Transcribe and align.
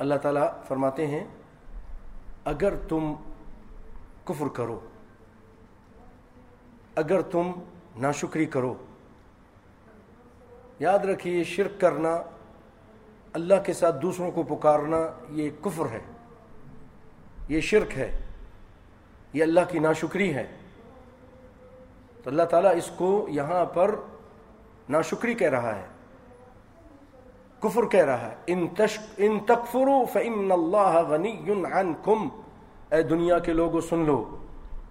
اللہ 0.00 0.14
تعالیٰ 0.14 0.48
فرماتے 0.68 1.06
ہیں، 1.06 1.24
اگر 2.44 2.74
تم 2.88 3.14
کفر 4.24 4.48
کرو، 4.48 4.80
اگر 6.94 7.20
تم 7.20 7.52
ناشکری 7.96 8.46
کرو، 8.46 8.74
یاد 10.78 10.98
رکھیے، 10.98 11.44
شرک 11.44 11.80
کرنا، 11.80 12.22
اللہ 13.32 13.54
کے 13.66 13.72
ساتھ 13.72 13.96
دوسروں 14.02 14.30
کو 14.30 14.42
پکارنا، 14.42 14.96
یہ 15.30 15.50
کفر 15.60 15.86
ہے، 15.90 16.00
یہ 17.48 17.60
شرک 17.60 17.98
ہے، 17.98 18.20
یہ 19.32 19.42
اللہ 19.42 19.60
کی 19.68 19.78
ناشکری 19.78 20.34
ہے۔ 20.34 20.56
تو 22.24 22.30
اللہ 22.30 22.42
تعالیٰ 22.42 22.76
اس 22.76 22.90
کو 22.96 23.26
یہاں 23.30 23.64
پر 23.64 23.94
ناشکری 24.88 25.34
کہہ 25.34 25.50
رہا 25.50 25.76
ہے۔ 25.76 25.86
کفر 27.60 27.86
کہہ 27.86 28.04
رہا 28.04 28.30
ہے۔ 28.30 28.34
ان 28.46 28.66
ان 29.16 29.40
تکفرو 29.40 30.04
فن 30.12 30.52
اللہ 30.52 31.02
غنی 31.08 31.42
عنکم۔ 31.72 32.28
اے 32.90 33.02
دنیا 33.02 33.38
کے 33.38 33.52
لوگوں، 33.52 33.80
سن 33.80 33.98
لو۔ 33.98 34.36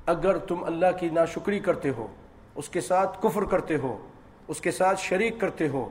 اگر 0.05 0.37
تم 0.37 0.63
اللہ 0.63 0.85
کی 0.99 1.09
ناشکری 1.09 1.59
کرتے 1.59 1.89
ہو، 1.89 2.07
اس 2.55 2.69
کے 2.69 2.81
ساتھ 2.81 3.21
کفر 3.21 3.43
کرتے 3.43 3.77
ہو، 3.77 4.07
اس 4.47 4.61
کے 4.61 4.71
ساتھ 4.71 4.99
شریک 4.99 5.39
کرتے 5.39 5.67
ہو، 5.67 5.89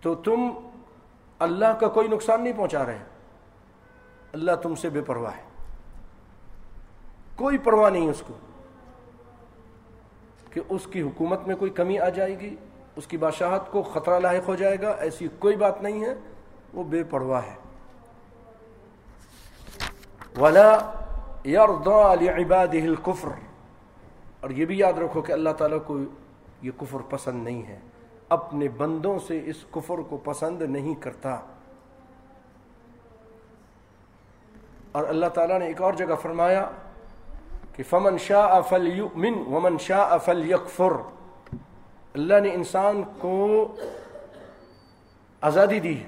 تو 0.00 0.14
تم 0.14 0.50
اللہ 1.38 1.78
کا 1.80 1.88
کوئی 1.88 2.08
نقصان 2.08 2.44
نہیں 2.44 2.52
پہنچا 2.56 2.86
رہے۔ 2.86 2.98
اللہ 4.32 4.52
تم 4.62 4.74
سے 4.74 4.90
بے 4.90 5.00
پرواہ 5.00 5.32
ہے۔ 5.36 5.42
کوئی 7.36 7.58
پرواہ 7.58 7.90
نہیں 7.90 8.10
اس 8.10 8.22
کو 8.26 8.34
کہ 10.50 10.60
اس 10.68 10.86
کی 10.92 11.02
حکومت 11.02 11.46
میں 11.46 11.56
کوئی 11.56 11.70
کمی 11.70 11.98
آ 11.98 12.08
جائے 12.08 12.40
گی۔ 12.40 12.56
اس 12.96 13.06
کی 13.06 13.16
بادشاہت 13.16 13.72
کو 13.72 13.82
خطرہ 13.82 14.18
لاحق 14.18 14.48
ہو 14.48 14.54
جائے 14.54 14.76
گا، 14.82 14.90
ایسی 14.90 15.28
کوئی 15.38 15.56
بات 15.56 15.82
نہیں 15.82 16.04
ہے، 16.04 16.14
وہ 16.74 16.84
بے 16.84 17.04
پرواہ 17.04 17.42
ہے۔ 17.46 17.54
ولا 20.40 22.14
لعباده 22.14 22.86
الكفر۔ 22.88 23.28
اور 24.40 24.50
یہ 24.50 24.64
بھی 24.64 24.78
یاد 24.78 24.92
رکھو 24.92 25.22
کہ 25.22 25.32
اللہ 25.32 25.50
تعالیٰ 25.50 25.78
کو 25.86 25.98
یہ 26.62 26.70
کفر 26.76 26.98
پسند 27.10 27.44
نہیں 27.44 27.62
ہے۔ 27.66 27.78
اپنے 28.28 28.68
بندوں 28.68 29.18
سے 29.18 29.40
اس 29.46 29.56
کفر 29.70 29.98
کو 30.08 30.16
پسند 30.16 30.62
نہیں 30.62 30.94
کرتا۔ 30.94 31.40
اور 34.92 35.04
اللہ 35.08 35.26
تعالیٰ 35.26 35.58
نے 35.58 35.66
ایک 35.66 35.82
اور 35.82 35.92
جگہ 35.92 36.14
فرمایا 36.22 36.70
کہ 37.76 37.82
فمن 37.90 38.18
شاء 38.18 38.60
فلیؤمن 38.68 39.54
ومن 39.54 39.78
شاء 39.78 40.16
فلیکفر 40.24 40.92
اللہ 42.14 42.40
نے 42.40 42.54
انسان 42.54 43.02
کو 43.18 43.68
آزادی 45.40 45.80
دی 45.80 46.00
ہے۔ 46.00 46.06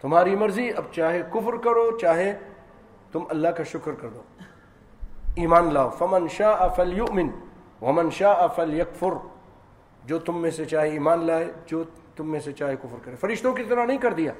تمہاری 0.00 0.36
مرضی، 0.36 0.70
اب 0.76 0.84
چاہے 0.92 1.22
کفر 1.30 1.56
کرو، 1.56 1.98
چاہے 1.98 2.38
تم 3.12 3.24
اللہ 3.28 3.48
کا 3.48 3.62
شکر 3.62 3.92
کر 3.92 4.08
دو۔ 4.08 4.22
ایمان 5.36 5.74
لاؤ۔ 5.74 5.90
فمن 5.90 6.28
شاء 6.28 6.68
فلیؤمن 6.76 7.28
ومن 7.82 8.10
شاء 8.10 8.46
فلیکفر 8.54 9.12
جو 10.04 10.18
تم 10.18 10.42
میں 10.42 10.50
سے 10.50 10.64
چاہے 10.64 10.88
ایمان 10.88 11.24
لائے، 11.24 11.52
جو 11.66 11.84
تم 12.16 12.30
میں 12.30 12.40
سے 12.40 12.52
چاہے 12.52 12.76
کفر 12.76 12.96
کرے۔ 13.02 13.16
فرشتوں 13.16 13.52
کی 13.52 13.64
طرح 13.64 13.84
نہیں 13.84 13.98
کر 13.98 14.12
دیا 14.12 14.32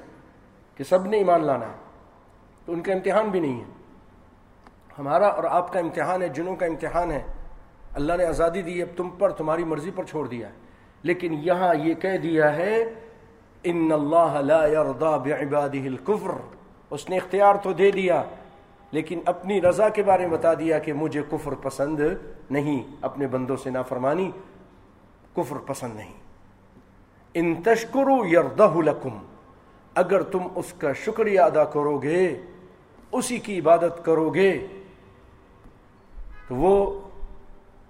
کہ 0.76 0.84
سب 0.84 1.06
نے 1.06 1.16
ایمان 1.16 1.44
لانا 1.44 1.66
ہے۔ 1.66 1.76
تو 2.64 2.72
ان 2.72 2.80
کا 2.80 2.92
امتحان 2.92 3.28
بھی 3.28 3.40
نہیں 3.40 3.60
ہے۔ 3.60 3.64
ہمارا 4.98 5.28
اور 5.28 5.44
آپ 5.44 5.72
کا 5.72 5.78
امتحان 5.78 6.22
ہے، 6.22 6.28
جنوں 6.28 6.56
کا 6.56 6.66
امتحان 6.66 7.10
ہے۔ 7.10 7.22
اللہ 7.94 8.12
نے 8.12 8.24
آزادی 8.24 8.62
دی، 8.62 8.82
اب 8.82 8.88
تم 8.96 9.10
پر، 9.10 9.30
تمہاری 9.30 9.64
مرضی 9.64 9.90
پر 9.94 10.04
چھوڑ 10.04 10.26
دیا 10.28 10.48
ہے۔ 10.48 10.69
لیکن 11.02 11.34
یہاں 11.42 11.74
یہ 11.74 11.94
کہہ 11.94 12.16
دیا 12.16 12.56
ہے، 12.56 12.94
ان 13.64 13.92
اللہ 13.92 14.40
لا 14.40 14.66
يرضى 14.66 15.30
بعباده 15.30 15.86
الكفر. 15.86 16.30
اس 16.90 17.10
نے 17.10 17.16
اختیار 17.16 17.54
تو 17.54 17.72
دے 17.72 17.90
دیا، 17.90 18.22
لیکن 18.92 19.20
اپنی 19.24 19.60
رضا 19.60 19.88
کے 19.88 20.02
بارے 20.02 20.26
میں 20.26 20.38
بتا 20.38 20.54
دیا 20.54 20.78
کہ 20.78 20.92
مجھے 20.92 21.22
کفر 21.30 21.54
پسند 21.54 22.00
نہیں، 22.50 22.82
اپنے 23.00 23.26
بندوں 23.26 23.56
سے 23.56 23.70
نافرمانی 23.70 24.30
کفر 25.36 25.56
پسند 25.56 25.96
نہیں۔ 25.96 26.12
ان 27.34 27.62
تشکرو 27.62 28.26
یردہ 28.26 28.70
لکم. 28.76 29.18
اگر 29.94 30.22
تم 30.22 30.38
اس 30.54 30.72
کا 30.72 30.92
شکریہ 30.92 31.40
ادا 31.40 31.64
کرو 31.64 31.98
گے 31.98 32.40
اسی 33.12 33.38
کی 33.38 33.58
عبادت 33.58 34.04
کرو 34.04 34.30
گے 34.30 34.66
تو 36.48 36.54
وہ 36.54 37.00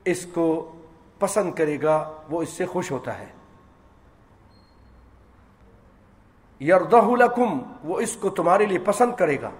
اس 0.04 0.26
کو 0.26 0.72
پسند 1.20 1.54
کرے 1.54 1.82
گا، 1.82 2.12
وہ 2.30 2.42
اس 2.42 2.48
سے 2.48 2.66
خوش 2.66 2.90
ہوتا 2.90 3.18
ہے۔ 3.18 3.26
یردہ 6.60 6.96
لکم، 6.96 7.58
وہ 7.84 8.00
اس 8.00 8.16
کو 8.16 8.30
تمہارے 8.30 8.66
لیے 8.66 8.78
پسند 8.78 9.14
کرے 9.14 9.40
گا۔ 9.42 9.50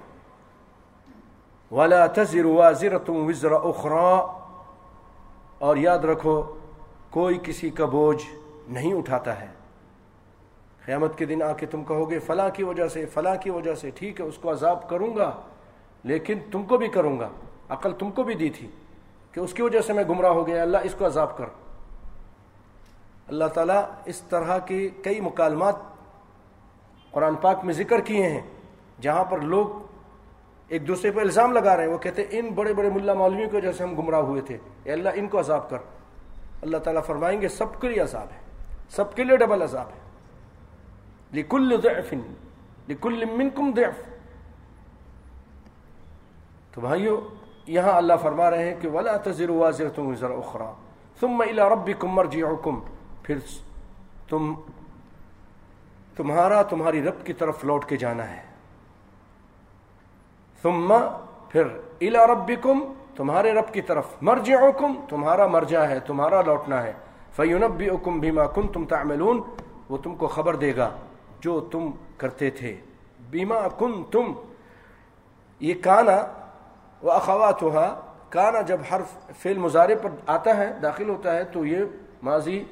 والا 1.73 2.07
تذر 2.07 2.45
وازر 2.45 2.99
تم 2.99 3.15
وزر 3.17 3.53
اخرا 3.53 4.27
اور 5.59 5.77
یاد 5.77 5.99
رکھو، 5.99 6.59
کوئی 7.11 7.39
کسی 7.43 7.71
کا 7.71 7.85
بوجھ 7.85 8.23
نہیں 8.69 8.95
اٹھاتا 8.95 9.41
ہے۔ 9.41 9.47
قیامت 10.85 11.19
کے 11.19 11.25
دن 11.25 11.43
آ 11.43 11.53
کے 11.53 11.67
تم 11.67 11.85
کہو 11.85 12.11
گے، 12.11 12.19
فلاں 12.19 12.51
کی 12.51 12.65
وجہ 12.65 12.89
سے، 12.89 13.07
فلاں 13.07 13.37
کی 13.37 13.51
وجہ 13.51 13.75
سے، 13.75 13.91
ٹھیک 13.91 14.21
ہے، 14.21 14.25
اس 14.27 14.39
کو 14.39 14.51
عذاب 14.51 14.89
کروں 14.89 15.17
گا، 15.17 15.41
لیکن 16.05 16.39
تم 16.53 16.63
کو 16.63 16.77
بھی 16.77 16.89
کروں 16.89 17.19
گا، 17.19 17.29
عقل 17.69 17.93
تم 17.93 18.11
کو 18.11 18.23
بھی 18.23 18.35
دی 18.35 18.51
تھی۔ 18.51 18.69
کہ 19.33 19.41
اس 19.41 19.53
کی 19.53 19.63
وجہ 19.63 19.81
سے 19.81 19.93
میں 19.93 20.05
گمراہ 20.09 20.31
ہو 20.31 20.47
گیا، 20.47 20.63
اللہ 20.63 20.77
اس 20.83 20.95
کو 20.99 21.07
عذاب 21.07 21.39
کر۔ 21.39 21.45
اللہ 23.29 23.45
تعالیٰ 23.45 23.85
اس 24.05 24.21
طرح 24.21 24.59
کی 24.59 24.89
کئی 24.89 25.21
مکالمات 25.21 25.77
قرآن 27.11 27.35
پاک 27.35 27.65
میں 27.65 27.75
ذکر 27.75 28.01
کیے 28.01 28.29
ہیں، 28.29 28.41
جہاں 29.01 29.25
پر 29.25 29.39
لوگ 29.39 29.87
ایک 30.69 30.89
دوسرے 30.89 31.11
پہ 31.11 31.21
الزام 31.21 31.53
لگا 31.53 31.77
رہے 31.77 31.85
ہیں۔ 31.85 31.91
وہ 31.91 31.99
کہتے 31.99 32.23
ہیں، 32.23 32.29
ان 32.33 32.49
بڑے 32.49 32.75
بڑے 32.75 32.91
ملا 32.91 33.15
مولویوں 33.15 33.51
کی 33.51 33.57
وجہ 33.57 33.73
سے 33.73 33.85
ہم 33.85 33.95
گمراہ 33.95 34.21
ہوئے 34.21 34.41
تھے۔ 34.41 34.59
اے 34.85 34.93
اللہ، 34.93 35.09
ان 35.15 35.29
کو 35.29 35.41
عذاب 35.41 35.71
کر۔ 35.71 35.77
اللہ 36.63 36.77
تعالیٰ 36.79 37.05
فرمائیں 37.05 37.41
گے، 37.41 37.49
سب 37.49 37.81
کے 37.81 37.89
لیے 37.89 38.01
عذاب 38.01 38.27
ہے۔ 38.35 38.41
سب 38.91 39.15
کے 39.15 39.25
لیے 39.25 39.37
ڈبل 39.37 39.63
عذاب 39.63 39.87
ہے۔ 39.87 40.01
لکل 41.33 41.81
ضعف، 41.83 42.15
لکل 42.89 43.25
منکم 43.25 43.71
ضعف۔ 43.77 44.11
تو 46.75 46.81
بھائیو 46.81 47.29
یہاں 47.71 47.93
اللہ 47.93 48.13
فرما 48.23 48.51
رہے 48.51 48.65
ہیں 48.65 48.81
کہ 48.81 48.89
ولا 48.89 49.17
تزر 49.17 49.51
وازرۃ 49.51 49.99
وزر 49.99 50.31
اخرى 50.31 50.65
ثم 51.21 51.41
الى 51.41 51.63
ربكم 51.71 52.09
مرجعكم 52.09 52.81
پھر 53.23 53.39
تم 54.29 54.55
تمہارا 56.17 56.63
تمہاری 56.63 57.03
رب 57.03 57.27
کی 57.27 57.33
طرف 57.33 57.65
لوٹ 57.65 57.85
کے 57.85 57.97
جانا 57.97 58.31
ہے۔ 58.31 58.43
ثم 60.63 60.95
پھر 61.49 61.67
الى 62.01 62.19
ربكم 62.33 62.93
تمہارے 63.17 63.53
رب 63.53 63.73
کی 63.73 63.81
طرف 63.81 64.07
مرجعکم 64.23 65.01
تمہارا 65.09 65.47
مرجع 65.47 65.81
ہے، 65.81 66.01
تمہارا 66.01 66.43
لوٹنا 66.43 66.83
ہے۔ 66.83 66.93
فینبئکم 67.37 68.21
بما 68.21 68.47
کنتم 68.47 68.85
تعملون، 68.85 69.41
وہ 69.89 69.97
تم 69.97 70.15
کو 70.15 70.27
خبر 70.27 70.57
دے 70.57 70.77
گا 70.77 70.91
جو 71.41 71.61
تم 71.61 71.91
کرتے 72.17 72.51
تھے۔ 72.51 72.77
بیما 73.31 73.69
کن 73.79 74.03
تم 74.11 74.33
یہ 75.61 75.75
کانا 75.83 76.17
و 77.03 77.11
اخوات 77.11 77.61
کانا 78.29 78.61
جب 78.61 78.81
ہر 78.91 79.01
فعل 79.39 79.59
مظاہرے 79.59 79.95
پر 79.95 80.11
آتا 80.27 80.57
ہے، 80.57 80.73
داخل 80.83 81.09
ہوتا 81.09 81.37
ہے، 81.37 81.45
تو 81.45 81.67
یہ 81.67 81.79
ماضی 82.23 82.65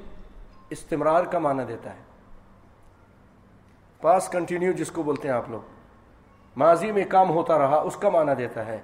استمرار 0.71 1.25
کا 1.25 1.39
معنی 1.39 1.63
دیتا 1.69 1.91
ہے۔ 1.91 1.99
پاس 4.01 4.29
کنٹینیو 4.29 4.73
جس 4.73 4.91
کو 4.91 5.03
بولتے 5.03 5.29
ہیں 5.29 5.35
آپ 5.35 5.51
لوگ۔ 5.51 5.61
ماضی 6.57 6.93
میں 6.93 7.05
کام 7.09 7.31
ہوتا 7.31 7.59
رہا، 7.59 7.77
اس 7.77 7.97
کا 7.97 8.09
معنی 8.09 8.35
دیتا 8.35 8.67
ہے۔ 8.67 8.81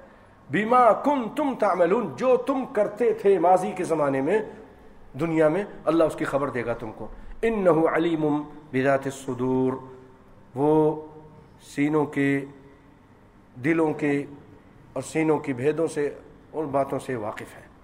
بیما 0.51 0.93
کن 0.93 1.29
تم 1.37 1.55
تعملون، 1.61 2.17
جو 2.17 2.37
تم 2.37 2.65
کرتے 2.73 3.13
تھے 3.13 3.39
ماضی 3.39 3.73
کے 3.73 3.85
زمانے 3.85 4.21
میں، 4.21 4.43
دنیا 5.21 5.49
میں، 5.49 5.65
اللہ 5.85 6.05
اس 6.05 6.15
کی 6.15 6.25
خبر 6.25 6.51
دے 6.51 6.67
گا 6.67 6.75
تم 6.75 6.93
کو۔ 6.93 7.07
انہو 7.43 7.95
علیم 7.95 8.43
بذات 8.73 9.01
الصدور۔ 9.05 9.73
وہ 10.55 11.03
سینوں 11.61 12.07
کے، 12.07 12.45
دلوں 13.65 13.93
کے 13.93 14.27
اور 14.95 15.03
سینوں 15.03 15.39
کی 15.39 15.53
بھیدوں 15.53 15.87
سے، 15.87 16.19
ان 16.53 16.67
باتوں 16.67 16.99
سے 16.99 17.17
واقف 17.17 17.57
ہے۔ 17.57 17.75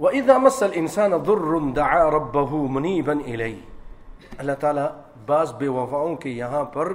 وَإِذَا 0.00 0.38
مَسَّ 0.38 0.64
الْإِنسَانَ 0.64 1.14
ضُرٌ 1.26 1.74
دَعَا 1.76 2.10
رَبَّهُ 2.10 2.68
مُنِيبًا 2.68 3.22
إِلَيْهِ۔ 3.22 3.58
اللہ 4.38 4.52
تعالیٰ 4.60 4.88
بعض 5.26 5.54
بے 5.54 5.68
وفاؤں 5.68 6.16
کے 6.16 6.30
یہاں 6.30 6.64
پر 6.64 6.92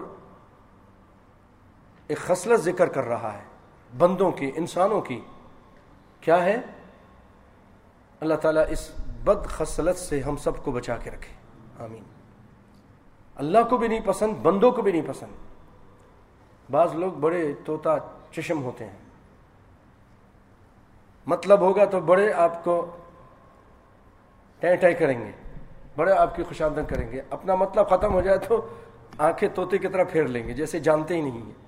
ایک 2.07 2.17
خصلت 2.17 2.59
ذکر 2.59 2.87
کر 2.87 3.03
رہا 3.03 3.33
ہے۔ 3.33 3.43
بندوں 3.97 4.31
کی، 4.31 4.51
انسانوں 4.55 5.01
کی۔ 5.01 5.21
کیا 6.21 6.43
ہے؟ 6.43 6.57
اللہ 8.19 8.33
تعالیٰ 8.33 8.63
اس 8.69 8.91
بد 9.23 9.45
خصلت 9.45 9.97
سے 9.97 10.21
ہم 10.21 10.35
سب 10.35 10.63
کو 10.63 10.71
بچا 10.71 10.97
کے 10.97 11.09
رکھے۔ 11.09 11.33
آمین۔ 11.83 12.03
اللہ 13.35 13.57
کو 13.69 13.77
بھی 13.77 13.87
نہیں 13.87 13.99
پسند، 14.05 14.33
بندوں 14.35 14.71
کو 14.71 14.81
بھی 14.81 14.91
نہیں 14.91 15.01
پسند۔ 15.07 15.52
بعض 16.73 16.93
لوگ 16.95 17.11
بڑے 17.13 17.53
طوطا 17.65 17.95
چشم 18.31 18.63
ہوتے 18.63 18.85
ہیں۔ 18.85 18.97
مطلب 21.27 21.59
ہوگا 21.59 21.85
تو 21.85 21.99
بڑے 22.01 22.31
آپ 22.33 22.63
کو 22.63 22.75
ٹہ 24.59 24.75
ٹہ 24.81 24.91
کریں 24.99 25.19
گے، 25.21 25.31
بڑے 25.95 26.13
آپ 26.13 26.35
کی 26.35 26.43
خوش 26.43 26.61
آمدن 26.61 26.85
کریں 26.85 27.11
گے۔ 27.11 27.21
اپنا 27.29 27.55
مطلب 27.55 27.89
ختم 27.89 28.13
ہو 28.13 28.21
جائے 28.21 28.37
تو 28.37 28.67
آنکھیں 29.17 29.49
توتے 29.55 29.77
کی 29.77 29.87
طرح 29.87 30.03
پھیر 30.11 30.23
لیں 30.23 30.47
گے، 30.47 30.53
جیسے 30.53 30.79
جانتے 30.79 31.15
ہی 31.15 31.21
نہیں 31.21 31.41
ہیں۔ 31.41 31.61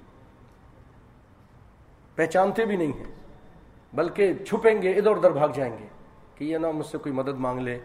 پہچانتے 2.16 2.66
بھی 2.66 2.76
نہیں 2.76 2.92
ہیں، 2.92 3.12
بلکہ 3.94 4.34
چھپیں 4.48 4.82
گے، 4.82 4.92
ادھر 4.92 5.12
ادھر 5.12 5.32
بھاگ 5.32 5.50
جائیں 5.54 5.78
گے 5.80 5.88
کہ 6.36 6.44
یہ 6.44 6.58
نہ 6.58 6.72
مجھ 6.72 6.86
سے 6.86 6.98
کوئی 6.98 7.16
مدد 7.16 7.38
مانگ 7.38 7.60
لے۔ 7.60 7.80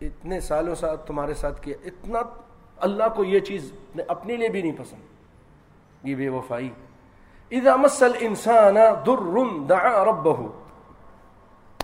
اتنے 0.00 0.40
سالوں 0.40 0.74
ساتھ 0.74 1.06
تمہارے 1.06 1.34
ساتھ 1.34 1.62
کیا، 1.62 1.76
اتنا 1.84 2.20
اللہ 2.76 3.08
کو 3.16 3.24
یہ 3.24 3.40
چیز 3.40 3.72
اپنے 4.08 4.36
لیے 4.36 4.48
بھی 4.48 4.62
نہیں 4.62 4.78
پسند۔ 4.78 5.11
یہ 6.04 6.14
بے 6.14 6.28
وفائی۔ 6.28 6.70
اذا 7.50 7.76
مسل 7.76 8.12
انسان 8.20 8.74
در 9.06 9.44
دعا 9.68 10.04
ربہ۔ 10.04 10.48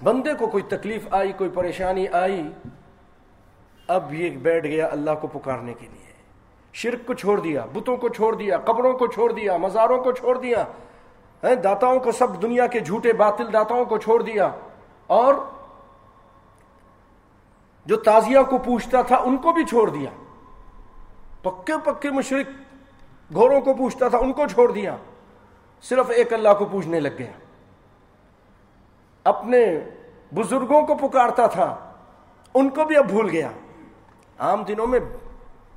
بندے 0.03 0.35
کو 0.35 0.47
کوئی 0.47 0.63
تکلیف 0.63 1.09
آئی، 1.11 1.33
کوئی 1.33 1.51
پریشانی 1.51 2.09
آئی، 2.09 2.53
اب 3.89 4.15
یہ 4.15 4.31
بیٹھ 4.31 4.67
گیا 4.67 4.89
اللہ 4.93 5.11
کو 5.21 5.27
پکارنے 5.27 5.75
کے 5.75 5.87
لیے۔ 5.93 6.13
شرک 6.73 7.07
کو 7.07 7.15
چھوڑ 7.15 7.41
دیا، 7.41 7.67
بتوں 7.73 7.97
کو 7.97 8.09
چھوڑ 8.09 8.35
دیا، 8.37 8.59
قبروں 8.59 8.99
کو 8.99 9.07
چھوڑ 9.07 9.33
دیا، 9.33 9.57
مزاروں 9.57 10.05
کو 10.05 10.13
چھوڑ 10.13 10.39
دیا 10.39 10.65
داتاؤں 11.43 12.01
کو 12.01 12.13
سب 12.13 12.43
دنیا 12.43 12.67
کے 12.67 12.81
جھوٹے 12.81 13.13
باطل 13.13 13.53
داتاؤں 13.53 13.85
کو 13.85 13.99
چھوڑ 13.99 14.23
دیا۔ 14.23 14.51
اور 15.07 15.35
جو 17.87 17.97
تازیہ 17.97 18.39
کو 18.51 18.59
پوچھتا 18.59 19.03
تھا، 19.03 19.17
ان 19.17 19.37
کو 19.37 19.53
بھی 19.53 19.65
چھوڑ 19.65 19.91
دیا۔ 19.91 20.11
پکے 21.43 21.73
پکے 21.85 22.11
مشرق 22.11 22.68
گھوڑوں 23.35 23.61
کو 23.61 23.75
پوچھتا 23.75 24.09
تھا، 24.09 24.19
ان 24.19 24.33
کو 24.33 24.47
چھوڑ 24.47 24.73
دیا۔ 24.73 24.97
صرف 25.83 26.11
ایک 26.11 26.33
اللہ 26.33 26.49
کو 26.59 26.65
پوچھنے 26.65 27.01
لگ 27.01 27.09
گیا۔ 27.19 27.31
اپنے 29.25 29.81
بزرگوں 30.35 30.87
کو 30.87 31.09
پکارتا 31.09 31.47
تھا۔ 31.47 31.93
ان 32.55 32.69
کو 32.69 32.85
بھی 32.85 32.97
اب 32.97 33.07
بھول 33.07 33.31
گیا۔ 33.31 33.51
عام 34.39 34.63
دنوں 34.63 34.87
میں 34.87 35.01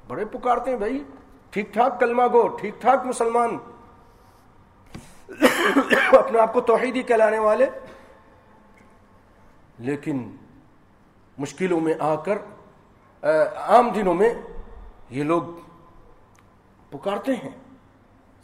بڑے 0.07 0.25
پکارتے 0.25 0.71
ہیں 0.71 0.77
بھائی۔ 0.77 1.03
ٹھیک 1.50 1.74
ٹھاک 1.74 2.00
کلمہ 2.00 2.24
گو، 2.33 2.48
ٹھیک 2.48 2.81
ٹھاک 2.81 3.06
مسلمان۔ 3.06 3.57
اپنے 6.18 6.39
آپ 6.39 6.53
کو 6.53 6.62
توحیدی 6.62 7.01
کہلانے 7.01 7.39
والے۔ 7.39 7.65
لیکن 9.80 10.36
مشکلوں 11.38 11.80
میں 11.80 11.94
آ 12.00 12.15
کر 12.15 12.38
عام 13.57 13.89
دنوں 13.89 14.13
میں 14.13 14.33
یہ 15.09 15.24
لوگ 15.24 15.42
پکارتے 16.91 17.35
ہیں۔ 17.35 17.49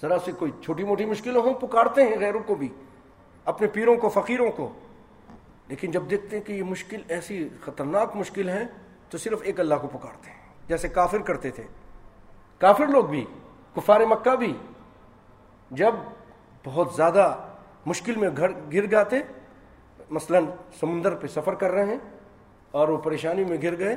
ذرا 0.01 0.19
سے 0.19 0.31
کوئی 0.31 0.51
چھوٹی 0.63 0.83
موٹی 0.83 1.05
مشکلیں 1.05 1.41
ہوں، 1.41 1.53
پکارتے 1.53 2.03
ہیں 2.03 2.19
غیروں 2.19 2.39
کو 2.45 2.55
بھی، 2.55 2.67
اپنے 3.45 3.67
پیروں 3.67 3.95
کو، 3.95 4.09
فقیروں 4.09 4.51
کو۔ 4.51 4.73
لیکن 5.67 5.91
جب 5.91 6.03
دیکھتے 6.09 6.37
ہیں 6.37 6.43
کہ 6.43 6.53
یہ 6.53 6.63
مشکل، 6.63 7.01
ایسی 7.07 7.49
خطرناک 7.61 8.15
مشکل 8.15 8.49
ہے 8.49 8.63
تو 9.09 9.17
صرف 9.17 9.39
ایک 9.43 9.59
اللہ 9.59 9.75
کو 9.75 9.87
پکارتے 9.87 10.29
ہیں، 10.31 10.39
جیسے 10.67 10.87
کافر 10.87 11.17
کرتے 11.17 11.51
تھے۔ 11.51 11.63
کافر 12.59 12.87
لوگ 12.87 13.05
بھی، 13.05 13.25
کفار 13.75 13.99
مکہ 13.99 14.35
بھی۔ 14.35 14.57
جب 15.71 15.93
بہت 16.65 16.93
زیادہ 16.95 17.37
مشکل 17.85 18.15
میں 18.15 18.29
گھر 18.37 18.51
گر 18.73 18.85
جاتے، 18.85 19.15
مثلا 20.09 20.39
سمندر 20.79 21.15
پہ 21.15 21.27
سفر 21.27 21.55
کر 21.55 21.71
رہے 21.71 21.85
ہیں 21.85 21.97
اور 22.71 22.87
وہ 22.87 22.97
پریشانی 22.97 23.43
میں 23.43 23.57
گر 23.63 23.79
گئے، 23.79 23.95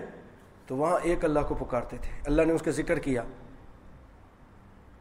تو 0.66 0.76
وہاں 0.76 0.98
ایک 1.02 1.24
اللہ 1.24 1.40
کو 1.48 1.54
پکارتے 1.54 1.96
تھے۔ 2.00 2.22
اللہ 2.26 2.42
نے 2.42 2.52
اس 2.52 2.62
کا 2.62 2.70
ذکر 2.70 2.98
کیا۔ 2.98 3.22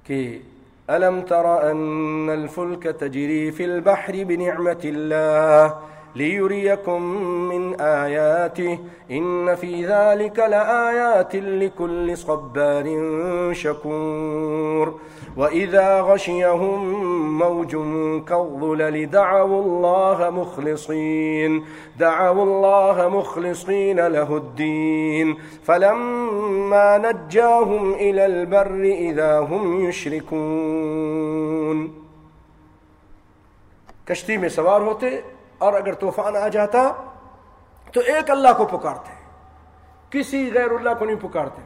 کہ 0.09 0.41
ألم 0.89 1.21
تر 1.21 1.71
أن 1.71 2.29
الفلك 2.29 2.83
تجري 2.83 3.51
في 3.51 3.65
البحر 3.65 4.23
بنعمة 4.23 4.81
الله؟ 4.85 5.79
ليريكم 6.15 7.01
من 7.49 7.81
آياته 7.81 8.79
إن 9.11 9.55
في 9.55 9.85
ذلك 9.85 10.39
لآيات 10.39 11.35
لكل 11.35 12.17
صبار 12.17 12.85
شكور 13.53 14.99
وإذا 15.37 16.01
غشيهم 16.01 16.79
موج 17.37 17.71
كالظلل 18.27 19.09
دعوا 19.09 19.61
الله 19.63 20.29
مخلصين 20.29 21.65
دعوا 21.99 22.43
الله 22.43 23.09
مخلصين 23.09 24.07
له 24.07 24.37
الدين 24.37 25.37
فلما 25.63 26.97
نجاهم 26.97 27.93
إلى 27.93 28.25
البر 28.25 28.83
إذا 28.83 29.39
هم 29.39 29.85
يشركون 29.89 31.19
کشتی 34.05 34.37
میں 34.37 34.49
سوار 34.49 34.81
ہوتے 34.81 35.09
اور 35.59 35.73
اگر 35.73 35.93
طوفان 35.93 36.35
آ 36.35 36.47
جاتا 36.47 36.91
تو 37.93 37.99
ایک 37.99 38.29
اللہ 38.29 38.47
کو 38.57 38.65
پکارتے 38.65 39.13
کسی 40.09 40.51
غیر 40.53 40.71
اللہ 40.71 40.89
کو 40.99 41.05
نہیں 41.05 41.15
پکارتے 41.15 41.61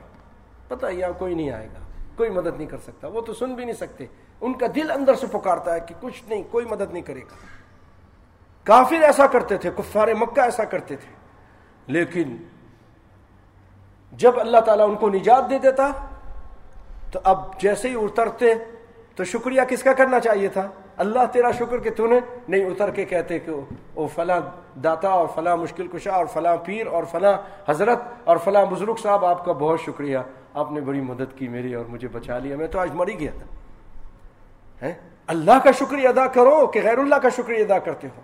پتہ 0.68 0.86
یا 0.92 1.12
کوئی 1.12 1.36
نہیں 1.36 1.51
آئے 1.51 1.68
گا، 1.68 1.80
کوئی 2.18 2.30
مدد 2.30 2.57
نہیں 2.57 2.68
کر 2.68 2.78
سکتا، 2.78 3.07
وہ 3.07 3.22
تو 3.22 3.34
سن 3.34 3.54
بھی 3.54 3.66
نہیں 3.66 3.75
سکتے۔ 3.75 4.06
ان 4.42 4.54
کا 4.54 4.66
دل 4.75 4.92
اندر 4.92 5.13
سے 5.13 5.28
پکارتا 5.28 5.75
ہے 5.75 5.80
کہ 5.80 5.95
کچھ 6.01 6.24
نہیں، 6.30 6.44
کوئی 6.51 6.66
مدد 6.66 6.92
نہیں 6.92 7.04
کرے 7.04 7.19
گا۔ 7.19 7.36
کافر 8.63 9.01
ایسا 9.01 9.28
کرتے 9.28 9.57
تھے، 9.57 9.72
کفار 9.78 10.07
مکہ 10.07 10.42
ایسا 10.42 10.63
کرتے 10.63 10.95
تھے۔ 10.95 11.13
لیکن 11.88 12.38
جب 14.12 14.40
اللہ 14.40 14.57
تعالیٰ 14.57 14.90
ان 14.90 14.95
کو 14.95 15.10
نجات 15.10 15.50
دے 15.50 15.60
دیتا 15.60 15.88
تو 17.12 17.19
اب 17.24 17.60
جیسے 17.60 17.90
ہی 17.90 17.95
اترتے 17.95 18.54
تو 19.16 19.24
شکریہ 19.24 19.62
کس 19.69 19.84
کا 19.84 19.94
کرنا 19.94 20.19
چاہیے 20.19 20.48
تھا؟ 20.48 20.69
اللہ 20.98 21.19
تیرا 21.31 21.51
شکر 21.51 21.78
کہ 21.78 21.90
تو 21.90 22.07
نے 22.07 22.19
نہیں 22.48 22.66
اتر 22.66 22.92
کے 22.92 23.06
کہتے 23.06 23.40
کہ 23.40 23.51
وہ 23.95 24.07
فلاں 24.16 24.40
داتا 24.80 25.10
اور 25.10 25.28
فلاں 25.36 25.57
مشکل 25.57 25.88
کشا 25.88 26.12
اور 26.12 26.25
فلاں 26.25 26.57
پیر 26.57 26.88
اور 26.88 27.04
فلاں 27.04 27.34
حضرت 27.69 28.01
اور 28.24 28.38
فلاں 28.38 28.66
بزرگ 28.66 28.95
صاحب، 28.95 29.25
آپ 29.25 29.45
کا 29.45 29.51
بہت 29.51 29.80
شکریہ۔ 29.81 30.18
آپ 30.54 30.72
نے 30.72 30.81
بڑی 30.81 31.01
مدد 31.01 31.38
کی 31.38 31.48
میری 31.48 31.74
اور 31.74 31.86
مجھے 31.86 32.07
بچا 32.07 32.40
لیا۔ 32.40 32.57
میں 32.57 32.68
تو 32.68 32.80
آج 32.80 32.90
مر 32.94 33.07
ہی 33.07 33.19
گیا 33.19 33.31
تھا۔ 33.38 34.88
اللہ 35.28 35.60
کا 35.63 35.72
شکریہ 35.72 36.07
ادا 36.07 36.28
کرو 36.28 36.68
کہ 36.68 36.81
غیر 36.84 36.98
اللہ 36.98 37.16
کا 37.16 37.30
شکریہ 37.30 37.63
ادا 37.63 37.80
کرتے 37.80 38.07
ہو۔ 38.07 38.22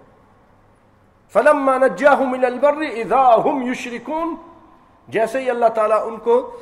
فلم 1.34 1.72
من 2.20 2.46
البر 2.46 2.82
اذا 2.82 3.36
هم 3.50 3.72
یشرکون، 3.72 4.36
جیسے 5.08 5.42
ہی 5.42 5.50
اللہ 5.50 5.66
تعالیٰ 5.66 6.08
ان 6.08 6.18
کو 6.18 6.62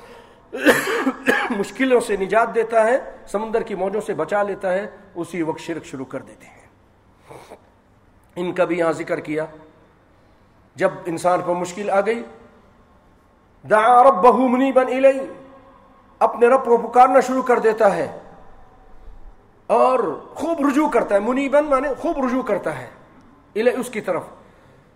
مشکلوں 1.50 2.00
سے 2.00 2.16
نجات 2.16 2.56
دیتا 2.56 2.84
ہے، 2.84 3.00
سمندر 3.28 3.62
کی 3.62 3.76
موجوں 3.76 4.02
سے 4.02 4.14
بچا 4.14 4.44
لیتا 4.44 4.74
ہے، 4.74 4.88
اسی 5.16 5.42
وقت 5.42 5.60
شرک 5.60 5.86
شروع 5.86 6.06
کر 6.06 6.20
دیتے 6.20 6.48
ہیں۔ 6.48 6.58
ان 8.36 8.54
کا 8.54 8.64
بھی 8.64 8.78
یہاں 8.78 8.92
ذکر 8.92 9.20
کیا۔ 9.20 9.46
جب 10.76 10.90
انسان 11.06 11.40
پر 11.46 11.54
مشکل 11.54 11.90
آ 11.90 12.02
گئی، 12.02 12.24
دعا 13.70 14.04
ربہ 14.04 14.38
منیبا 14.38 14.82
الی 14.82 15.34
اپنے 16.20 16.48
رب 16.48 16.66
کو 16.66 16.78
پکارنا 16.78 17.20
شروع 17.20 17.42
کر 17.42 17.60
دیتا 17.60 17.96
ہے۔ 17.96 18.20
اور 19.68 20.26
خوب 20.36 20.68
رجوع 20.68 20.90
کرتا 20.90 21.16
ہے 21.16 21.20
منیبن 21.20 21.66
مانے 21.66 21.88
خوب 22.00 22.26
رجوع 22.26 22.42
کرتا 22.42 22.78
ہے 22.78 22.88
الی 23.56 23.72
اس 23.72 23.90
کی 23.90 24.02
طرف۔ 24.02 24.24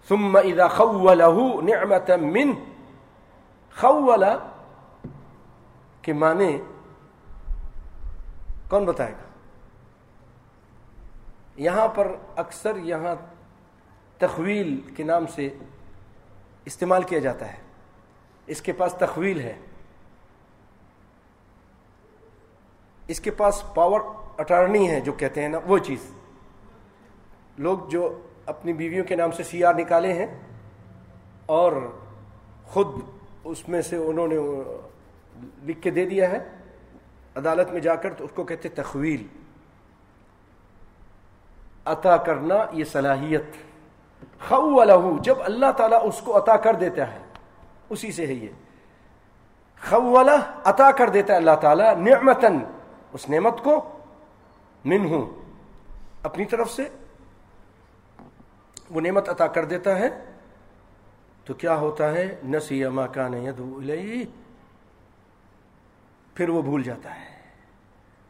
ثم 0.10 0.36
اذا 0.36 0.68
خوله 0.68 1.62
نعمتا 1.64 2.16
من 2.16 2.54
خولا 3.82 4.38
کہ 6.02 6.14
مانے 6.14 6.58
کون 8.70 8.86
بتائے 8.86 9.12
گا؟ 9.12 9.32
یہاں 11.56 11.88
پر 11.88 12.16
اکثر 12.36 12.78
یہاں 12.78 13.16
تخویل 14.18 14.82
کے 14.96 15.04
نام 15.04 15.28
سے 15.28 15.50
استعمال 16.66 17.04
کیا 17.04 17.20
جاتا 17.20 17.54
ہے۔ 17.54 17.58
اس 18.48 18.62
کے 18.62 18.72
پاس 18.72 18.94
تخویل 18.94 19.40
ہے۔ 19.40 19.60
اس 23.08 23.20
کے 23.20 23.32
پاس 23.32 23.64
پاور 23.76 24.00
اٹارنی 24.38 24.90
ہے 24.90 25.02
جو 25.02 25.12
کہتے 25.12 25.42
ہیں 25.42 25.50
نا، 25.50 25.60
وہ 25.66 25.78
چیز۔ 25.78 26.14
لوگ 27.58 27.80
جو 27.90 28.22
اپنی 28.46 28.74
بیویوں 28.74 29.06
کے 29.06 29.16
نام 29.16 29.32
سے 29.32 29.44
سی 29.44 29.64
آر 29.64 29.74
نکالے 29.74 30.14
ہیں 30.14 30.42
اور 31.46 31.74
خود 32.66 32.88
اس 33.44 33.70
میں 33.70 33.82
سے 33.82 33.98
انہوں 33.98 34.28
نے 34.28 34.38
لکھ 35.64 35.82
کے 35.82 35.90
دے 35.90 36.06
دیا 36.06 36.30
ہے، 36.30 36.50
عدالت 37.36 37.72
میں 37.72 37.82
جا 37.82 37.96
کر 37.96 38.14
تو 38.14 38.26
اس 38.26 38.32
کو 38.36 38.44
کہتے 38.44 38.70
تخویل۔ 38.70 39.28
عطا 41.86 42.18
کرنا 42.18 42.56
یہ 42.72 42.84
صلاحیت۔ 42.84 43.44
خو 44.50 44.84
لہو 44.84 45.18
جب 45.22 45.36
اللہ 45.40 45.72
تعالیٰ 45.78 46.00
اس 46.04 46.22
کو 46.22 46.38
عطا 46.38 46.58
کر 46.58 46.74
دیتا 46.74 47.14
ہے، 47.14 47.20
اسی 47.90 48.12
سے 48.12 48.28
ہے 48.28 48.34
یہ۔ 48.34 48.50
خولا 49.90 50.36
عطا 50.64 50.92
کر 50.92 51.10
دیتا 51.10 51.34
ہے 51.34 51.38
اللہ 51.38 51.56
تعالیٰ 51.62 51.98
نعمتن 51.98 52.60
اس 53.14 53.30
نعمت 53.30 53.64
کو 53.64 54.00
من 54.86 55.06
ہوں 55.06 55.42
اپنی 56.24 56.46
طرف 56.46 56.72
سے 56.72 56.84
وہ 58.90 59.02
نعمت 59.02 59.30
عطا 59.30 59.48
کر 59.48 59.66
دیتا 59.66 60.00
ہے۔ 60.00 60.10
تو 61.46 61.54
کیا 61.54 61.76
ہوتا 61.76 62.12
ہے؟ 62.12 62.36
نسی 62.44 62.86
اما 62.86 63.08
کا 63.08 63.28
نہیں 63.28 64.41
پھر 66.36 66.50
وہ 66.50 66.62
بھول 66.62 66.84
جاتا 66.84 67.16
ہے۔ 67.16 67.32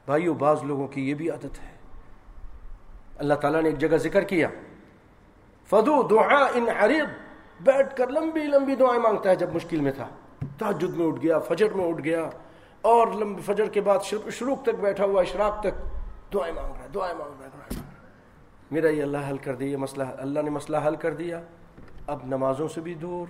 بھائیو، 0.06 0.34
بعض 0.34 0.64
لوگوں 0.64 0.88
کی 0.88 1.10
یہ 1.10 1.14
بھی 1.14 1.30
عادت 1.30 1.60
ہے۔ 1.62 1.72
اللہ 3.18 3.34
تعالیٰ 3.34 3.62
نے 3.62 3.70
ایک 3.70 3.78
جگہ 3.78 3.98
ذکر 3.98 4.24
کیا۔ 4.24 4.48
فدو 5.70 6.08
دعا 6.08 6.46
ان 6.54 6.66
عریب 6.80 7.10
بیٹھ 7.62 7.96
کر 7.96 8.08
لمبی 8.08 8.40
لمبی 8.40 8.76
دعائیں 8.76 9.02
مانگتا 9.02 9.30
ہے 9.30 9.36
جب 9.36 9.56
مشکل 9.56 9.82
میں 9.82 9.92
تھا۔ 9.92 10.08
تاجد 10.58 10.98
میں 10.98 11.08
اٹھ 11.08 11.22
گیا، 11.22 11.40
فجر 11.40 11.74
میں 11.74 11.88
اٹھ 11.88 12.04
گیا۔ 12.04 12.30
اور 12.82 13.08
لمبی 13.08 13.42
فجر 13.42 13.66
کے 13.66 13.82
بعد 13.82 14.00
شروع 14.32 14.56
تک 14.56 14.70
بیٹھا 14.70 15.06
ہوا، 15.06 15.22
اشراق 15.22 15.60
تک 15.60 15.82
دعائیں 16.34 16.56
مانگ 16.56 16.74
رہا 16.74 16.84
ہے، 16.84 16.88
دعائیں 16.94 17.16
مانگ 17.16 17.42
رہا 17.42 17.48
ہے 17.48 17.82
میرا 18.72 18.90
یہ 18.90 19.04
اللہ 19.04 19.18
حل 19.30 19.38
کر 19.38 19.56
دیا 19.56 19.78
مسئلہ، 19.78 20.04
اللہ 20.18 20.40
نے 20.40 20.50
مسئلہ 20.50 20.78
حل 20.88 20.96
کر 20.96 21.14
دیا۔ 21.14 21.42
اب 22.08 22.20
نمازوں 22.26 22.68
سے 22.68 22.82
بھی 22.82 22.94
دور 22.94 23.28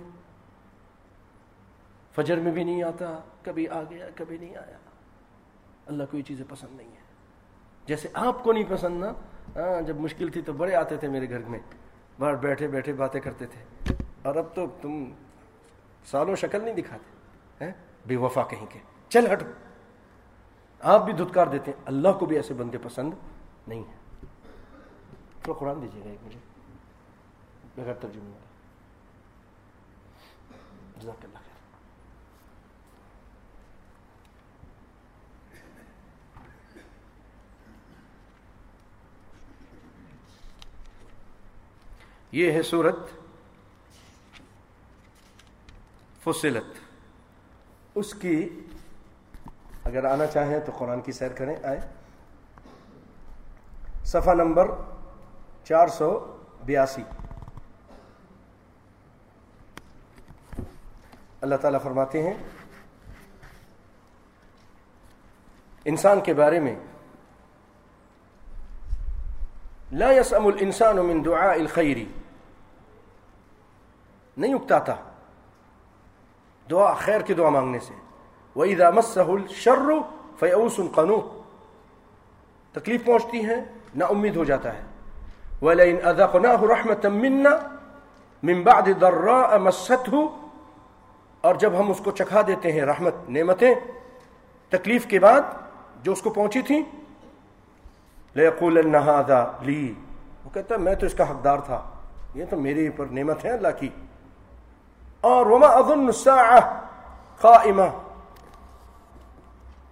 فجر 2.14 2.36
میں 2.36 2.52
بھی 2.52 2.64
نہیں 2.64 2.82
آتا، 2.82 3.18
کبھی 3.42 3.68
آ 3.68 3.82
گیا، 3.82 4.06
کبھی 4.16 4.38
نہیں 4.38 4.56
آیا۔ 4.56 4.78
اللہ 5.86 6.02
کو 6.10 6.16
یہ 6.16 6.22
چیزیں 6.22 6.44
پسند 6.48 6.76
نہیں 6.76 6.88
ہے 6.88 7.02
جیسے 7.86 8.08
آپ 8.14 8.44
کو 8.44 8.52
نہیں 8.52 8.64
پسند 8.68 9.00
نا 9.00 9.12
ہاں 9.56 9.80
جب 9.80 9.96
مشکل 9.96 10.28
تھی 10.28 10.42
تو 10.42 10.52
بڑے 10.52 10.74
آتے 10.74 10.96
تھے 10.96 11.08
میرے 11.08 11.30
گھر 11.30 11.38
میں۔ 11.38 11.58
باہر 12.18 12.34
بیٹھے 12.34 12.68
بیٹھے 12.68 12.92
باتیں 12.92 13.20
کرتے 13.20 13.46
تھے۔ 13.46 13.94
اور 14.22 14.36
اب 14.36 14.54
تو 14.54 14.66
تم 14.82 15.04
سالوں 16.04 16.36
شکل 16.36 16.64
نہیں 16.64 16.74
دکھاتے 16.74 17.70
بے 18.06 18.16
وفا 18.16 18.42
کہیں 18.42 18.66
کے۔ 18.66 18.78
چل 19.08 19.32
ہٹو۔ 19.32 19.44
آپ 20.80 21.04
بھی 21.04 21.12
دھتکار 21.12 21.46
دیتے 21.46 21.70
ہیں۔ 21.70 21.82
اللہ 21.84 22.08
کو 22.18 22.26
بھی 22.26 22.36
ایسے 22.36 22.54
بندے 22.54 22.78
پسند 22.82 23.14
نہیں 23.68 23.82
ہیں۔ 23.82 24.24
تو 25.42 25.52
قرآن 25.52 25.82
دیجیے 25.82 26.04
گا 26.04 26.10
ایک 26.10 26.26
مجھے 26.26 26.38
بغیر 27.76 27.94
ترجمے 27.94 28.38
جزاک 30.98 31.24
اللہ 31.24 31.38
خیر 31.38 31.52
یہ 42.32 42.52
ہے 42.52 42.62
سورت 42.62 42.96
فصلت۔ 46.24 46.78
اس 47.94 48.14
کی 48.14 48.60
اگر 49.84 50.04
آنا 50.04 50.26
چاہیں 50.26 50.60
تو 50.60 50.72
قرآن 50.78 51.00
کی 51.00 51.12
سیر 51.12 51.28
کریں۔ 51.28 51.56
آئے۔ 51.64 51.80
صفحہ 54.04 54.34
نمبر 54.34 54.70
چار 55.64 55.88
سو 55.88 56.36
بیاسی۔ 56.64 57.02
اللہ 61.40 61.56
تعالیٰ 61.56 61.82
فرماتے 61.82 62.22
ہیں، 62.22 62.34
انسان 65.84 66.20
کے 66.20 66.34
بارے 66.34 66.60
میں، 66.60 66.76
لا 69.92 70.12
يسأم 70.12 70.46
الانسان 70.46 70.96
من 70.96 71.24
دعاء 71.24 71.52
الخير 71.52 72.21
نہیں 74.36 74.54
اکتاتا 74.54 74.94
دعا، 76.70 76.94
خیر 76.94 77.20
کی 77.20 77.34
دعا 77.34 77.48
مانگنے 77.48 77.78
سے۔ 77.78 77.94
وَإِذَا 78.58 78.90
مَسَّهُ 78.90 79.40
الشَّرُّ 79.40 79.94
فَيَعُوسٌ 80.38 80.84
قَنُوطٌ۔ 80.94 81.42
تکلیف 82.72 83.04
پہنچتی 83.04 83.44
ہے 83.44 83.54
نہ 83.94 84.04
امید 84.04 84.36
ہو 84.36 84.44
جاتا 84.44 84.74
ہے۔ 84.74 84.82
وَلَئِنْ 85.62 85.98
أَذَقْنَاهُ 85.98 86.68
رَحْمَةً 86.68 87.20
مِنَّا 87.20 87.76
مِنْ 88.42 88.64
بَعْدِ 88.64 88.92
ضَرَّاءَ 89.00 89.58
مَسَّتْهُ۔ 89.58 90.26
اور 91.40 91.54
جب 91.54 91.72
ہم 91.78 91.90
اس 91.90 92.00
کو 92.04 92.10
چکھا 92.10 92.40
دیتے 92.46 92.72
ہیں، 92.72 92.80
رحمت، 92.80 93.14
نعمتیں، 93.28 93.74
تکلیف 94.68 95.06
کے 95.06 95.18
بعد 95.18 95.40
جو 96.02 96.12
اس 96.12 96.22
کو 96.22 96.30
پہنچی 96.30 96.62
تھی، 96.62 96.82
لَيَقُولَنَّ 98.36 98.98
هَذَا 98.98 99.52
لِي۔ 99.62 99.92
وہ 100.44 100.50
کہتا 100.54 100.74
ہے، 100.74 100.80
میں 100.80 100.94
تو 100.94 101.06
اس 101.06 101.14
کا 101.14 101.30
حقدار 101.30 101.58
تھا۔ 101.58 101.90
یہ 102.34 102.44
تو 102.50 102.60
میرے 102.60 102.90
پر 102.90 103.06
نعمت 103.06 103.44
ہے، 103.44 103.50
اللہ 103.50 103.68
کی۔ 103.78 103.88
اور 105.22 105.46
وَمَا 105.46 105.78
أَظُنُّ 105.78 106.06
السَّاعَةِ 106.06 106.62
قَائِمَةً۔ 107.40 107.88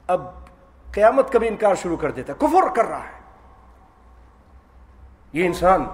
اب 0.07 0.23
قیامت 0.93 1.33
کا 1.33 1.39
بھی 1.39 1.49
انکار 1.49 1.75
شروع 1.75 1.97
کر 1.97 2.11
دیتا 2.11 2.33
ہے۔ 2.33 2.39
کفر 2.39 2.75
کر 2.75 2.85
رہا 2.85 3.05
ہے۔ 3.05 3.21
یہ 5.33 5.47
انسان۔ 5.47 5.87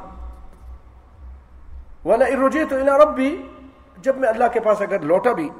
والا 2.05 2.25
ارجے 2.25 2.65
تو 2.65 2.77
رب 2.79 3.15
بھی 3.15 3.53
جب 3.97 4.17
میں 4.17 4.29
اللہ 4.29 4.45
کے 4.53 4.61
پاس 4.61 4.81
اگر 4.81 5.01
لوٹا 5.01 5.33
بھی، 5.33 5.51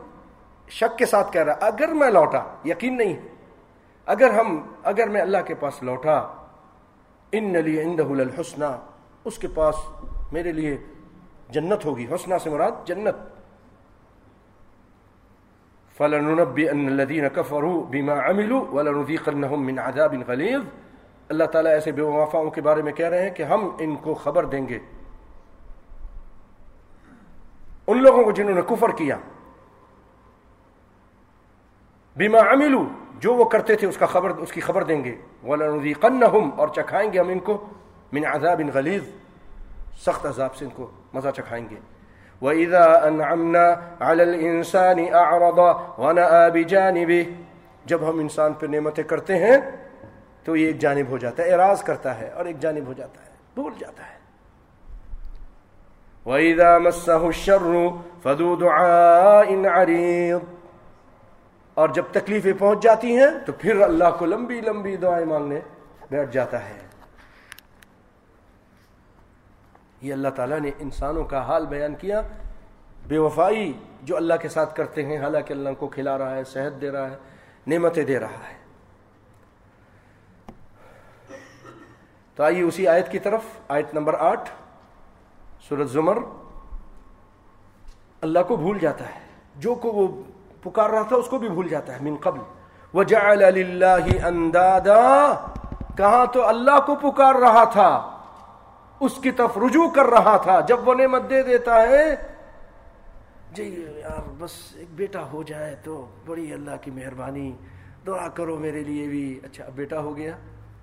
شک 0.69 0.99
کے 0.99 1.07
ساتھ 1.07 1.33
کہہ 1.33 1.43
رہا 1.43 1.55
اگر 1.61 1.89
میں 1.89 2.11
لوٹا، 2.11 2.43
یقین 2.65 2.97
نہیں 2.97 3.17
اگر 4.07 4.39
ہم، 4.39 4.73
اگر 4.83 5.09
میں 5.09 5.21
اللہ 5.21 5.39
کے 5.47 5.55
پاس 5.55 5.83
لوٹا 5.83 6.27
ان 7.33 7.53
نلی 7.53 7.81
اندہ 7.81 8.03
الحسنہ 8.03 8.65
اس 9.25 9.39
کے 9.39 9.49
پاس 9.49 9.75
میرے 10.33 10.53
لیے 10.53 10.79
جنت 11.49 11.85
ہوگی۔ 11.85 12.07
حسنہ 12.15 12.35
سے 12.43 12.51
مراد 12.51 12.71
جنت۔ 12.85 13.36
فَلَنُنَبِّئَنَّ 15.99 16.91
الَّذِينَ 16.91 17.29
كَفَرُوا 17.29 17.87
بِمَا 17.91 18.29
عَمِلُوا 18.29 18.61
وَلَنُذِيقَنَّهُمْ 18.61 19.67
مِنْ 19.67 19.79
عَذَابٍ 19.79 20.17
غَلِيظٍ۔ 20.27 20.61
اللہ 21.29 21.45
تعالیٰ 21.45 21.73
ایسے 21.73 21.93
بے 21.93 22.03
وفاؤں 22.03 22.51
کے 22.51 22.61
بارے 22.61 22.83
میں 22.83 22.93
کہہ 22.93 23.07
رہے 23.07 23.23
ہیں 23.23 23.35
کہ 23.35 23.43
ہم 23.43 23.69
ان 23.79 23.97
کو 23.97 24.15
خبر 24.15 24.45
دیں 24.45 24.69
گے۔ 24.69 24.79
ان 27.87 28.03
لوگوں 28.03 28.25
کو 28.25 28.33
جنہوں 28.33 28.55
نے 28.55 28.61
کفر 28.63 28.89
کیا۔ 28.97 29.17
بیما 32.17 32.39
عملو 32.39 32.89
جو 33.19 33.35
وہ 33.35 33.45
کرتے 33.45 33.77
تھے، 33.77 33.87
اس 33.87 33.97
کا 33.99 34.07
خبر، 34.07 34.31
اس 34.31 34.53
کی 34.53 34.61
خبر 34.61 34.85
دیں 34.85 35.05
گے۔ 35.05 35.17
وَلَنُذِيقَنَّهُمْ، 35.47 36.53
اور 36.57 36.69
چکھائیں 36.69 37.13
گے 37.13 37.19
ہم 37.19 37.29
ان 37.29 37.39
کو 37.39 37.67
من 38.13 38.25
عذاب 38.25 38.61
غلیظ 38.75 39.05
سخت 39.99 40.27
عذاب 40.27 40.55
سے 40.55 40.65
ان 40.65 40.71
کو 40.75 40.91
مزہ 41.15 41.29
چکھائیں 41.37 41.69
گے۔ 41.71 41.96
وَإِذَا 42.43 43.09
أَنْعَمْنَا 43.09 43.75
عَلَى 44.01 44.23
الْإِنسَانِ 44.23 45.11
أَعْرَضَ 45.11 45.61
وَنَآ 45.99 46.49
بِجَانِبِهِ۔ 46.49 47.25
جب 47.85 48.11
ہم 48.11 48.19
انسان 48.19 48.53
پہ 48.53 48.67
نعمتیں 48.67 49.05
کرتے 49.05 49.37
ہیں، 49.37 49.57
تو 50.45 50.57
یہ 50.57 50.67
ایک 50.67 50.79
جانب 50.79 51.09
ہو 51.09 51.19
جاتا 51.19 51.43
ہے، 51.43 51.53
اعراض 51.53 51.83
کرتا 51.83 52.21
ہے 52.21 52.29
اور 52.29 52.45
ایک 52.45 52.61
جانب 52.61 52.87
ہو 52.87 52.93
جاتا 52.93 53.23
ہے، 53.23 53.31
بھول 53.55 53.73
جاتا 53.79 54.03
ہے۔ 54.03 54.17
وَإِذَا 56.31 56.79
مَسَّهُ 56.79 57.27
الشَّرُّ 57.27 57.89
فَذُو 58.23 58.57
دُعَاءٍ 58.57 59.67
عَرِيضٍ۔ 59.67 60.41
اور 61.75 61.89
جب 61.89 62.05
تکلیفیں 62.13 62.53
پہنچ 62.59 62.83
جاتی 62.83 63.17
ہیں، 63.17 63.27
تو 63.47 63.53
پھر 63.53 63.81
اللہ 63.81 64.05
کو 64.19 64.27
لمبی 64.27 64.61
لمبی 64.61 64.97
دعائیں 64.97 65.27
مانگنے 65.27 65.61
بیٹھ 66.11 66.33
جاتا 66.33 66.65
ہے۔ 66.65 66.86
یہ 70.01 70.13
اللہ 70.13 70.29
تعالیٰ 70.29 70.61
نے 70.61 70.71
انسانوں 70.79 71.25
کا 71.25 71.41
حال 71.41 71.67
بیان 71.67 71.95
کیا۔ 71.95 72.21
بے 73.09 73.19
وفائی 73.19 73.73
جو 74.03 74.17
اللہ 74.17 74.35
کے 74.41 74.49
ساتھ 74.49 74.75
کرتے 74.75 75.07
ہیں، 75.07 75.19
حالانکہ 75.19 75.53
اللہ 75.53 75.69
کو 75.79 75.89
کھلا 75.89 76.19
رہا 76.19 76.35
ہے، 76.35 76.45
صحت 76.45 76.81
دے 76.81 76.91
رہا 76.91 77.11
ہے، 77.11 77.17
نعمتیں 77.67 78.05
دے 78.05 78.19
رہا 78.19 78.39
ہے۔ 78.49 78.57
تو 82.35 82.43
آئیے 82.43 82.63
اسی 82.63 82.89
آیت 82.89 83.11
کی 83.11 83.19
طرف، 83.19 83.41
آیت 83.69 83.95
نمبر 83.95 84.15
آٹھ 84.19 84.51
سورت 85.69 85.91
زمر۔ 85.91 86.19
اللہ 88.21 88.39
کو 88.49 88.57
بھول 88.57 88.79
جاتا 88.79 89.05
ہے۔ 89.05 89.21
جو 89.57 89.75
کو 89.75 89.93
وہ 89.93 90.23
پکار 90.63 90.91
رہا 90.91 91.03
تھا، 91.03 91.17
اس 91.17 91.27
کو 91.27 91.39
بھی 91.39 91.49
بھول 91.49 91.69
جاتا 91.69 91.93
ہے، 91.93 91.99
من 92.01 92.17
قبل۔ 92.21 92.41
وجعل 92.95 93.39
للہ 93.39 94.27
اندادا 94.27 95.35
کہاں 95.97 96.27
تو 96.33 96.47
اللہ 96.47 96.87
کو 96.87 97.11
پکار 97.11 97.35
رہا 97.35 97.65
تھا؟ 97.65 98.16
اس 99.01 99.19
کی 99.23 99.31
طرف 99.31 99.59
رجوع 99.59 99.91
کر 99.91 100.05
رہا 100.07 100.37
تھا۔ 100.37 100.61
جب 100.61 100.89
وہ 100.89 100.95
نعمت 100.95 101.23
دے 101.31 101.43
دیتا 101.43 101.83
ہے 101.83 102.15
جی 103.53 103.87
یار 103.97 104.29
بس 104.39 104.51
ایک 104.75 104.89
بیٹا 104.91 105.23
ہو 105.33 105.43
جائے 105.43 105.77
تو 105.85 106.07
بڑی 106.27 106.53
اللہ 106.53 106.71
کی 106.83 106.91
مہربانی۔ 106.91 107.57
دعا 108.07 108.29
کرو 108.29 108.59
میرے 108.59 108.85
لیے 108.85 109.09
بھی۔ 109.09 109.41
اچھا 109.43 109.65
اب 109.65 109.73
بیٹا 109.73 110.01
ہو 110.01 110.17
گیا۔ 110.17 110.33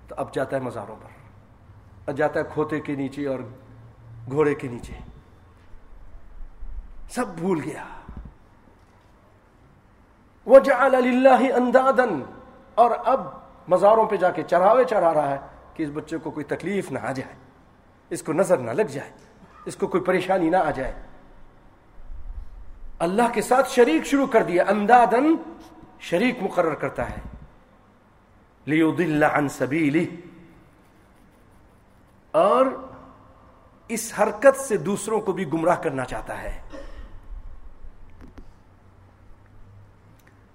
تو 0.08 0.14
اب 0.18 0.34
جاتا 0.34 0.56
ہے 0.56 0.60
مزاروں 0.60 0.96
پر۔ 0.96 1.08
اب 2.06 2.16
جاتا 2.16 2.40
ہے 2.40 2.44
کھوتے 2.52 2.80
کے 2.80 2.94
نیچے 2.94 3.26
اور 3.26 3.38
گھوڑے 4.30 4.54
کے 4.54 4.68
نیچے۔ 4.68 4.92
سب 7.10 7.28
بھول 7.28 7.60
گیا۔ 7.64 7.84
وہ 10.46 10.58
جعل 10.58 10.94
اللہ 10.94 11.54
اندادن 11.54 12.22
اور 12.74 12.90
اب 13.04 13.26
مزاروں 13.68 14.06
پہ 14.06 14.16
جا 14.16 14.30
کے 14.30 14.42
چڑھاوے 14.42 14.84
چڑھا 14.84 15.14
رہا 15.14 15.30
ہے 15.30 15.38
کہ 15.74 15.82
اس 15.82 15.90
بچے 15.94 16.18
کو 16.18 16.30
کوئی 16.30 16.44
تکلیف 16.44 16.92
نہ 16.92 16.98
آ 16.98 17.12
جائے۔ 17.12 17.43
اس 18.14 18.22
کو 18.22 18.32
نظر 18.32 18.56
نہ 18.56 18.70
لگ 18.70 18.82
جائے، 18.82 19.10
اس 19.64 19.76
کو 19.76 19.86
کوئی 19.86 20.04
پریشانی 20.04 20.50
نہ 20.50 20.56
آ 20.56 20.70
جائے۔ 20.70 20.92
اللہ 22.98 23.22
کے 23.32 23.42
ساتھ 23.42 23.70
شریک 23.70 24.06
شروع 24.06 24.26
کر 24.26 24.42
دیا 24.42 24.64
اندادن 24.68 25.36
شریک 26.00 26.42
مقرر 26.42 26.74
کرتا 26.74 27.10
ہے۔ 27.10 27.20
لیودل 28.64 29.22
عن 29.22 29.48
سبیلی۔ 29.48 30.16
اور 32.30 32.66
اس 33.88 34.12
حرکت 34.18 34.60
سے 34.60 34.76
دوسروں 34.76 35.20
کو 35.20 35.32
بھی 35.32 35.52
گمراہ 35.52 35.76
کرنا 35.76 36.04
چاہتا 36.04 36.42
ہے۔ 36.42 36.60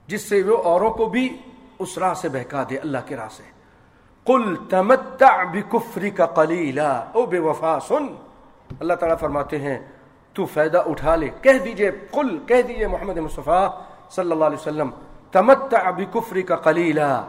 جس 0.08 0.30
سے 0.30 0.44
وہ 0.44 0.64
اوروں 0.64 0.92
کو 0.92 1.06
بھی 1.06 1.38
اس 1.80 1.98
راہ 1.98 2.14
سے 2.14 2.30
بہکا 2.30 2.64
دے، 2.70 2.78
اللہ 2.78 2.98
کے 3.06 3.16
راہ 3.16 3.28
سے۔ 3.32 3.59
کل 4.26 4.56
تمتع 4.70 5.44
بکفری 5.44 6.10
کا 6.10 6.26
کلیلا 6.26 7.04
او 7.12 7.26
بے 7.26 7.40
وفا، 7.40 7.80
سن۔ 7.80 8.06
اللہ 8.80 8.94
تعالیٰ 8.94 9.20
فرماتے 9.20 9.60
ہیں، 9.60 9.80
تو 10.34 10.46
فائدہ 10.46 10.84
اٹھا 10.86 11.16
لے۔ 11.16 11.30
کہہ 11.42 11.60
دیجیے، 11.64 11.92
قل 12.12 12.38
کہہ 12.48 12.62
دیجیے 12.62 12.88
محمد 12.88 13.18
مصطفیٰ 13.18 13.82
صلی 14.10 14.32
اللہ 14.32 14.46
علیہ 14.46 14.58
وسلم، 14.58 14.90
تمتع 15.32 15.92
بکفری 15.92 16.42
کا 16.42 16.56
قلیلا۔ 16.56 17.26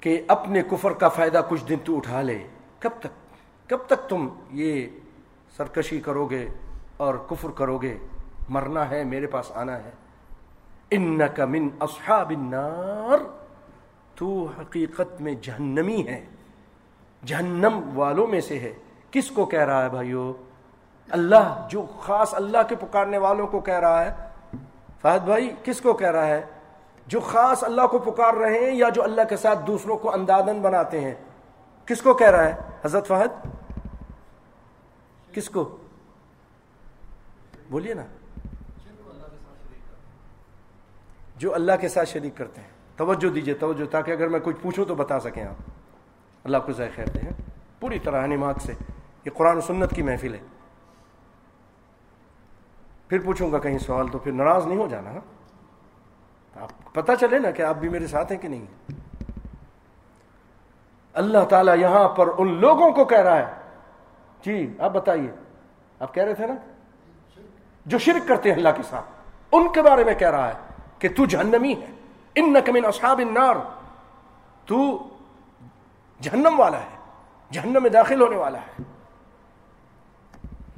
کہ 0.00 0.22
اپنے 0.28 0.62
کفر 0.62 0.92
کا 0.92 1.08
فائدہ 1.08 1.40
کچھ 1.48 1.64
دن 1.64 1.76
تو 1.84 1.96
اٹھا 1.96 2.22
لے۔ 2.22 2.46
کب 2.78 2.90
تک؟ 3.00 3.06
کب 3.70 3.78
تک 3.86 4.08
تم 4.08 4.28
یہ 4.50 4.86
سرکشی 5.56 6.00
کرو 6.00 6.26
گے 6.26 6.48
اور 6.96 7.14
کفر 7.14 7.48
کرو 7.50 7.78
گے؟ 7.78 7.98
مرنا 8.48 8.90
ہے، 8.90 9.04
میرے 9.04 9.26
پاس 9.26 9.52
آنا 9.54 9.84
ہے۔ 9.84 9.90
انکا 10.90 11.44
من 11.44 11.68
اصحاب 11.80 12.30
النار۔ 12.30 13.43
تو 14.14 14.46
حقیقت 14.60 15.20
میں 15.20 15.34
جہنمی 15.42 16.08
ہے 16.08 16.24
جہنم 17.24 17.98
والوں 17.98 18.26
میں 18.26 18.40
سے 18.40 18.58
ہے۔ 18.58 18.72
کس 19.10 19.30
کو 19.30 19.44
کہہ 19.44 19.60
رہا 19.60 19.84
ہے 19.84 19.88
بھائیو؟ 19.88 20.32
اللہ، 21.10 21.66
جو 21.70 21.86
خاص 22.00 22.34
اللہ 22.34 22.58
کے 22.68 22.76
پکارنے 22.76 23.18
والوں 23.18 23.46
کو 23.46 23.60
کہہ 23.60 23.78
رہا 23.78 24.04
ہے۔ 24.04 24.14
فہد 25.02 25.24
بھائی، 25.24 25.54
کس 25.64 25.80
کو 25.80 25.92
کہہ 25.92 26.10
رہا 26.10 26.26
ہے؟ 26.26 26.44
جو 27.06 27.20
خاص 27.20 27.64
اللہ 27.64 27.86
کو 27.86 27.98
پکار 27.98 28.34
رہے 28.34 28.58
ہیں 28.58 28.74
یا 28.74 28.88
جو 28.88 29.02
اللہ 29.02 29.20
کے 29.28 29.36
ساتھ 29.36 29.58
دوسروں 29.66 29.96
کو 29.96 30.14
اندازن 30.14 30.60
بناتے 30.60 31.00
ہیں۔ 31.00 31.14
کس 31.86 32.02
کو 32.02 32.14
کہہ 32.14 32.30
رہا 32.30 32.44
ہے؟ 32.44 32.56
حضرت 32.84 33.08
فہد؟ 33.08 33.48
کس 35.34 35.50
کو؟ 35.50 35.76
بولیے 37.70 37.94
نا۔ 37.94 38.02
جو 41.36 41.54
اللہ 41.54 41.72
کے 41.80 41.88
ساتھ 41.88 42.08
شریک 42.08 42.36
کرتے 42.36 42.60
ہیں۔ 42.60 42.73
توجہ 42.96 43.28
دیجیے، 43.28 43.54
توجہ، 43.54 43.84
تاکہ 43.84 44.10
اگر 44.10 44.28
میں 44.28 44.40
کچھ 44.42 44.56
پوچھوں 44.62 44.84
تو 44.84 44.94
بتا 44.94 45.20
سکیں 45.20 45.44
آپ۔ 45.44 45.70
اللہ 46.44 46.58
کو 46.66 46.72
خیر 46.94 47.06
دیں 47.06 47.22
ہاں۔ 47.24 47.50
پوری 47.80 47.98
طرح 47.98 48.26
نماغ 48.26 48.54
سے۔ 48.62 48.72
یہ 49.24 49.30
قرآن 49.34 49.56
و 49.56 49.60
سنت 49.60 49.94
کی 49.94 50.02
محفل 50.02 50.34
ہے۔ 50.34 50.38
پھر 53.08 53.18
پوچھوں 53.24 53.52
گا 53.52 53.58
کہیں 53.58 53.78
سوال 53.78 54.08
تو 54.08 54.18
پھر 54.18 54.32
ناراض 54.32 54.66
نہیں 54.66 54.78
ہو 54.78 54.88
جانا 54.88 55.10
ہاں۔ 55.10 55.20
آپ 56.60 56.94
پتہ 56.94 57.12
چلے 57.20 57.38
نا 57.38 57.50
کہ 57.50 57.62
آپ 57.62 57.76
بھی 57.76 57.88
میرے 57.88 58.06
ساتھ 58.06 58.32
ہیں 58.32 58.38
کہ 58.38 58.48
نہیں۔ 58.48 58.92
اللہ 61.12 61.44
تعالیٰ 61.44 61.78
یہاں 61.78 62.08
پر 62.08 62.28
ان 62.38 62.60
لوگوں 62.60 62.92
کو 62.92 63.04
کہہ 63.04 63.20
رہا 63.20 63.36
ہے۔ 63.36 63.46
جی 64.44 64.76
آپ 64.78 64.90
بتائیے۔ 64.92 65.30
آپ 65.98 66.14
کہہ 66.14 66.22
رہے 66.22 66.34
تھے 66.34 66.46
نا؟ 66.46 66.54
جو 67.86 67.98
شرک 67.98 68.28
کرتے 68.28 68.48
ہیں 68.48 68.56
اللہ 68.56 68.68
کے 68.76 68.82
ساتھ، 68.82 69.04
ان 69.52 69.72
کے 69.72 69.82
بارے 69.82 70.04
میں 70.04 70.14
کہہ 70.14 70.30
رہا 70.30 70.48
ہے 70.48 70.58
کہ 70.98 71.08
تو 71.16 71.26
جہنمی 71.26 71.74
ہے۔ 71.74 71.93
ان 72.34 72.52
من 72.52 72.84
اصحاب 72.84 73.18
النار. 73.18 73.54
تو 74.66 75.08
جہنم 76.20 76.60
والا 76.60 76.80
ہے، 76.80 76.96
جہنم 77.50 77.82
میں 77.82 77.90
داخل 77.90 78.20
ہونے 78.20 78.36
والا 78.36 78.58
ہے۔ 78.58 78.82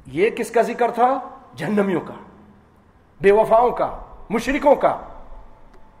یہ 0.05 0.29
کس 0.29 0.51
کا 0.51 0.61
ذکر 0.61 0.91
تھا؟ 0.91 1.19
جہنمیوں 1.55 2.01
کا، 2.01 2.13
بے 3.21 3.31
وفاؤں 3.31 3.71
کا، 3.71 3.99
مشرکوں 4.29 4.75
کا۔ 4.75 4.97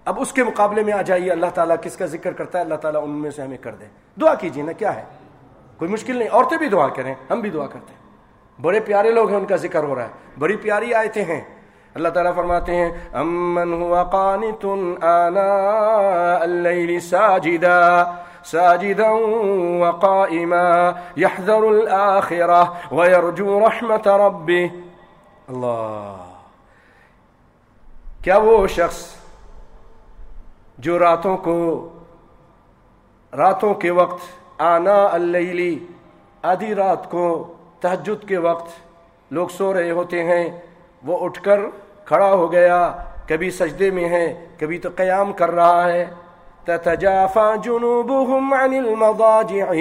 اب 0.05 0.21
اس 0.21 0.33
کے 0.33 0.43
مقابلے 0.43 0.83
میں 0.83 0.93
آ 0.93 1.01
جائیے، 1.01 1.31
اللہ 1.31 1.45
تعالیٰ 1.45 1.75
کس 1.81 1.97
کا 1.97 2.05
ذکر 2.05 2.33
کرتا 2.33 2.57
ہے؟ 2.57 2.63
اللہ 2.63 2.75
تعالیٰ 2.75 3.03
ان 3.03 3.09
میں 3.09 3.31
سے 3.31 3.41
ہمیں 3.41 3.57
کر 3.57 3.75
دے۔ 3.75 3.85
دعا 4.21 4.35
کیجیے 4.35 4.63
نا، 4.63 4.71
کیا 4.71 4.95
ہے؟ 4.95 5.03
کوئی 5.77 5.91
مشکل 5.91 6.17
نہیں، 6.17 6.29
عورتیں 6.31 6.57
بھی 6.57 6.69
دعا 6.69 6.87
کریں، 6.87 7.15
ہم 7.29 7.39
بھی 7.39 7.49
دعا 7.49 7.67
کرتے 7.67 7.93
ہیں۔ 7.93 8.11
بڑے 8.61 8.79
پیارے 8.79 9.11
لوگ 9.11 9.29
ہیں، 9.29 9.37
ان 9.37 9.45
کا 9.45 9.55
ذکر 9.55 9.83
ہو 9.83 9.95
رہا 9.95 10.03
ہے۔ 10.03 10.09
بڑی 10.39 10.57
پیاری 10.57 10.93
آیتیں 10.93 11.25
ہیں۔ 11.25 11.56
اللہ 11.97 12.09
تعالیٰ 12.15 12.33
فرماتے 12.35 12.75
ہیں، 12.75 12.91
امن 13.19 13.73
ہوا 13.81 14.03
قانت 14.11 14.65
آناء 15.03 16.39
اللیل 16.39 16.99
ساجدا 16.99 17.81
ساجدا 18.45 19.09
وقائما 19.81 20.69
يحذر 21.17 21.63
الآخرة 21.69 22.61
ويرجو 22.91 23.59
رحمة 23.59 24.15
ربه 24.21 24.67
اللہ۔ 25.47 26.23
کیا 28.23 28.37
وہ 28.43 28.55
شخص 28.75 29.01
جو 30.85 30.99
راتوں 30.99 31.35
کو، 31.47 31.57
راتوں 33.33 33.73
کے 33.81 33.91
وقت 33.91 34.61
آنا 34.61 34.97
اللیلی 35.11 35.73
آدھی 36.51 36.73
رات 36.75 37.09
کو 37.11 37.25
تہجد 37.79 38.27
کے 38.27 38.37
وقت 38.45 38.69
لوگ 39.31 39.47
سو 39.57 39.73
رہے 39.73 39.91
ہوتے 39.91 40.23
ہیں، 40.23 40.45
وہ 41.05 41.17
اٹھ 41.25 41.41
کر 41.43 41.59
کھڑا 42.07 42.29
ہو 42.33 42.51
گیا 42.51 42.91
کبھی 43.27 43.51
سجدے 43.51 43.91
میں 43.91 44.09
ہے 44.09 44.45
کبھی 44.59 44.77
تو 44.79 44.89
قیام 44.95 45.33
کر 45.33 45.51
رہا 45.51 45.91
ہے۔ 45.93 46.05
تتجافى 46.67 47.57
جنوبهم 47.63 48.53
عن 48.53 48.73
المضاجع، 48.73 49.73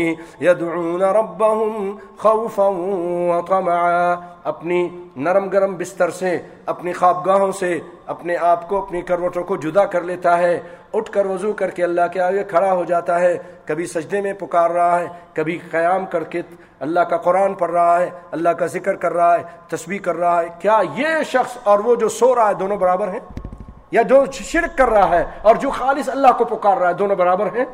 يدعون 0.42 1.02
ربهم 1.02 1.96
خوفا 2.18 2.66
وطمعا. 2.66 4.14
اپنی 4.44 5.04
نرم 5.16 5.48
گرم 5.48 5.74
بستر 5.74 6.10
سے، 6.10 6.38
اپنی 6.66 6.92
خوابگاہوں 6.92 7.52
سے، 7.52 7.80
اپنے 8.06 8.36
آپ 8.36 8.68
کو، 8.68 8.82
اپنی 8.82 9.02
کروٹوں 9.02 9.44
کو 9.44 9.56
جدا 9.56 9.84
کر 9.84 10.00
لیتا 10.00 10.38
ہے۔ 10.38 10.60
اٹھ 10.94 11.12
کر 11.12 11.26
وضو 11.26 11.52
کر 11.52 11.70
کے 11.70 11.84
اللہ 11.84 12.00
کے 12.12 12.20
آگے 12.20 12.44
کھڑا 12.44 12.72
ہو 12.72 12.84
جاتا 12.84 13.20
ہے۔ 13.20 13.38
کبھی 13.64 13.86
سجدے 13.86 14.20
میں 14.20 14.32
پکار 14.32 14.70
رہا 14.70 15.00
ہے، 15.00 15.06
کبھی 15.32 15.58
قیام 15.70 16.06
کر 16.06 16.24
کے 16.24 16.42
اللہ 16.80 17.00
کا 17.00 17.16
قرآن 17.16 17.54
پڑھ 17.54 17.70
رہا 17.70 18.00
ہے، 18.00 18.10
اللہ 18.30 18.48
کا 18.48 18.66
ذکر 18.66 18.96
کر 18.96 19.12
رہا 19.12 19.34
ہے، 19.34 19.42
تسبیح 19.68 19.98
کر 19.98 20.16
رہا 20.16 20.42
ہے۔ 20.42 20.46
کیا 20.58 20.80
یہ 20.94 21.06
شخص 21.22 21.56
اور 21.64 21.78
وہ 21.78 21.94
جو 21.94 22.08
سو 22.08 22.34
رہا 22.34 22.48
ہے 22.48 22.54
دونوں 22.54 22.76
برابر 22.76 23.08
ہیں؟ 23.08 23.45
یا 23.92 24.02
جو 24.02 24.24
شرک 24.32 24.76
کر 24.78 24.88
رہا 24.90 25.08
ہے 25.08 25.24
اور 25.42 25.56
جو 25.56 25.70
خالص 25.70 26.08
اللہ 26.08 26.32
کو 26.38 26.44
پکار 26.44 26.76
رہا 26.76 26.88
ہے، 26.88 26.94
دونوں 26.94 27.16
برابر 27.16 27.46
ہیں؟ 27.56 27.64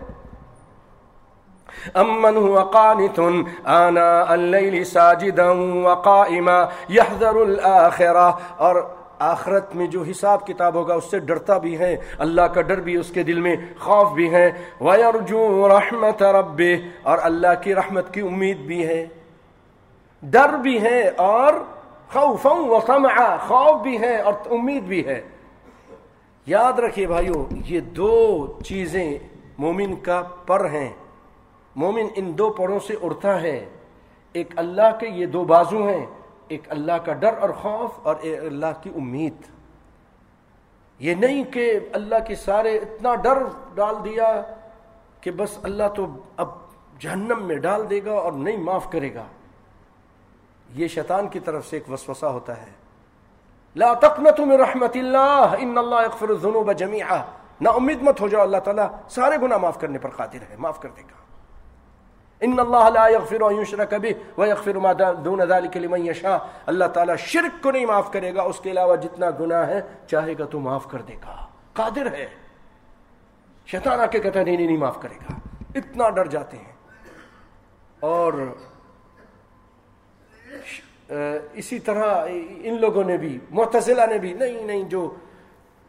امن 1.94 2.36
هو 2.36 2.62
قانت 2.72 3.20
آنا 3.74 4.08
اللیل 4.28 4.82
ساجدا 4.84 5.48
وقائما 5.84 6.58
يحذر 6.88 7.36
الاخرہ 7.36 8.30
اور 8.56 8.76
آخرت 9.18 9.74
میں 9.76 9.86
جو 9.86 10.02
حساب 10.02 10.46
کتاب 10.46 10.74
ہوگا، 10.74 10.94
اس 10.94 11.10
سے 11.10 11.18
ڈرتا 11.30 11.58
بھی 11.64 11.78
ہے 11.78 11.96
اللہ 12.18 12.46
کا 12.54 12.60
ڈر 12.68 12.80
بھی 12.86 12.96
اس 12.96 13.10
کے 13.14 13.22
دل 13.22 13.40
میں 13.40 13.56
خوف 13.80 14.12
بھی 14.12 14.32
ہے 14.34 14.46
وَيَرْجُو 14.80 15.68
رَحْمَةَ 15.68 16.32
رَبِّهِ۔ 16.38 16.88
اور 17.02 17.18
اللہ 17.22 17.60
کی 17.62 17.74
رحمت 17.74 18.12
کی 18.14 18.20
امید 18.20 18.58
بھی 18.70 18.86
ہے 18.86 19.06
ڈر 20.22 20.56
بھی 20.62 20.80
ہے 20.82 21.00
اور 21.26 21.52
خوفا 22.12 22.54
وطمعا 22.72 23.36
خوف 23.48 23.80
بھی 23.82 24.00
ہے 24.00 24.16
اور 24.20 24.34
امید 24.50 24.82
بھی 24.82 25.06
ہے 25.06 25.20
یاد 26.46 26.72
رکھیے 26.72 27.06
بھائیو، 27.06 27.48
یہ 27.50 27.80
دو 27.80 28.46
چیزیں 28.64 29.18
مومن 29.58 29.96
کا 29.96 30.22
پر 30.46 30.70
ہیں۔ 30.70 30.92
مومن 31.76 32.06
ان 32.16 32.38
دو 32.38 32.50
پروں 32.50 32.78
سے 32.78 32.94
اڑتا 33.02 33.42
ہے۔ 33.42 33.68
ایک 34.32 34.48
اللہ 34.56 34.98
کے 35.00 35.08
یہ 35.08 35.26
دو 35.26 35.44
بازو 35.44 35.88
ہیں، 35.88 36.06
ایک 36.48 36.62
اللہ 36.68 36.92
کا 36.92 37.12
ڈر 37.12 37.38
اور 37.38 37.50
خوف 37.50 37.90
اور 38.02 38.16
ایک 38.20 38.38
اللہ 38.38 38.66
کی 38.82 38.90
امید۔ 38.96 39.34
یہ 40.98 41.14
نہیں 41.14 41.44
کہ 41.44 41.80
اللہ 41.92 42.14
کے 42.28 42.34
سارے 42.34 42.76
اتنا 42.76 43.14
ڈر 43.14 43.42
ڈال 43.74 43.94
دیا 44.04 44.42
کہ 45.20 45.30
بس 45.30 45.58
اللہ 45.62 45.88
تو 45.96 46.06
اب 46.36 46.48
جہنم 46.98 47.42
میں 47.42 47.56
ڈال 47.56 47.90
دے 47.90 48.00
گا 48.04 48.12
اور 48.12 48.32
نہیں 48.32 48.56
معاف 48.56 48.90
کرے 48.90 49.14
گا۔ 49.14 49.24
یہ 50.74 50.88
شیطان 50.88 51.28
کی 51.28 51.40
طرف 51.40 51.66
سے 51.66 51.76
ایک 51.76 51.92
وسوسہ 51.92 52.26
ہوتا 52.26 52.62
ہے۔ 52.62 52.81
لا 53.76 53.92
تقنطوا 54.00 54.44
من 54.46 54.60
رحمت 54.60 54.96
اللہ. 54.96 55.54
ان 55.58 55.78
اللہ 55.78 56.02
یغفر 56.04 56.28
الذنوب 56.28 56.72
جميعا 56.72 57.20
نہ 57.60 57.68
امید 57.68 58.02
مت 58.02 58.20
ہو 58.20 58.28
جاؤ 58.28 58.42
اللہ 58.42 58.60
تعالیٰ. 58.64 58.86
سارے 59.08 59.36
گناہ 59.42 59.58
معاف 59.58 59.80
کرنے 59.80 59.98
پر 59.98 60.10
قادر 60.16 60.42
ہے. 60.50 60.56
معاف 60.58 60.80
کر 60.80 60.88
دے 60.96 61.02
گا. 61.02 61.20
ان 62.42 62.58
اللہ 62.58 62.88
لا 62.94 63.06
یغفر 63.08 63.40
ان 63.40 63.60
یشرک 63.60 63.94
به 63.94 64.12
ويغفر 64.38 64.78
ما 64.84 64.92
دون 65.24 65.40
ذلك 65.44 65.76
لمن 65.76 66.06
يشاء 66.06 66.36
اللہ 66.66 66.84
تعالیٰ 66.94 67.16
شرک 67.16 67.62
کو 67.62 67.70
نہیں 67.70 67.86
معاف 67.86 68.12
کرے 68.12 68.34
گا. 68.34 68.42
اس 68.42 68.58
کے 68.60 68.70
علاوہ 68.70 68.96
جتنا 69.02 69.30
گناہ 69.40 69.66
ہے، 69.68 69.80
چاہے 70.10 70.34
گا 70.38 70.44
تو 70.50 70.60
معاف 70.60 70.86
کر 70.90 71.02
دے 71.08 71.16
گا. 71.24 71.36
قادر 71.72 72.12
ہے. 72.12 72.26
شیطان 73.66 74.00
آ 74.00 74.06
کے 74.06 74.18
کہتا 74.18 74.38
ہے 74.38 74.44
نہیں 74.44 74.56
نہیں، 74.56 74.76
معاف 74.76 75.00
کرے 75.02 75.14
گا. 75.14 75.38
اتنا 75.74 76.08
ڈر 76.10 76.26
جاتے 76.34 76.56
ہیں. 76.56 76.72
اور 78.00 78.32
اسی 81.52 81.78
طرح 81.78 82.26
ان 82.62 82.80
لوگوں 82.80 83.04
نے 83.04 83.16
بھی، 83.16 83.38
معتزلہ 83.50 84.06
نے 84.06 84.18
بھی، 84.18 84.32
نہیں 84.32 84.64
نہیں، 84.64 84.82
جو 84.82 85.14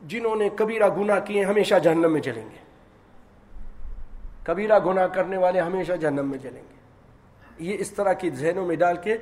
جنہوں 0.01 0.35
نے 0.35 0.49
کبیرہ 0.49 0.89
گناہ 0.97 1.19
کیے 1.19 1.43
ہمیشہ 1.43 1.75
جہنم 1.75 2.13
میں 2.13 2.21
چلیں 2.21 2.45
گے۔ 2.51 2.63
کبیرہ 4.43 4.79
گناہ 4.85 5.07
کرنے 5.07 5.37
والے 5.37 5.59
ہمیشہ 5.59 5.93
جہنم 5.93 6.29
میں 6.29 6.39
چلیں 6.39 6.61
گے۔ 6.61 6.73
یہ 7.59 7.77
اس 7.79 7.91
طرح 7.91 8.13
کی 8.13 8.29
ذہنوں 8.29 8.65
میں 8.65 8.75
ڈال 8.75 8.97
کے 8.97 9.17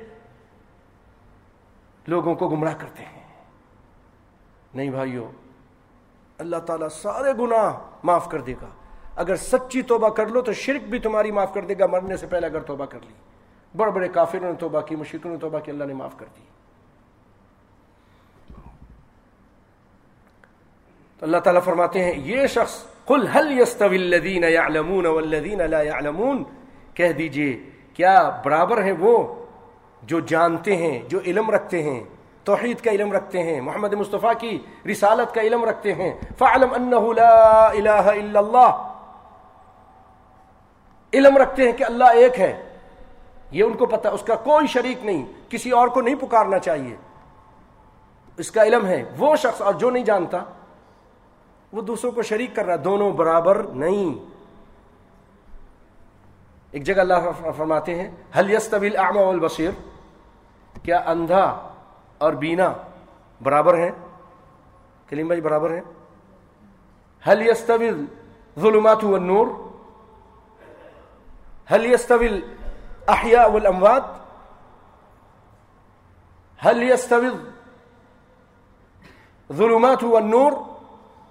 لوگوں 2.06 2.34
کو 2.34 2.48
گمراہ 2.48 2.74
کرتے 2.78 3.02
ہیں۔ 3.02 3.22
نہیں 4.74 4.90
بھائیو، 4.90 5.30
اللہ 6.38 6.56
تعالیٰ 6.56 6.88
سارے 6.88 7.32
گناہ 7.38 7.78
معاف 8.02 8.28
کر 8.28 8.40
دے 8.40 8.54
گا۔ 8.62 8.68
اگر 9.16 9.36
سچی 9.36 9.82
توبہ 9.82 10.08
کر 10.08 10.26
لو 10.26 10.40
تو 10.40 10.52
شرک 10.52 10.88
بھی 10.88 10.98
تمہاری 10.98 11.30
معاف 11.30 11.54
کر 11.54 11.64
دے 11.64 11.74
گا، 11.78 11.86
مرنے 11.86 12.16
سے 12.16 12.26
پہلے 12.26 12.46
اگر 12.46 12.60
توبہ 12.60 12.86
کر 12.86 12.98
لی۔ 13.02 13.14
بڑے 13.76 13.90
بڑے 13.90 14.08
کافروں 14.08 14.48
نے 14.48 14.56
توبہ 14.58 14.80
کی 14.80 14.96
مشرقوں 14.96 15.30
نے 15.30 15.36
توبہ 15.36 15.58
کی، 15.58 15.70
اللہ 15.70 15.84
نے 15.84 15.94
معاف 15.94 16.16
کر 16.16 16.26
دی۔ 16.36 16.42
تو 21.18 21.26
اللہ 21.26 21.36
تعالیٰ 21.36 21.62
فرماتے 21.62 22.04
ہیں، 22.04 22.12
یہ 22.16 22.46
شخص، 22.46 22.84
قل 23.04 23.26
هل 23.34 23.60
يستوي 23.60 23.96
الذين 23.96 24.44
يعلمون 24.44 25.06
والذين 25.06 25.58
لا 25.70 25.82
يعلمون 25.82 26.44
کہہ 26.94 27.12
دیجیے، 27.12 27.70
کیا 27.94 28.40
برابر 28.44 28.82
ہیں 28.82 28.92
وہ 28.92 29.44
جو 30.02 30.20
جانتے 30.20 30.76
ہیں، 30.76 31.02
جو 31.08 31.18
علم 31.26 31.50
رکھتے 31.50 31.82
ہیں؟ 31.82 32.04
توحید 32.44 32.80
کا 32.80 32.90
علم 32.90 33.12
رکھتے 33.12 33.42
ہیں، 33.42 33.60
محمد 33.60 33.92
مصطفیٰ 33.92 34.32
کی 34.38 34.58
رسالت 34.90 35.34
کا 35.34 35.40
علم 35.40 35.64
رکھتے 35.64 35.94
ہیں۔ 35.94 36.14
فعلم 36.38 36.74
انہ 36.74 37.20
لا 37.20 37.66
الہ 37.66 37.90
الا 37.90 38.38
اللہ۔ 38.38 38.88
علم 41.14 41.36
رکھتے 41.36 41.62
ہیں 41.62 41.72
کہ 41.72 41.84
اللہ 41.84 42.04
ایک 42.04 42.40
ہے۔ 42.40 42.71
یہ 43.52 43.64
ان 43.64 43.72
کو 43.72 43.86
پتا 43.86 44.08
اس 44.08 44.22
کا 44.22 44.34
کوئی 44.34 44.66
شریک 44.66 45.04
نہیں، 45.04 45.26
کسی 45.48 45.70
اور 45.70 45.88
کو 45.88 46.00
نہیں 46.00 46.14
پکارنا 46.14 46.58
چاہیے۔ 46.58 46.96
اس 48.36 48.50
کا 48.50 48.62
علم 48.62 48.86
ہے، 48.86 49.04
وہ 49.18 49.36
شخص 49.36 49.62
اور 49.62 49.74
جو 49.74 49.90
نہیں 49.90 50.04
جانتا، 50.04 50.38
وہ 51.72 51.82
دوسروں 51.82 52.12
کو 52.12 52.22
شریک 52.22 52.56
کر 52.56 52.64
رہا 52.64 52.76
دونوں 52.84 53.12
برابر 53.12 53.62
نہیں۔ 53.62 54.32
ایک 56.70 56.84
جگہ 56.84 57.00
اللہ 57.00 57.50
فرماتے 57.56 57.94
ہیں 57.94 58.10
حل 58.38 58.50
یستویل 58.50 58.96
اعما 58.96 59.20
والبصیر 59.20 59.70
کیا 60.82 61.02
اندھا 61.06 61.70
اور 62.18 62.32
بینا 62.32 62.72
برابر 63.42 63.74
ہیں؟ 63.74 63.90
کلیم 65.08 65.26
بھائی 65.26 65.40
جی 65.40 65.44
برابر 65.44 65.74
ہیں؟ 65.74 65.80
حل 67.28 67.46
یستویل 67.46 68.04
ظلمات 68.60 69.04
والنور؟ 69.04 69.46
حل 71.72 71.86
یستویل 71.86 72.40
احیاء 73.08 73.48
والاموات 73.48 74.02
حل 76.66 76.82
یستویل 76.82 77.50
ظلمات 79.52 80.04
والنور؟ 80.04 80.52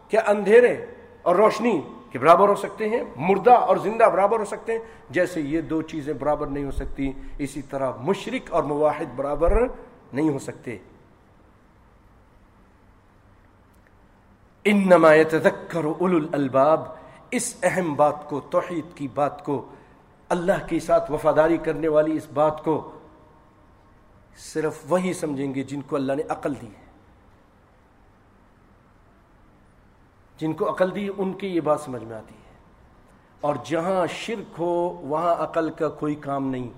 کیا 0.08 0.22
اندھیرے 0.28 0.86
اور 1.22 1.36
روشنی 1.36 1.82
کہ 2.12 2.20
برابر 2.20 2.50
ہو 2.50 2.56
سکتے 2.56 2.90
ہیں؟ 2.90 3.04
مردہ 3.16 3.52
اور 3.52 3.78
زندہ 3.78 4.04
برابر 4.04 4.40
ہو 4.40 4.46
سکتے 4.46 4.72
ہیں؟ 4.72 4.80
جیسے 5.10 5.42
یہ 5.42 5.62
دو 5.62 5.82
چیزیں 5.82 6.14
برابر 6.14 6.48
نہیں 6.48 6.66
ہو 6.66 6.72
سکتی، 6.72 7.12
اسی 7.38 7.62
طرح 7.62 7.92
مشرق 8.00 8.54
اور 8.54 8.64
مواحد 8.64 9.06
برابر 9.16 9.54
نہیں 10.14 10.30
ہو 10.30 10.40
سکتے۔ 10.40 10.78
انما 14.66 15.14
يتذكر 15.14 15.84
اولو 15.84 16.18
الالباب، 16.18 16.84
اس 17.32 17.56
اہم 17.64 17.96
بات 17.96 18.30
کو، 18.30 18.40
توحید 18.40 18.98
کی 18.98 19.08
بات 19.08 19.46
کو 19.46 19.66
اللہ 20.32 20.68
کے 20.68 20.80
ساتھ 20.80 21.12
وفاداری 21.12 21.58
کرنے 21.58 21.88
والی 21.88 22.18
اس 22.18 22.28
بات 22.34 22.64
کو 22.64 22.92
صرف 24.38 24.74
وہی 24.90 25.14
سمجھیں 25.14 25.56
گے 25.56 25.64
جن 25.64 25.82
کو 25.82 25.96
اللہ 25.96 26.14
نے 26.14 26.24
عقل 26.30 26.54
دی 26.62 26.68
ہے۔ 26.68 26.86
جن 30.38 30.54
کو 30.54 30.70
عقل 30.70 30.96
دی 30.96 31.10
ان 31.18 31.34
کی 31.34 31.48
یہ 31.48 31.62
بات 31.62 31.82
سمجھ 31.82 32.04
میں 32.04 32.18
آتی 32.18 32.36
ہے۔ 32.36 32.54
اور 33.42 33.56
جہاں 33.64 34.08
شرک 34.08 34.60
ہو، 34.60 34.90
وہاں 34.90 35.36
عقل 35.36 35.70
کا 35.70 35.90
کوئی 35.90 36.16
کام 36.16 36.48
نہیں۔ 36.48 36.70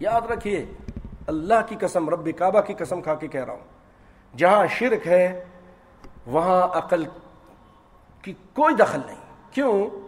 یاد 0.00 0.20
رکھیے، 0.20 0.66
اللہ 1.26 1.54
کی 1.68 1.76
قسم، 1.80 2.08
رب 2.08 2.28
کعبہ 2.38 2.60
کی 2.60 2.74
قسم 2.74 3.00
کھا 3.00 3.14
کے 3.14 3.28
کہہ 3.28 3.44
رہا 3.44 3.52
ہوں۔ 3.52 4.36
جہاں 4.36 4.66
شرک 4.66 5.06
ہے، 5.06 5.44
وہاں 6.26 6.62
عقل 6.62 7.04
کی 8.22 8.32
کوئی 8.32 8.74
دخل 8.74 9.00
نہیں۔ 9.06 9.20
کیوں؟ 9.50 10.07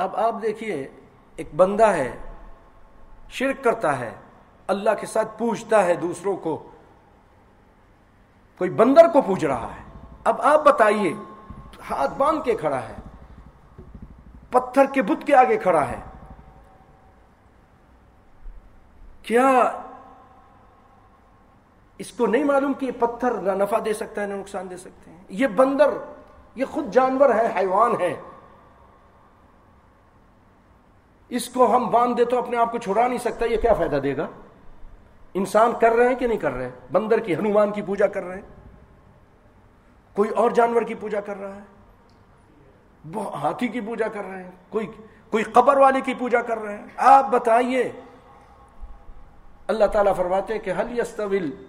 اب 0.00 0.16
آپ 0.16 0.34
دیکھیے، 0.42 0.88
ایک 1.36 1.54
بندہ 1.56 1.86
ہے، 1.86 2.16
شرک 3.28 3.64
کرتا 3.64 3.98
ہے، 3.98 4.10
اللہ 4.66 4.90
کے 5.00 5.06
ساتھ 5.06 5.38
پوچھتا 5.38 5.84
ہے 5.84 5.94
دوسروں 5.94 6.36
کو۔ 6.36 6.70
کوئی 8.58 8.70
بندر 8.70 9.08
کو 9.12 9.22
پوچھ 9.22 9.44
رہا 9.44 9.68
ہے۔ 9.76 9.82
اب 10.24 10.42
آپ 10.42 10.64
بتائیے، 10.64 11.14
ہاتھ 11.90 12.14
باندھ 12.16 12.44
کے 12.44 12.54
کھڑا 12.54 12.80
ہے، 12.88 12.94
پتھر 14.50 14.86
کے 14.92 15.02
بت 15.02 15.26
کے 15.26 15.34
آگے 15.34 15.56
کھڑا 15.56 15.88
ہے۔ 15.88 16.00
کیا 19.22 19.72
اس 21.98 22.12
کو 22.12 22.26
نہیں 22.26 22.44
معلوم 22.44 22.72
کہ 22.72 22.86
یہ 22.86 23.00
پتھر 23.00 23.30
نہ 23.30 23.52
نفع 23.52 23.76
دے 23.84 23.92
سکتا 23.94 24.22
ہے 24.22 24.26
نہ 24.26 24.34
نقصان 24.34 24.70
دے 24.70 24.76
سکتے 24.76 25.10
ہیں؟ 25.10 25.24
یہ 25.28 25.46
بندر، 25.46 25.90
یہ 26.54 26.64
خود 26.64 26.92
جانور 26.92 27.34
ہے، 27.34 27.52
حیوان 27.56 28.00
ہے۔ 28.00 28.20
اس 31.30 31.48
کو 31.48 31.76
ہم 31.76 31.90
باندھ 31.90 32.16
دے 32.16 32.24
تو 32.24 32.38
اپنے 32.38 32.56
آپ 32.56 32.72
کو 32.72 32.78
چھڑا 32.78 33.08
نہیں 33.08 33.18
سکتا، 33.18 33.44
یہ 33.44 33.56
کیا 33.56 33.74
فائدہ 33.74 33.96
دے 33.96 34.16
گا؟ 34.16 34.26
انسان 35.34 35.72
کر 35.80 35.92
رہے 35.92 36.08
ہیں 36.08 36.14
کہ 36.14 36.26
نہیں 36.26 36.38
کر 36.38 36.52
رہے؟ 36.52 36.70
بندر 36.92 37.20
کی 37.20 37.34
ہنومان 37.34 37.70
کی 37.70 37.82
پوجا 37.82 38.06
کر 38.06 38.22
رہے 38.22 38.34
ہیں؟ 38.34 38.42
کوئی 40.14 40.30
اور 40.30 40.50
جانور 40.50 40.82
کی 40.82 40.94
پوجا 40.94 41.20
کر 41.20 41.36
رہا 41.36 41.56
ہے؟ 41.56 41.60
ہاتھی 43.16 43.68
کی 43.68 43.80
پوجا 43.80 44.08
کر 44.08 44.24
رہے 44.24 44.42
ہیں؟ 44.42 44.50
کوئی 44.68 44.86
کوئی 45.30 45.44
قبر 45.44 45.76
والے 45.76 46.00
کی 46.00 46.14
پوجا 46.14 46.42
کر 46.42 46.58
رہے 46.58 46.76
ہیں؟ 46.76 46.84
آپ 46.96 47.26
بتائیے۔ 47.30 47.92
اللہ 49.66 49.84
تعالیٰ 49.84 50.16
فرماتے 50.16 50.58
کہ 50.58 50.70
حل 50.70 50.98
یستویل 50.98 51.66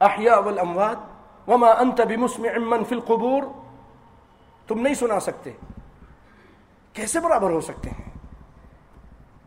احیاء 0.00 0.36
والاموات 0.36 0.96
وما 1.48 1.70
انت 1.70 2.00
بمسمع 2.00 2.58
من 2.58 2.84
فی 2.84 2.94
القبور؟ 2.94 3.42
تم 4.66 4.80
نہیں 4.80 4.94
سنا 4.94 5.20
سکتے۔ 5.20 5.50
کیسے 6.92 7.20
برابر 7.20 7.50
ہو 7.50 7.60
سکتے 7.60 7.90
ہیں؟ 7.90 8.13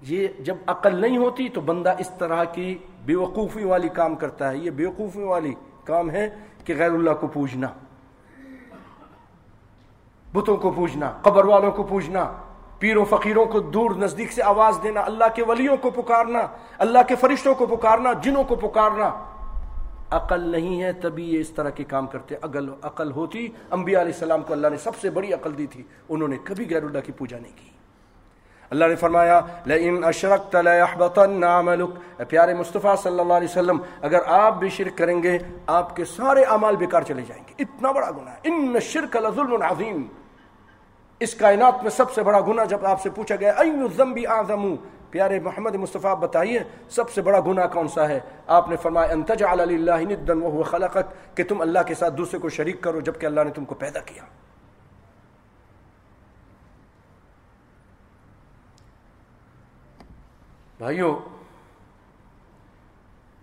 یہ 0.01 0.27
جب 0.39 0.55
عقل 0.67 0.95
نہیں 0.95 1.17
ہوتی 1.17 1.49
تو 1.49 1.61
بندہ 1.61 1.93
اس 1.99 2.11
طرح 2.17 2.43
کی 2.43 2.77
بیوقوفی 3.05 3.63
والی 3.63 3.89
کام 3.89 4.15
کرتا 4.15 4.51
ہے۔ 4.51 4.57
یہ 4.57 4.71
بیوقوفی 4.71 5.23
والی 5.23 5.53
کام 5.83 6.09
ہے 6.11 6.29
کہ 6.63 6.73
غیر 6.77 6.91
اللہ 6.91 7.13
کو 7.19 7.27
پوجنا، 7.27 7.67
بتوں 10.33 10.57
کو 10.57 10.71
پوجنا، 10.71 11.11
قبر 11.21 11.45
والوں 11.45 11.71
کو 11.71 11.83
پوجنا، 11.83 12.31
پیروں، 12.79 13.05
فقیروں 13.05 13.45
کو 13.45 13.59
دور 13.59 13.91
نزدیک 13.91 14.31
سے 14.31 14.43
آواز 14.43 14.79
دینا، 14.83 15.01
اللہ 15.01 15.25
کے 15.35 15.43
ولیوں 15.43 15.77
کو 15.77 15.91
پکارنا، 15.91 16.39
اللہ 16.77 16.99
کے 17.07 17.15
فرشتوں 17.15 17.55
کو 17.55 17.65
پکارنا، 17.65 18.13
جنوں 18.13 18.43
کو 18.43 18.55
پکارنا۔ 18.55 19.09
عقل 20.09 20.49
نہیں 20.49 20.83
ہے 20.83 20.93
تبھی 20.93 21.33
یہ 21.33 21.39
اس 21.39 21.49
طرح 21.49 21.69
کے 21.69 21.83
کام 21.83 22.07
کرتے۔ 22.07 22.35
اگر 22.41 22.59
عقل 22.81 23.11
ہوتی، 23.11 23.47
انبیاء 23.71 24.01
علیہ 24.01 24.13
السلام 24.13 24.43
کو 24.43 24.53
اللہ 24.53 24.67
نے 24.67 24.77
سب 24.77 24.95
سے 25.01 25.09
بڑی 25.09 25.33
عقل 25.33 25.57
دی 25.57 25.67
تھی، 25.67 25.83
انہوں 26.09 26.27
نے 26.27 26.37
کبھی 26.43 26.65
غیر 26.69 26.83
اللہ 26.83 26.99
کی 27.05 27.11
پوجا 27.11 27.37
نہیں 27.39 27.57
کی۔ 27.57 27.76
اللہ 28.69 28.85
نے 28.85 28.95
فرمایا، 28.95 29.41
لئن 29.65 30.03
اشرکت 30.03 30.55
لیحبطن 30.55 31.43
عملک. 31.43 31.89
پیارے 32.29 32.53
مصطفیٰ 32.53 32.95
صلی 32.97 33.19
اللہ 33.19 33.33
علیہ 33.33 33.47
وسلم، 33.51 33.81
اگر 34.01 34.19
آپ 34.25 34.55
بھی 34.55 34.69
شرک 34.69 34.97
کریں 34.97 35.23
گے، 35.23 35.37
آپ 35.67 35.95
کے 35.95 36.05
سارے 36.05 36.43
اعمال 36.43 36.75
بیکار 36.75 37.01
چلے 37.01 37.21
جائیں 37.27 37.43
گے۔ 37.47 37.53
اتنا 37.59 37.91
بڑا 37.91 38.11
گناہ 38.11 38.33
ہے۔ 38.33 38.39
ان 38.43 38.71
الشرک 38.73 39.15
لظلم 39.15 39.61
عظیم 39.61 40.07
اس 41.19 41.35
کائنات 41.35 41.83
میں 41.83 41.91
سب 41.91 42.13
سے 42.13 42.23
بڑا 42.23 42.41
گناہ 42.41 42.65
جب 42.65 42.85
آپ 42.85 43.01
سے 43.01 43.09
پوچھا 43.09 43.35
گیا 43.35 43.51
ایو 43.51 43.73
الذنب 43.73 44.17
اعظم 44.29 44.75
پیارے 45.11 45.39
محمد 45.39 45.75
مصطفیٰ 45.75 46.15
بتائیے، 46.15 46.59
سب 46.89 47.09
سے 47.09 47.21
بڑا 47.21 47.39
گناہ 47.39 47.67
کون 47.67 47.87
سا 47.87 48.09
ہے؟ 48.09 48.19
آپ 48.47 48.69
نے 48.69 48.75
فرمایا 48.75 49.11
ان 49.11 49.23
تجعل 49.23 49.57
للہ 49.57 49.95
ندا 49.95 50.33
وهو 50.33 50.63
خلقك 50.63 51.37
کہ 51.37 51.43
تم 51.43 51.61
اللہ 51.61 51.79
کے 51.85 51.93
ساتھ 51.93 52.13
دوسرے 52.13 52.39
کو 52.39 52.49
شریک 52.49 52.81
کرو 52.81 52.99
جبکہ 52.99 53.25
اللہ 53.25 53.41
نے 53.43 53.51
تم 53.51 53.65
کو 53.65 53.75
پیدا 53.75 53.99
کیا۔ 53.99 54.23
بھائیو، 60.79 61.19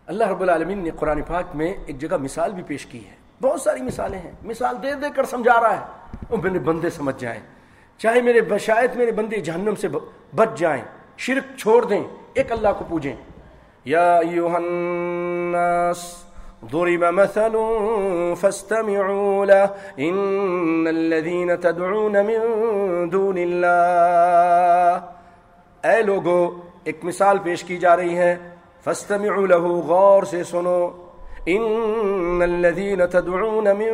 اللہ 0.06 0.24
رب 0.24 0.40
العالمین 0.40 0.78
نے 0.78 0.90
قرآن 0.90 1.22
پاک 1.22 1.44
میں 1.54 1.74
ایک 1.86 1.98
جگہ 1.98 2.16
مثال 2.16 2.52
بھی 2.52 2.62
پیش 2.62 2.86
کی 2.86 3.06
ہے۔ 3.06 3.14
بہت 3.42 3.60
ساری 3.60 3.82
مثالیں 3.82 4.18
ہیں۔ 4.18 4.32
مثال 4.42 4.76
دے 4.82 4.94
دے 4.94 5.06
کر 5.16 5.24
سمجھا 5.24 5.60
رہا 5.60 5.80
ہے۔ 5.80 5.84
وہ 6.30 6.36
میرے 6.36 6.58
بندے 6.58 6.90
سمجھ 6.90 7.20
جائیں۔ 7.20 7.40
چاہے 7.98 8.22
میرے 8.22 8.40
بشایت 8.40 8.96
میرے 8.96 9.12
بندے 9.12 9.36
جہنم 9.36 9.74
سے 9.74 9.88
بچ 10.34 10.48
جائیں۔ 10.56 10.82
شرک 11.16 11.58
چھوڑ 11.58 11.84
دیں۔ 11.84 12.04
ایک 12.34 12.52
اللہ 12.52 12.68
کو 12.78 12.84
پوجیں۔ 12.88 13.16
یا 13.84 14.16
ایوہ 14.16 14.50
الناس 14.50 16.24
ضرب 16.72 17.04
مثل 17.04 17.56
فاستمعوا 18.40 19.44
له 19.44 19.64
ان 19.96 20.86
الذين 20.88 21.56
تدعون 21.56 22.12
من 22.12 23.12
دون 23.12 23.38
الله 23.38 24.98
اے 25.84 26.02
لوگو 26.02 26.63
ایک 26.84 27.04
مثال 27.04 27.38
پیش 27.42 27.64
کی 27.64 27.76
جا 27.76 27.96
رہی 27.96 28.18
ہے۔ 28.18 28.36
فاستمعوا 28.84 29.46
له 29.46 29.80
غور 29.86 30.22
سے 30.22 30.44
سنو۔ 30.44 30.90
ان 31.46 32.42
الذين 32.42 33.06
تدعون 33.10 33.64
من 33.64 33.90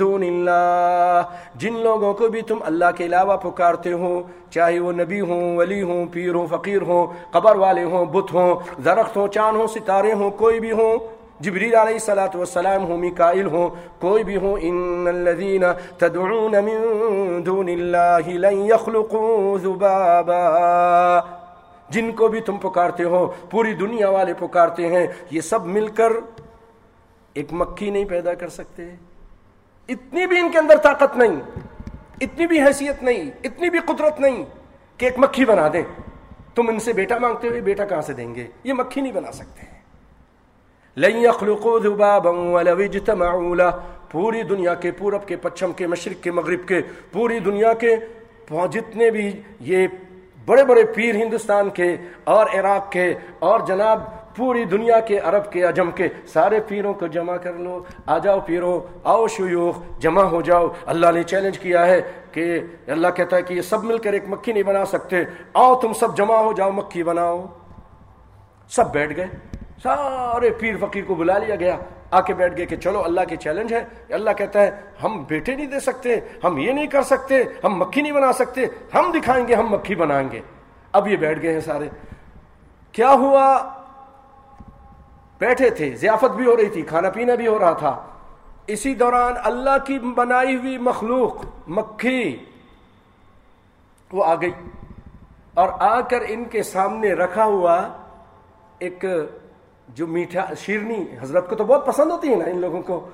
دون 0.00 0.22
اللہ 0.22 1.22
جن 1.54 1.74
لوگوں 1.78 2.14
کو 2.14 2.28
بھی 2.28 2.42
تم 2.42 2.58
اللہ 2.64 2.84
کے 2.96 3.04
علاوہ 3.04 3.36
پکارتے 3.36 3.92
ہو، 3.92 4.22
چاہے 4.50 4.78
وہ 4.78 4.92
نبی 4.92 5.20
ہوں، 5.20 5.56
ولی 5.56 5.82
ہوں، 5.82 6.06
پیر 6.12 6.34
ہوں، 6.34 6.46
فقیر 6.46 6.82
ہوں، 6.82 7.06
قبر 7.30 7.56
والے 7.56 7.84
ہوں، 7.84 8.04
بت 8.04 8.34
ہوں، 8.34 8.54
درخت 8.84 9.16
ہوں، 9.16 9.28
چاند 9.28 9.56
ہوں، 9.56 9.66
ستارے 9.66 10.12
ہوں، 10.12 10.30
کوئی 10.30 10.60
بھی 10.60 10.72
ہوں، 10.72 10.98
جبریل 11.40 11.74
علیہ 11.74 11.94
الصلوۃ 11.94 12.36
والسلام 12.36 12.86
ہوں، 12.86 12.98
میکائیل 12.98 13.46
ہوں، 13.46 13.68
کوئی 14.00 14.24
بھی 14.24 14.36
ہوں 14.36 14.56
ان 14.60 15.06
الذين 15.08 15.64
تدعون 15.98 16.52
من 16.52 16.82
دون 17.46 17.68
اللہ 17.68 18.28
لن 18.28 18.66
يخلقوا 18.66 19.58
ذبابا۔ 19.62 21.43
جن 21.88 22.12
کو 22.12 22.28
بھی 22.28 22.40
تم 22.40 22.56
پکارتے 22.56 23.04
ہو، 23.04 23.32
پوری 23.50 23.74
دنیا 23.74 24.08
والے 24.08 24.34
پکارتے 24.38 24.88
ہیں، 24.88 25.06
یہ 25.30 25.40
سب 25.40 25.66
مل 25.66 25.88
کر 25.88 26.12
ایک 27.34 27.52
مکھی 27.52 27.90
نہیں 27.90 28.04
پیدا 28.04 28.34
کر 28.34 28.48
سکتے۔ 28.48 28.82
اتنی 29.88 30.26
بھی 30.26 30.38
ان 30.38 30.50
کے 30.50 30.58
اندر 30.58 30.76
طاقت 30.76 31.16
نہیں، 31.16 31.40
اتنی 32.20 32.46
بھی 32.46 32.62
حیثیت 32.62 33.02
نہیں، 33.02 33.30
اتنی 33.44 33.70
بھی 33.70 33.78
قدرت 33.78 34.20
نہیں 34.20 34.44
کہ 34.96 35.04
ایک 35.04 35.18
مکھی 35.18 35.44
بنا 35.44 35.68
دیں 35.72 35.82
تم 36.54 36.68
ان 36.68 36.78
سے 36.78 36.92
بیٹا 36.92 37.18
مانگتے 37.18 37.48
ہوئے 37.48 37.60
بیٹا 37.60 37.84
کہاں 37.84 38.02
سے 38.02 38.12
دیں 38.12 38.34
گے؟ 38.34 38.46
یہ 38.64 38.72
مکھی 38.72 39.00
نہیں 39.00 39.12
بنا 39.12 39.32
سکتے۔ 39.32 39.66
لن 40.96 41.16
يخلقوا 41.16 41.80
ذبابا 41.82 42.30
ولو 42.30 42.76
اجتمعوا 42.76 43.54
له، 43.54 43.70
پوری 44.10 44.42
دنیا 44.42 44.74
کے 44.74 44.90
پورب 44.90 45.28
کے 45.28 45.36
پچھم 45.36 45.72
کے 45.72 45.86
مشرق 45.86 46.24
کے 46.24 46.30
مغرب 46.30 46.68
کے، 46.68 46.82
پوری 47.12 47.38
دنیا 47.38 47.72
کے، 47.72 47.96
جتنے 48.72 49.10
بھی 49.10 49.42
یہ 49.60 49.86
بڑے 50.46 50.64
بڑے 50.64 50.84
پیر 50.84 51.14
ہندوستان 51.14 51.70
کے 51.70 51.96
اور 52.24 52.46
عراق 52.54 52.92
کے 52.92 53.14
اور 53.38 53.60
جناب 53.60 54.02
پوری 54.36 54.64
دنیا 54.64 55.00
کے 55.00 55.18
عرب 55.18 55.52
کے 55.52 55.62
عجم 55.62 55.90
کے 55.90 56.08
سارے 56.26 56.60
پیروں 56.60 56.94
کو 56.94 57.06
جمع 57.06 57.36
کر 57.36 57.52
لو۔ 57.52 57.84
آ 58.06 58.18
جاؤ 58.18 58.40
پیروں 58.40 58.80
آؤ 59.04 59.26
شیوخ، 59.26 59.78
جمع 59.98 60.22
ہو 60.22 60.40
جاؤ۔ 60.40 60.68
اللہ 60.86 61.06
نے 61.14 61.22
چیلنج 61.22 61.58
کیا 61.58 61.86
ہے 61.86 62.00
کہ 62.32 62.60
اللہ 62.86 63.08
کہتا 63.16 63.36
ہے 63.36 63.42
کہ 63.42 63.54
یہ 63.54 63.62
سب 63.62 63.84
مل 63.84 63.98
کر 63.98 64.12
ایک 64.12 64.24
مکھی 64.28 64.52
نہیں 64.52 64.62
بنا 64.62 64.84
سکتے۔ 64.84 65.16
آؤ 65.54 65.80
تم 65.80 65.92
سب 65.92 66.16
جمع 66.16 66.36
ہو 66.36 66.52
جاؤ، 66.52 66.70
مکھی 66.70 67.02
بناؤ۔ 67.02 67.46
سب 68.68 68.92
بیٹھ 68.92 69.16
گئے۔ 69.16 69.26
سارے 69.82 70.50
پیر 70.50 70.74
فقیر 70.80 71.04
کو 71.04 71.14
بلا 71.14 71.38
لیا 71.38 71.56
گیا۔ 71.56 71.78
آ 72.10 72.20
کے 72.20 72.34
بیٹھ 72.34 72.56
گئے 72.56 72.66
کہ 72.66 72.76
چلو 72.76 73.04
اللہ 73.04 73.20
کی 73.28 73.36
چیلنج 73.36 73.74
ہے۔ 73.74 74.14
اللہ 74.14 74.30
کہتا 74.30 74.62
ہے، 74.62 74.70
ہم 75.02 75.24
بیٹے 75.28 75.54
نہیں 75.54 75.66
دے 75.66 75.80
سکتے، 75.80 76.20
ہم 76.44 76.58
یہ 76.58 76.72
نہیں 76.72 76.86
کر 76.86 77.02
سکتے، 77.02 77.42
ہم 77.64 77.74
مکھی 77.74 78.02
نہیں 78.02 78.12
بنا 78.12 78.32
سکتے، 78.32 78.60
ہم 78.94 79.12
دکھائیں 79.14 79.48
گے، 79.48 79.54
ہم 79.54 79.66
مکھی 79.70 79.94
بنائیں 79.94 80.28
گے۔ 80.32 80.40
اب 80.92 81.08
یہ 81.08 81.16
بیٹھ 81.16 81.42
گئے 81.42 81.52
ہیں 81.52 81.60
سارے۔ 81.60 81.88
کیا 82.92 83.12
ہوا؟ 83.12 83.68
بیٹھے 85.38 85.70
تھے، 85.70 85.96
ضیافت 85.96 86.34
بھی 86.36 86.46
ہو 86.46 86.56
رہی 86.56 86.66
تھی، 86.66 86.82
کھانا 86.82 87.10
پینا 87.10 87.34
بھی 87.34 87.46
ہو 87.46 87.58
رہا 87.58 87.72
تھا۔ 87.72 88.06
اسی 88.66 88.94
دوران 88.94 89.32
اللہ 89.44 89.84
کی 89.86 89.98
بنائی 89.98 90.56
ہوئی 90.56 90.78
مخلوق، 90.78 91.36
مکھی، 91.68 92.44
وہ 94.12 94.24
آ 94.24 94.34
گئی۔ 94.34 94.52
اور 95.54 95.68
آ 95.78 96.00
کر 96.00 96.18
ان 96.28 96.44
کے 96.44 96.62
سامنے 96.62 97.12
رکھا 97.12 97.44
ہوا 97.44 97.88
ایک 98.78 99.04
جو 99.88 100.06
میٹھا 100.06 100.54
شیرنی 100.54 101.04
حضرت 101.20 101.50
کو 101.50 101.56
تو 101.56 101.64
بہت 101.64 101.86
پسند 101.86 102.10
ہوتی 102.10 102.28
ہے 102.28 102.36
نا 102.36 102.44
ان 102.44 102.60
لوگوں 102.60 102.82
کو۔ 102.82 103.08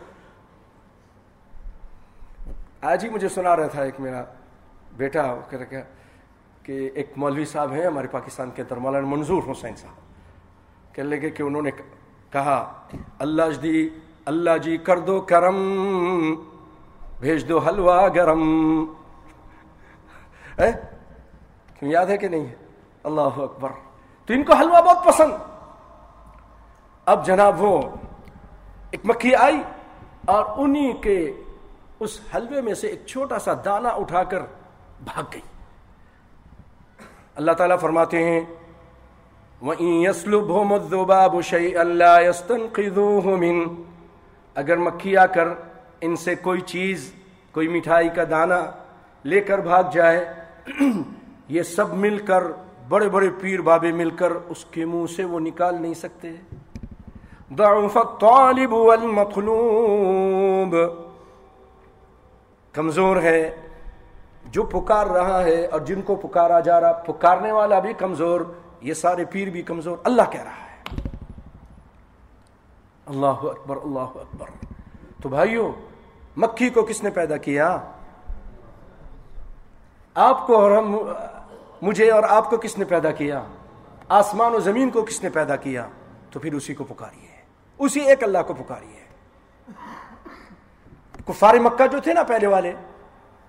آج 2.80 3.04
ہی 3.04 3.09
مجھے 3.09 3.28
سنا 3.28 3.56
رہا 3.56 3.66
تھا 3.66 3.83
ایک 3.83 4.00
میرا 4.00 4.24
بیٹا 4.96 5.35
کہ 6.62 6.90
ایک 6.94 7.12
مولوی 7.16 7.44
صاحب 7.44 7.72
ہیں 7.72 7.87
ہمارے 7.87 8.09
پاکستان 8.09 8.50
کے 8.50 8.62
اندر، 8.62 8.76
مولانا 8.76 9.06
منظور 9.06 9.42
حسین 9.50 9.76
صاحب۔ 9.76 9.94
کہنے 10.94 11.16
لگے 11.16 11.30
کہ 11.30 11.42
انہوں 11.42 11.62
نے 11.62 11.70
کہا، 12.30 12.87
اللہ 13.18 13.42
جی 13.62 13.98
اللہ 14.24 14.59
جی 14.62 14.76
کر 14.76 14.98
دو 14.98 15.20
کرم، 15.20 15.56
بھیج 17.20 17.48
دو 17.48 17.59
حلوہ 17.59 18.09
گرم۔ 18.14 18.85
یاد 21.83 22.06
ہے 22.06 22.16
کہ 22.16 22.28
نہیں؟ 22.28 22.54
اللہ 23.02 23.20
اکبر۔ 23.20 23.70
تو 24.26 24.35
ان 24.35 24.44
کو 24.44 24.52
حلوہ 24.52 24.80
بہت 24.80 25.04
پسند۔ 25.04 25.33
اب 27.11 27.27
جناب 27.27 27.62
وہ 27.62 27.81
ایک 28.90 29.01
مکھی 29.05 29.35
آئی 29.35 29.62
اور 30.25 30.44
انہی 30.57 30.92
کے 31.03 31.33
اس 32.01 32.20
حلوے 32.35 32.61
میں 32.61 32.75
سے 32.75 32.87
ایک 32.87 33.07
چھوٹا 33.07 33.38
سا 33.38 33.53
دانہ 33.64 33.88
اٹھا 33.88 34.23
کر 34.25 34.42
بھاگ 35.05 35.23
گئی۔ 35.33 35.40
اللہ 37.35 37.53
تعالیٰ 37.53 37.79
فرماتے 37.81 38.23
ہیں، 38.25 38.40
وَإِن 39.62 39.92
يَسْلُبْهُمُ 40.05 40.79
الذُّبَابُ 40.81 41.42
شَيْئًا 41.42 41.83
لَا 41.83 42.20
يَسْتَنْقِذُوهُ 42.20 43.38
مِن، 43.38 43.83
اگر 44.55 44.77
مکھی 44.77 45.16
آ 45.16 45.27
کر 45.27 45.49
ان 46.01 46.16
سے 46.16 46.35
کوئی 46.35 46.61
چیز، 46.61 47.12
کوئی 47.53 47.68
مٹھائی 47.68 48.09
کا 48.09 48.25
دانہ 48.31 48.61
لے 49.25 49.40
کر 49.40 49.59
بھاگ 49.59 49.90
جائے، 49.92 50.25
یہ 51.49 51.62
سب 51.62 51.94
مل 51.94 52.18
کر 52.18 52.42
بڑے 52.88 53.09
بڑے 53.09 53.31
پیر 53.40 53.61
بابے 53.61 53.92
مل 53.92 54.11
کر 54.11 54.33
اس 54.49 54.64
کے 54.64 54.85
منہ 54.85 55.07
سے 55.16 55.25
وہ 55.25 55.40
نکال 55.40 55.83
نہیں 55.83 55.94
سکتے۔ 55.94 56.33
ضعف 57.59 57.97
الطالب 57.97 58.73
والمطلوب۔ 58.73 60.77
کمزور 62.73 63.17
ہے 63.17 63.57
جو 64.45 64.63
پکار 64.63 65.07
رہا 65.07 65.43
ہے 65.43 65.67
اور 65.67 65.81
جن 65.81 66.03
کو 66.03 66.17
پکارا 66.17 66.61
جا 66.61 66.81
رہا، 66.81 66.93
پکارنے 66.93 67.53
والا 67.53 67.79
بھی 67.79 67.93
کمزور، 67.93 68.41
یہ 68.81 68.95
سارے 68.95 69.25
پیر 69.25 69.51
بھی 69.51 69.63
کمزور۔ 69.63 69.97
اللہ 70.05 70.23
کہہ 70.31 70.41
رہا 70.41 70.51
ہے۔ 70.51 70.71
اللہ 73.07 73.27
اکبر 73.27 73.77
اللہ 73.85 73.99
اکبر۔ 73.99 74.47
تو 75.23 75.29
بھائیو، 75.29 75.73
مکھی 76.37 76.71
کو 76.71 76.83
کس 76.83 77.03
نے 77.03 77.11
پیدا 77.11 77.37
کیا؟ 77.37 77.79
آپ 80.15 80.47
کو 80.47 80.57
اور 80.57 80.71
ہم، 80.71 80.97
مجھے 81.83 82.11
اور 82.11 82.23
آپ 82.23 82.51
کو 82.51 82.57
کس 82.57 82.79
نے 82.79 82.85
پیدا 82.85 83.11
کیا؟ 83.11 83.43
آسمان 84.09 84.55
و 84.55 84.61
زمین 84.61 84.91
کو 84.91 85.03
کس 85.03 85.23
نے 85.23 85.31
پیدا 85.31 85.57
کیا؟ 85.57 85.87
تو 86.31 86.41
پھر 86.41 86.53
اسی 86.53 86.75
کو 86.75 86.85
پکاریے۔ 86.85 87.30
اسی 87.81 88.01
ایک 88.01 88.25
اللہ 88.25 88.38
کو 88.47 88.55
پکاری 88.55 88.87
ہے۔ 88.87 89.01
کفار 91.27 91.55
مکہ 91.55 91.87
جو 91.87 92.01
تھے 92.01 92.14
نا 92.14 92.23
پہلے 92.23 92.47
والے، 92.47 92.73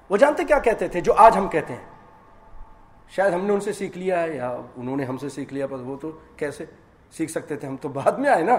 وہ 0.10 0.18
جانتے 0.18 0.44
کیا 0.44 0.60
کہتے 0.60 0.88
تھے؟ 0.88 1.02
جو 1.02 1.14
آج 1.14 1.38
ہم 1.38 1.48
کہتے 1.48 1.74
ہیں۔ 1.74 1.90
شاید 3.10 3.34
ہم 3.34 3.46
نے 3.46 3.54
ان 3.54 3.60
سے 3.60 3.74
سیکھ 3.74 3.98
لیا 3.98 4.24
ہے، 4.24 4.36
یا 4.36 4.58
انہوں 4.78 4.98
نے 4.98 5.06
ہم 5.06 5.18
سے 5.18 5.30
سیکھ 5.30 5.54
لیا 5.54 5.66
وہ 5.72 5.98
تو 5.98 6.12
کیسے 6.38 6.66
سیکھ 7.12 7.32
سکتے 7.32 7.56
تھے؟ 7.56 7.68
ہم 7.68 7.78
تو 7.78 7.90
بعد 7.90 8.12
میں 8.12 8.30
آئے 8.30 8.42
نا۔ 8.42 8.56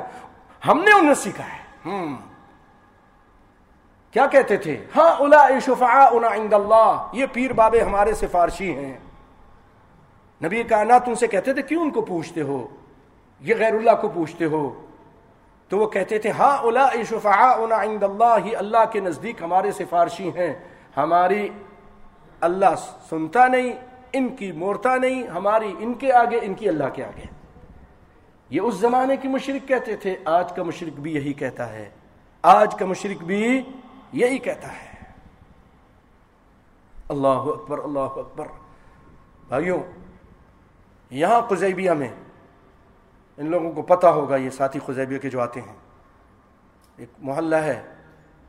ہم 0.69 0.83
نے 0.83 0.93
انہیں 0.93 1.15
سیکھا 1.15 1.45
ہے۔ 1.45 1.89
کیا 4.11 4.27
کہتے 4.27 4.57
تھے؟ 4.57 4.85
ہاں 4.97 5.17
عند 6.27 6.53
اللہ۔ 6.53 7.09
یہ 7.13 7.27
پیر 7.33 7.53
بابے 7.53 7.81
ہمارے 7.81 8.15
سفارشی 8.15 8.75
ہیں۔ 8.75 8.99
نبی 10.45 10.63
کائنات 10.63 11.03
ان 11.07 11.15
سے 11.15 11.27
کہتے 11.27 11.53
تھے، 11.53 11.63
کیوں 11.63 11.83
ان 11.83 11.91
کو 11.91 12.03
پوچھتے 12.03 12.43
ہو؟ 12.43 12.69
یہ 13.41 13.55
غیر 13.59 13.75
اللہ 13.75 13.91
کو 14.01 14.09
پوچھتے 14.09 14.45
ہو۔ 14.45 14.87
تو 15.73 15.79
وہ 15.79 15.87
کہتے 15.87 16.19
تھے 16.19 16.31
ہاں 16.31 16.59
الا 16.59 16.89
عند 17.83 18.03
اللہ 18.03 18.57
اللہ 18.57 18.85
کے 18.93 19.01
نزدیک 19.01 19.43
ہمارے 19.43 19.73
سفارشی 19.73 20.29
ہیں، 20.29 20.55
ہماری 20.97 21.49
اللہ 22.41 22.75
سنتا 23.11 23.47
نہیں، 23.49 23.73
ان 24.13 24.37
کی 24.37 24.53
مورتا 24.53 24.97
نہیں، 24.97 25.23
ہماری 25.27 25.75
ان 25.79 25.95
کے 25.95 26.13
آگے، 26.13 26.39
ان 26.43 26.55
کی 26.55 26.69
اللہ 26.69 26.85
کے 26.95 27.05
آگے. 27.05 27.25
یہ 28.51 28.61
اس 28.61 28.75
زمانے 28.75 29.17
کی 29.17 29.29
مشرق 29.29 29.69
کہتے 29.69 29.97
تھے، 29.97 30.17
آج 30.25 30.53
کا 30.53 30.63
مشرق 30.63 31.01
بھی 31.01 31.15
یہی 31.15 31.33
کہتا 31.33 31.73
ہے، 31.73 31.89
آج 32.43 32.75
کا 32.75 32.87
مشرق 32.87 33.25
بھی 33.25 33.63
یہی 34.13 34.39
کہتا 34.39 34.69
ہے۔ 34.69 35.05
اللہ 37.09 37.51
اکبر 37.55 37.79
اللہ 37.79 38.19
اکبر۔ 38.19 38.47
بھائیوں، 39.49 39.81
یہاں 41.11 41.41
قزیبیہ 41.41 41.91
میں 41.91 42.09
ان 43.37 43.51
لوگوں 43.51 43.73
کو 43.73 43.83
پتہ 43.83 44.07
ہوگا 44.07 44.37
یہ 44.37 44.51
ساتھی 44.51 44.81
خزیبیہ 44.87 45.19
کے 45.19 45.31
جو 45.31 45.41
آتے 45.41 45.61
ہیں۔ 45.61 45.77
ایک 46.97 47.09
محلہ 47.19 47.57
ہے 47.57 47.83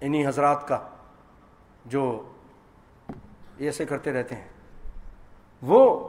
انہی 0.01 0.27
حضرات 0.27 0.67
کا 0.67 0.79
جو 1.85 2.23
ایسے 3.57 3.85
کرتے 3.85 4.13
رہتے 4.13 4.35
ہیں۔ 4.35 4.47
وہ 5.61 6.07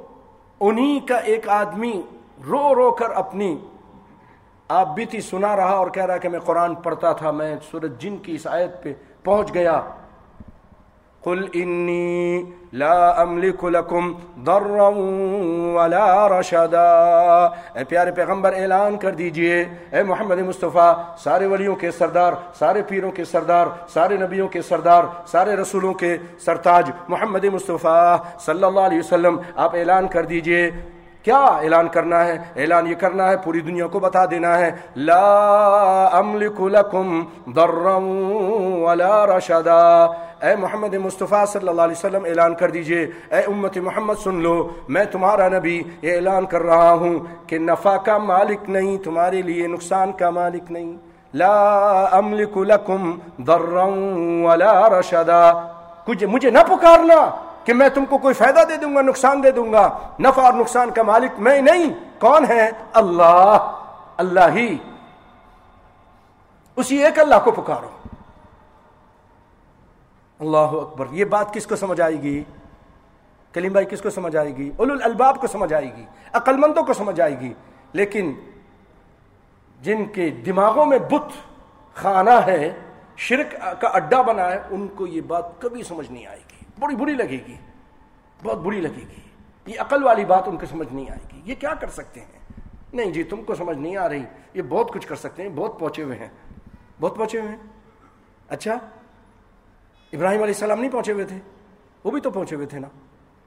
انہی 0.60 1.00
کا 1.00 1.16
ایک 1.16 1.48
آدمی 1.48 2.02
رو 2.46 2.74
رو 2.74 2.90
کر 2.90 3.10
اپنی 3.10 3.58
آپ 4.68 4.88
بھی 4.94 5.04
تھی 5.04 5.20
سنا 5.20 5.56
رہا 5.56 5.70
اور 5.70 5.90
کہہ 5.90 6.04
رہا 6.04 6.16
کہ 6.16 6.28
میں 6.28 6.40
قرآن 6.40 6.74
پڑھتا 6.74 7.12
تھا، 7.12 7.30
میں 7.30 7.56
سورج 7.70 7.92
جن 7.98 8.16
کی 8.16 8.34
اس 8.34 8.46
آیت 8.46 8.82
پہ 8.82 8.92
پہنچ 9.24 9.54
گیا۔ 9.54 9.80
قل 11.24 11.46
انی 11.54 12.44
لا 12.74 13.22
أملك 13.22 13.64
لكم 13.64 14.14
ضرا 14.44 14.88
ولا 15.74 16.28
رشدا. 16.28 16.88
اے 17.74 17.84
پیارے 17.88 18.10
پیغمبر، 18.12 18.52
اعلان 18.52 18.96
کر 18.98 19.12
دیجیے، 19.20 19.64
اے 19.92 20.02
محمد 20.02 20.38
مصطفیٰ، 20.48 20.92
سارے 21.24 21.46
ولیوں 21.46 21.74
کے 21.82 21.90
سردار، 21.98 22.32
سارے 22.58 22.82
پیروں 22.88 23.10
کے 23.16 23.24
سردار، 23.24 23.66
سارے 23.94 24.16
نبیوں 24.16 24.48
کے 24.48 24.62
سردار، 24.62 25.04
سارے 25.32 25.56
رسولوں 25.56 25.92
کے 26.02 26.16
سرتاج 26.44 26.90
محمد 27.08 27.44
مصطفیٰ 27.52 28.16
صلی 28.46 28.64
اللہ 28.64 28.80
علیہ 28.80 28.98
وسلم، 28.98 29.38
آپ 29.56 29.74
اعلان 29.74 30.08
کر 30.08 30.24
دیجیے 30.32 30.70
کیا 31.24 31.36
اعلان 31.36 31.88
کرنا 31.88 32.24
ہے؟ 32.24 32.38
اعلان 32.56 32.86
یہ 32.86 32.94
کرنا 32.94 33.28
ہے، 33.30 33.36
پوری 33.36 33.60
دنیا 33.60 33.86
کو 33.86 34.00
بتا 34.00 34.24
دینا 34.24 34.58
ہے۔ 34.58 34.70
لا 34.96 36.08
املک 36.12 36.60
لکم 36.60 37.22
ضرا 37.54 37.96
ولا 38.84 39.26
رشدا۔ 39.26 40.04
اے 40.42 40.56
محمد 40.56 40.94
مصطفیٰ 40.94 41.46
صلی 41.46 41.68
اللہ 41.68 41.82
علیہ 41.82 41.94
وسلم، 41.98 42.24
اعلان 42.24 42.54
کر 42.54 42.70
دیجیے۔ 42.70 43.06
اے 43.30 43.40
امت 43.40 43.78
محمد، 43.78 44.14
سن 44.24 44.34
لو۔ 44.34 44.68
میں 44.88 45.04
تمہارا 45.04 45.48
نبی، 45.48 45.82
یہ 46.02 46.14
اعلان 46.14 46.46
کر 46.46 46.62
رہا 46.62 46.92
ہوں 46.92 47.18
کہ 47.46 47.58
نفع 47.58 47.96
کا 47.96 48.18
مالک 48.18 48.70
نہیں، 48.70 48.98
تمہارے 48.98 49.42
لیے 49.42 49.66
نقصان 49.66 50.12
کا 50.12 50.30
مالک 50.30 50.72
نہیں۔ 50.72 50.96
لا 51.34 52.02
املک 52.12 52.58
لکم 52.58 53.18
ضرا 53.46 53.84
ولا 54.50 55.00
رشدا۔ 55.00 55.52
کچھ 56.04 56.24
مجھے 56.24 56.50
نہ 56.50 56.58
پکارنا۔ 56.66 57.43
کہ 57.64 57.74
میں 57.74 57.88
تم 57.88 58.04
کو 58.04 58.18
کوئی 58.18 58.34
فائدہ 58.34 58.60
دے 58.68 58.76
دوں 58.76 58.96
گا، 58.96 59.02
نقصان 59.02 59.42
دے 59.42 59.50
دوں 59.50 59.72
گا، 59.72 59.98
نفع 60.20 60.42
اور 60.42 60.52
نقصان 60.52 60.90
کا 60.90 61.02
مالک 61.02 61.30
میں 61.38 61.62
نہیں۔ 61.62 62.20
کون 62.20 62.44
ہے؟ 62.48 62.70
اللہ۔ 62.92 63.80
اللہ 64.16 64.52
ہی۔ 64.54 64.78
اسی 66.76 67.04
ایک 67.04 67.18
اللہ 67.18 67.34
کو 67.44 67.50
پکارو۔ 67.50 67.88
اللہ 70.40 70.56
اکبر۔ 70.56 71.06
یہ 71.10 71.24
بات 71.24 71.54
کس 71.54 71.66
کو 71.66 71.76
سمجھ 71.76 72.00
آئے 72.00 72.22
گی؟ 72.22 72.44
کلیم 73.52 73.72
بھائی 73.72 73.86
کس 73.86 74.02
کو 74.02 74.10
سمجھ 74.10 74.36
آئے 74.36 74.56
گی؟ 74.56 74.70
اول 74.76 75.02
الباب 75.02 75.40
کو 75.40 75.46
سمجھ 75.46 75.74
آئے 75.74 75.96
گی۔ 75.96 76.04
عقل 76.32 76.56
مندوں 76.56 76.82
کو 76.82 76.92
سمجھ 76.92 77.20
آئے 77.20 77.40
گی۔ 77.40 77.54
لیکن 77.92 78.32
جن 79.82 80.04
کے 80.04 80.30
دماغوں 80.30 80.86
میں 80.86 80.98
بت 80.98 81.32
خانہ 81.94 82.30
ہے، 82.30 82.80
شرک 83.16 83.54
کا 83.80 83.88
اڈا 83.88 84.22
بنا 84.22 84.50
ہے، 84.50 84.62
ان 84.70 84.88
کو 84.88 85.06
یہ 85.06 85.20
بات 85.20 85.60
کبھی 85.60 85.82
سمجھ 85.82 86.12
نہیں 86.12 86.26
آئے 86.26 86.38
گی۔ 86.38 86.43
بڑی 86.78 86.96
بری 86.96 87.14
لگے 87.14 87.38
گی۔ 87.48 87.56
بہت 88.42 88.58
بری 88.58 88.80
لگے 88.80 89.04
گی۔ 89.08 89.20
یہ 89.66 89.80
عقل 89.80 90.04
والی 90.04 90.24
بات 90.24 90.48
ان 90.48 90.56
کو 90.56 90.66
سمجھ 90.66 90.92
نہیں 90.92 91.10
آئے 91.10 91.20
گی۔ 91.32 91.40
یہ 91.44 91.54
کیا 91.54 91.74
کر 91.74 91.88
سکتے 91.88 92.20
ہیں؟ 92.20 92.38
نہیں 92.92 93.12
جی 93.12 93.22
تم 93.22 93.42
کو 93.42 93.54
سمجھ 93.54 93.78
نہیں 93.78 93.96
آ 93.96 94.08
رہی۔ 94.08 94.24
یہ 94.54 94.62
بہت 94.62 94.92
کچھ 94.92 95.08
کر 95.08 95.14
سکتے 95.14 95.42
ہیں۔ 95.42 95.48
بہت 95.48 95.80
پہنچے 95.80 96.02
ہوئے 96.02 96.18
ہیں۔ 96.18 96.28
بہت 97.00 97.16
پہنچے 97.16 97.40
ہوئے 97.40 97.50
ہیں۔ 97.50 97.58
اچھا 98.48 98.74
ابراہیم 100.12 100.42
علیہ 100.42 100.54
السلام 100.54 100.80
نہیں 100.80 100.90
پہنچے 100.90 101.12
ہوئے 101.12 101.24
تھے؟ 101.24 101.38
وہ 102.04 102.10
بھی 102.10 102.20
تو 102.20 102.30
پہنچے 102.30 102.56
ہوئے 102.56 102.66
تھے 102.66 102.78
نا۔ 102.78 102.88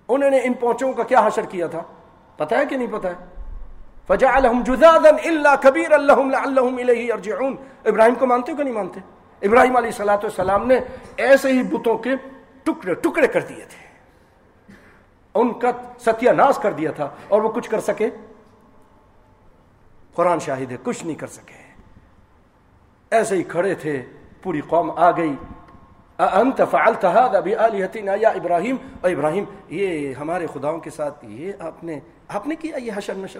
انہوں 0.10 0.30
نے 0.30 0.40
ان 0.44 0.54
پہنچوں 0.54 0.94
کا 0.94 1.04
کیا 1.04 1.28
حشر 1.28 1.46
کیا 1.46 1.68
تھا؟ 1.68 1.84
پتا 2.38 2.58
ہے 2.58 2.66
کہ 2.66 2.78
نہیں 2.78 2.88
پتا 2.92 3.10
ہے؟ 3.10 3.26
فجعلهم 4.08 4.62
جذاذا 4.62 5.10
الا 5.10 5.56
كبيرا 5.56 5.98
لهم 5.98 6.30
لعلهم 6.30 7.56
ابراہیم 7.86 8.16
کو 8.16 8.26
مانتے 8.26 8.52
ہو 8.52 8.58
کہ 8.58 8.64
نہیں 8.64 8.74
مانتے؟ 8.74 9.00
ابراہیم 9.42 9.76
علیہ 9.78 9.90
الصلوۃ 9.90 10.18
والسلام 10.18 10.68
نے 10.68 10.80
ایسے 11.18 11.52
ہی 11.52 11.64
بتوں 11.64 11.98
کے 11.98 12.10
ٹکڑے 12.68 12.94
ٹکڑے 12.94 13.28
کر 13.28 13.42
دیے 13.42 13.66
تھے۔ 13.70 13.88
ان 15.34 15.60
کا 15.60 15.72
ستیہ 16.00 16.32
ناش 16.32 16.58
کر 16.58 16.72
دیا 16.72 16.92
تھا 16.92 17.10
اور 17.28 17.42
وہ 17.42 17.50
کچھ 17.50 17.70
کر 17.70 17.80
سکے۔ 17.80 18.10
قرآن 20.14 20.40
شاہد 20.40 20.72
ہے، 20.72 20.78
کچھ 20.84 21.06
نہیں 21.06 21.16
کر 21.16 21.28
سکے۔ 21.28 21.74
ایسے 23.12 23.36
ہی 23.36 23.44
کھڑے 23.44 23.76
تھے، 23.76 24.06
پوری 24.42 24.62
قوم 24.62 24.92
آ 24.92 25.12
گئی۔ 25.12 25.36
انت 26.20 26.62
فعلت 26.72 27.06
هذا 27.06 27.40
بآلهتنا 27.40 28.12
یا 28.22 28.30
ابراہیم 28.30 28.76
اور 29.02 29.12
ابراہیم، 29.12 29.44
یہ 29.70 30.14
ہمارے 30.14 30.48
خداؤں 30.54 30.80
کے 30.80 30.90
ساتھ 30.90 31.26
یہ 31.26 31.52
آپ 31.60 31.84
نے 31.84 32.00
آپ 32.28 32.48
نے 32.48 32.56
کیا 32.56 32.78
یہ 32.78 32.92
حشر 32.96 33.14
نشر؟ 33.16 33.40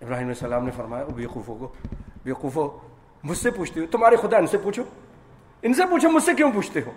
ابراہیم 0.00 0.26
علیہ 0.26 0.42
السلام 0.42 0.64
نے 0.64 0.70
فرمایا 0.76 1.04
بیوقوفوں 1.04 1.56
کو 1.56 1.72
بیوقوفو 2.24 2.78
مجھ 3.24 3.38
سے 3.38 3.50
پوچھتے 3.50 3.80
ہو، 3.80 3.86
تمہارے 3.90 4.16
خدا 4.16 4.36
ان 4.36 4.46
سے 4.46 4.58
پوچھو؟ 4.58 4.82
ان 5.62 5.74
سے 5.74 5.82
پوچھو، 5.90 6.10
مجھ 6.10 6.22
سے 6.22 6.34
کیوں 6.34 6.52
پوچھتے 6.52 6.80
ہو؟ 6.86 6.92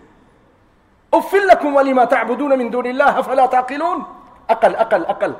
افل 1.13 1.47
لکم 1.51 1.75
ولی 1.75 1.93
ما 1.93 2.03
تعبدون 2.13 2.57
من 2.59 2.71
دون 2.73 2.87
اللہ 2.87 3.21
فلا 3.25 3.45
تعقلون؟ 3.45 4.01
عقل 4.49 4.75
عقل 4.75 5.05
عقل 5.09 5.31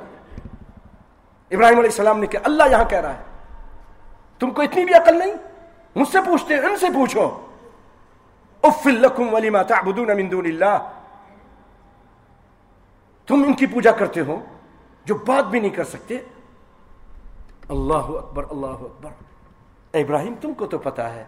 ابراہیم 1.50 1.78
علیہ 1.78 1.90
السلام 1.90 2.18
نے 2.20 2.26
کہا 2.26 2.40
اللہ 2.44 2.70
یہاں 2.70 2.84
کہہ 2.88 3.00
رہا 3.00 3.14
ہے 3.14 3.22
تم 4.40 4.50
کو 4.50 4.62
اتنی 4.62 4.84
بھی 4.84 4.94
عقل 4.94 5.18
نہیں 5.18 5.34
مجھ 5.96 6.08
سے 6.08 6.18
پوچھتے 6.26 6.58
ان 6.58 6.76
سے 6.80 6.86
پوچھو 6.94 7.28
افل 8.64 9.00
لکم 9.02 9.34
ولی 9.34 9.50
ما 9.50 9.62
تعبدون 9.72 10.16
من 10.16 10.30
دون 10.30 10.46
اللہ 10.46 10.78
تم 13.28 13.42
ان 13.46 13.54
کی 13.54 13.66
پوجا 13.72 13.92
کرتے 13.92 14.20
ہو 14.26 14.38
جو 15.06 15.14
بات 15.26 15.44
بھی 15.50 15.60
نہیں 15.60 15.74
کر 15.74 15.84
سکتے؟ 15.84 16.18
اللہ 17.68 18.08
اکبر 18.18 18.44
اللہ 18.50 18.84
اکبر. 18.86 19.10
ابراہیم، 20.00 20.34
تم 20.40 20.54
کو 20.54 20.66
تو 20.66 20.78
پتا 20.78 21.12
ہے. 21.14 21.24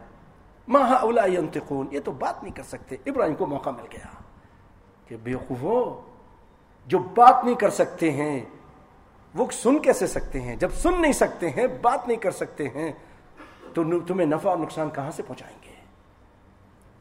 ماہ 0.69 0.93
اولا 0.93 1.25
ينتقون 1.27 1.87
یہ 1.91 2.01
تو 2.05 2.13
بات 2.13 2.43
نہیں 2.43 2.55
کر 2.55 2.63
سکتے. 2.63 2.97
ابراہیم 3.07 3.35
کو 3.35 3.47
موقع 3.47 3.71
مل 3.71 3.87
گیا. 3.93 4.09
کہ 5.11 5.17
بے 5.23 5.33
جو 6.87 6.99
بات 6.99 7.45
نہیں 7.45 7.55
کر 7.55 7.71
سکتے 7.71 8.11
ہیں، 8.11 8.45
وہ 9.35 9.45
سن 9.53 9.79
کیسے 9.79 10.07
سکتے 10.07 10.41
ہیں؟ 10.41 10.57
جب 10.57 10.71
سن 10.73 11.03
نہیں 11.03 11.13
سکتے 11.13 11.51
ہیں، 11.51 11.67
بات 11.83 12.09
نہیں 12.09 12.19
کر 12.19 12.31
سکتے 12.31 12.69
ہیں، 12.69 12.93
تو 13.75 14.01
تمہیں 14.01 14.27
نفع 14.27 14.51
اور 14.51 14.59
نقصان 14.59 14.91
کہاں 14.91 15.11
سے 15.11 15.23
پہنچائیں 15.23 15.57
گے؟ 15.65 15.75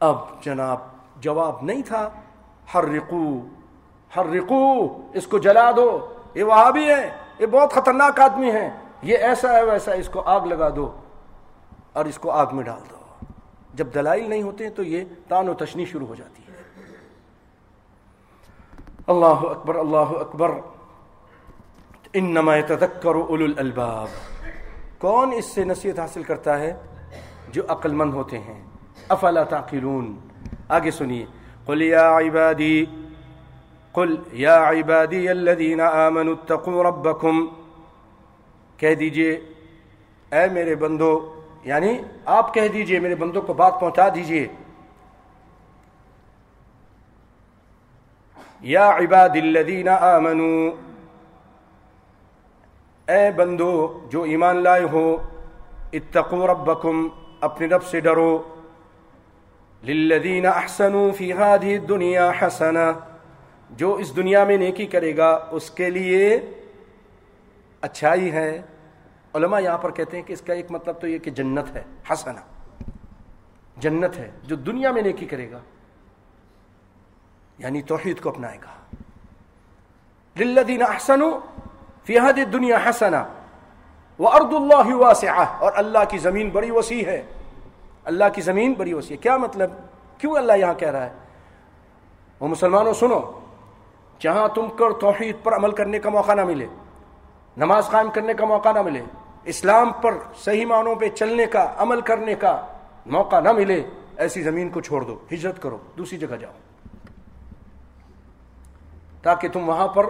اب 0.00 0.16
جناب، 0.40 0.78
جواب 1.20 1.56
نہیں 1.62 1.82
تھا۔ 1.82 2.08
ہر 2.74 2.84
رقو 2.84 3.40
ہر 4.16 4.26
رقو 4.26 4.86
اس 5.14 5.26
کو 5.26 5.38
جلا 5.38 5.70
دو۔ 5.76 6.14
یہ 6.34 6.44
وہاں 6.44 6.72
بھی 6.72 6.88
ہے 6.88 7.10
یہ 7.38 7.46
بہت 7.46 7.72
خطرناک 7.72 8.20
آدمی 8.20 8.52
ہے 8.52 8.70
یہ 9.02 9.16
ایسا 9.18 9.52
ہے 9.52 9.64
ویسا 9.64 9.92
اس 9.92 10.08
کو 10.08 10.20
آگ 10.20 10.40
لگا 10.40 10.68
دو 10.76 10.96
اور 11.92 12.04
اس 12.04 12.18
کو 12.18 12.30
آگ 12.30 12.46
میں 12.52 12.64
ڈال 12.64 12.80
دو۔ 12.90 12.96
جب 13.74 13.86
دلائل 13.94 14.30
نہیں 14.30 14.42
ہوتے 14.42 14.70
تو 14.70 14.82
یہ 14.82 15.04
تان 15.28 15.48
و 15.48 15.54
تشنی 15.54 15.84
شروع 15.84 16.06
ہو 16.06 16.14
جاتی 16.14 16.39
ہے۔ 16.39 16.39
اللہ 19.10 19.44
اکبر 19.46 19.74
اللہ 19.76 20.12
اکبر 20.18 20.52
انما 22.14 22.56
يتذكر 22.56 23.14
اولو 23.16 23.44
الالباب 23.44 24.08
کون 24.98 25.32
اس 25.36 25.44
سے 25.54 25.64
نصیحت 25.64 25.98
حاصل 25.98 26.22
کرتا 26.22 26.58
ہے 26.58 26.72
جو 27.52 27.62
عقل 27.68 27.92
مند 27.94 28.14
ہوتے 28.14 28.38
ہیں 28.38 28.60
افلا 29.10 29.44
تعقلون 29.50 30.14
آگے 30.70 30.90
سنیے 30.92 31.24
قل 31.66 31.82
یا 31.82 32.06
عبادی 32.18 32.84
قل 33.94 34.14
یا 34.34 34.56
عبادی 34.68 35.28
الذين 35.28 35.80
آمنوا 35.80 36.34
اتقوا 36.34 36.84
ربكم 36.84 37.46
کہہ 38.78 38.94
دیجیے 38.94 39.30
اے 40.32 40.46
میرے 40.52 40.74
بندو 40.76 41.12
یعنی 41.64 41.96
آپ 42.34 42.52
کہہ 42.54 42.68
دیجیے 42.72 43.00
میرے 43.00 43.14
بندوں 43.16 43.42
کو 43.42 43.52
بات 43.54 43.80
پہنچا 43.80 44.08
دیجیے 44.14 44.46
یا 48.62 48.88
عباد 48.90 49.36
الذین 49.36 49.88
آمنوا 49.88 50.70
اے 53.08 53.30
بندو، 53.36 53.74
جو 54.10 54.22
ایمان 54.22 54.56
لائے 54.62 54.82
ہو 54.92 55.16
اتقوا 55.92 56.46
ربکم، 56.46 57.08
اپنے 57.40 57.66
رب 57.66 57.82
سے 57.82 58.00
ڈرو. 58.00 58.32
للذین 59.82 60.46
احسنوا 60.46 61.10
فی 61.16 61.32
هذه 61.32 61.76
الدنیا 61.76 62.30
حسنا، 62.40 62.90
جو 63.70 63.94
اس 63.94 64.16
دنیا 64.16 64.44
میں 64.44 64.56
نیکی 64.56 64.86
کرے 64.86 65.16
گا، 65.16 65.30
اس 65.50 65.70
کے 65.70 65.90
لیے 65.90 66.40
اچھائی 67.82 68.32
ہے. 68.32 68.50
علماء 69.34 69.60
یہاں 69.60 69.78
پر 69.78 69.90
کہتے 69.90 70.16
ہیں 70.16 70.24
کہ 70.26 70.32
اس 70.32 70.40
کا 70.40 70.52
ایک 70.52 70.70
مطلب 70.70 71.00
تو 71.00 71.06
یہ 71.08 71.18
کہ 71.18 71.30
جنت 71.30 71.76
ہے، 71.76 71.82
حسنا. 72.12 72.40
جنت 73.76 74.16
ہے، 74.18 74.30
جو 74.44 74.56
دنیا 74.56 74.90
میں 74.92 75.02
نیکی 75.02 75.26
کرے 75.26 75.50
گا. 75.50 75.60
یعنی 77.60 77.82
توحید 77.82 78.20
کو 78.20 78.28
اپنائے 78.28 78.58
گا۔ 78.58 78.96
للذین 80.38 80.82
احسنوا 80.82 81.38
فی 82.04 82.18
هذه 82.18 82.42
الدنیا 82.46 82.78
حسنا 82.88 83.24
وارض 84.18 84.54
اللہ 84.54 84.94
واسعہ۔ 84.94 85.44
اور 85.58 85.72
اللہ 85.76 85.98
کی 86.08 86.18
زمین 86.18 86.50
بڑی 86.50 86.70
وسیع 86.70 87.04
ہے۔ 87.04 87.22
اللہ 88.04 88.24
کی 88.34 88.40
زمین 88.40 88.72
بڑی 88.72 88.94
وسیع 88.94 89.16
ہے۔ 89.16 89.22
کیا 89.22 89.36
مطلب؟ 89.36 89.70
کیوں 90.18 90.34
اللہ 90.34 90.52
یہاں 90.52 90.74
کہہ 90.74 90.88
رہا 90.88 91.06
ہے؟ 91.06 91.12
وہ 92.40 92.48
مسلمانوں، 92.48 92.94
سنو۔ 92.94 93.20
جہاں 94.20 94.48
تم 94.48 94.68
کر 94.68 94.92
توحید 95.00 95.36
پر 95.42 95.56
عمل 95.56 95.72
کرنے 95.72 95.98
کا 95.98 96.10
موقع 96.10 96.34
نہ 96.34 96.44
ملے، 96.44 96.66
نماز 97.56 97.86
قائم 97.86 98.10
کرنے 98.10 98.34
کا 98.34 98.46
موقع 98.46 98.72
نہ 98.72 98.82
ملے، 98.82 99.02
اسلام 99.44 99.92
پر 99.92 100.14
صحیح 100.36 100.66
معنوں 100.66 100.94
پہ 100.94 101.08
چلنے 101.08 101.46
کا، 101.46 101.72
عمل 101.76 102.00
کرنے 102.00 102.34
کا 102.34 102.66
موقع 103.06 103.40
نہ 103.40 103.52
ملے، 103.52 103.82
ایسی 104.16 104.42
زمین 104.42 104.68
کو 104.68 104.80
چھوڑ 104.80 105.00
دو، 105.00 105.18
ہجرت 105.32 105.62
کرو، 105.62 105.78
دوسری 105.98 106.18
جگہ 106.18 106.36
جاؤ۔ 106.36 106.52
تاکہ 109.22 109.48
تم 109.48 109.68
وہاں 109.68 109.88
پر 109.88 110.06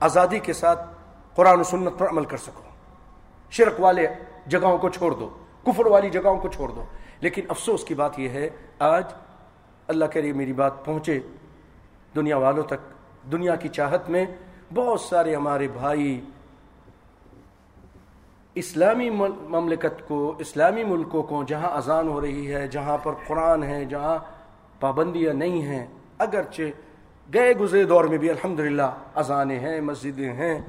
آزادی 0.00 0.38
کے 0.38 0.52
ساتھ 0.52 0.94
قرآن 1.34 1.60
و 1.60 1.62
سنت 1.62 1.92
پر 1.98 2.08
عمل 2.08 2.24
کر 2.24 2.36
سکو۔ 2.36 2.62
شرک 3.50 3.80
والے 3.80 4.06
جگہوں 4.46 4.78
کو 4.78 4.88
چھوڑ 4.88 5.12
دو، 5.12 5.30
کفر 5.66 5.86
والی 5.86 6.10
جگہوں 6.10 6.36
کو 6.36 6.48
چھوڑ 6.48 6.68
دو۔ 6.68 6.84
لیکن 7.20 7.42
افسوس 7.48 7.84
کی 7.84 7.94
بات 7.94 8.18
یہ 8.18 8.28
ہے، 8.28 8.50
آج 8.78 9.04
اللہ 9.88 10.04
کے 10.04 10.20
لیے 10.20 10.32
میری 10.32 10.52
بات 10.52 10.84
پہنچے۔ 10.84 11.20
دنیا 12.16 12.36
والوں 12.36 12.62
تک، 12.62 12.94
دنیا 13.32 13.56
کی 13.56 13.68
چاہت 13.68 14.10
میں 14.10 14.26
بہت 14.74 15.00
سارے 15.00 15.34
ہمارے 15.34 15.68
بھائی 15.68 16.20
اسلامی 18.54 19.10
مملکت 19.48 20.08
کو، 20.08 20.34
اسلامی 20.38 20.84
ملکوں 20.84 21.22
کو 21.22 21.42
جہاں 21.42 21.76
اذان 21.76 22.08
ہو 22.08 22.20
رہی 22.20 22.54
ہے، 22.54 22.68
جہاں 22.68 22.98
پر 22.98 23.12
قرآن 23.26 23.62
ہے، 23.62 23.84
جہاں 23.84 24.18
پابندیاں 24.80 25.34
نہیں 25.34 25.62
ہیں، 25.62 25.86
اگرچہ 26.18 26.62
گئے 27.34 27.54
گزرے 27.54 27.84
دور 27.84 28.04
میں 28.04 28.18
بھی 28.18 28.30
الحمدللہ، 28.30 28.96
اذانیں 29.14 29.58
ہیں، 29.58 29.80
مسجدیں 29.80 30.32
ہیں، 30.32 30.60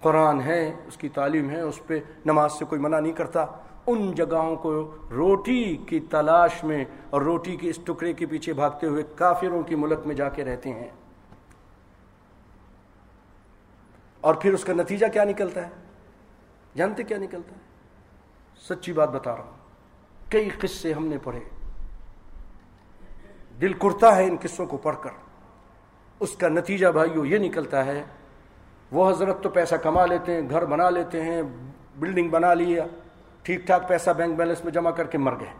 قرآن 0.00 0.40
ہے، 0.40 0.72
اس 0.86 0.96
کی 0.96 1.08
تعلیم 1.08 1.50
ہے، 1.50 1.60
اس 1.60 1.80
پہ 1.86 2.00
نماز 2.26 2.52
سے 2.52 2.64
کوئی 2.64 2.80
منع 2.80 3.00
نہیں 3.00 3.12
کرتا۔ 3.12 3.46
ان 3.86 4.12
جگہوں 4.12 4.56
کو 4.56 4.96
روٹی 5.10 5.76
کی 5.76 6.00
تلاش 6.00 6.64
میں 6.64 6.84
اور 7.10 7.22
روٹی 7.22 7.56
کے 7.56 7.70
اس 7.70 7.78
ٹکڑے 7.84 8.12
کے 8.12 8.26
پیچھے 8.26 8.52
بھاگتے 8.52 8.86
ہوئے 8.86 9.02
کافروں 9.16 9.62
کی 9.62 9.74
ملک 9.74 9.98
میں 10.06 10.14
جا 10.14 10.28
کے 10.28 10.44
رہتے 10.44 10.70
ہیں۔ 10.70 10.88
اور 14.20 14.34
پھر 14.34 14.52
اس 14.52 14.64
کا 14.64 14.72
نتیجہ 14.72 15.06
کیا 15.12 15.24
نکلتا 15.24 15.66
ہے؟ 15.66 15.72
جانتے 16.76 17.02
کیا 17.02 17.18
نکلتا 17.18 17.54
ہے؟ 17.54 17.60
سچی 18.68 18.92
بات 18.92 19.08
بتا 19.08 19.36
رہا 19.36 19.42
ہوں۔ 19.42 19.50
کئی 20.30 20.48
قصے 20.48 20.92
ہم 20.92 21.06
نے 21.06 21.18
پڑھے۔ 21.18 21.40
دل 23.60 23.72
کرتا 23.72 24.16
ہے 24.16 24.24
ان 24.24 24.36
قصوں 24.42 24.66
کو 24.66 24.76
پڑھ 24.76 24.96
کر۔ 25.00 25.27
اس 26.20 26.36
کا 26.36 26.48
نتیجہ 26.48 26.88
بھائیو 26.88 27.24
یہ 27.26 27.38
نکلتا 27.38 27.84
ہے، 27.86 28.02
وہ 28.92 29.08
حضرت 29.10 29.42
تو 29.42 29.48
پیسہ 29.48 29.74
کما 29.74 30.06
لیتے 30.06 30.34
ہیں، 30.34 30.48
گھر 30.50 30.64
بنا 30.64 30.88
لیتے 30.90 31.22
ہیں، 31.22 31.42
بلڈنگ 31.98 32.28
بنا 32.30 32.52
لیا 32.54 32.84
ٹھیک 33.42 33.66
ٹھاک 33.66 33.88
پیسہ 33.88 34.10
بینک 34.16 34.36
بیلنس 34.36 34.64
میں 34.64 34.72
جمع 34.72 34.90
کر 34.90 35.06
کے 35.06 35.18
مر 35.18 35.34
گئے۔ 35.40 35.52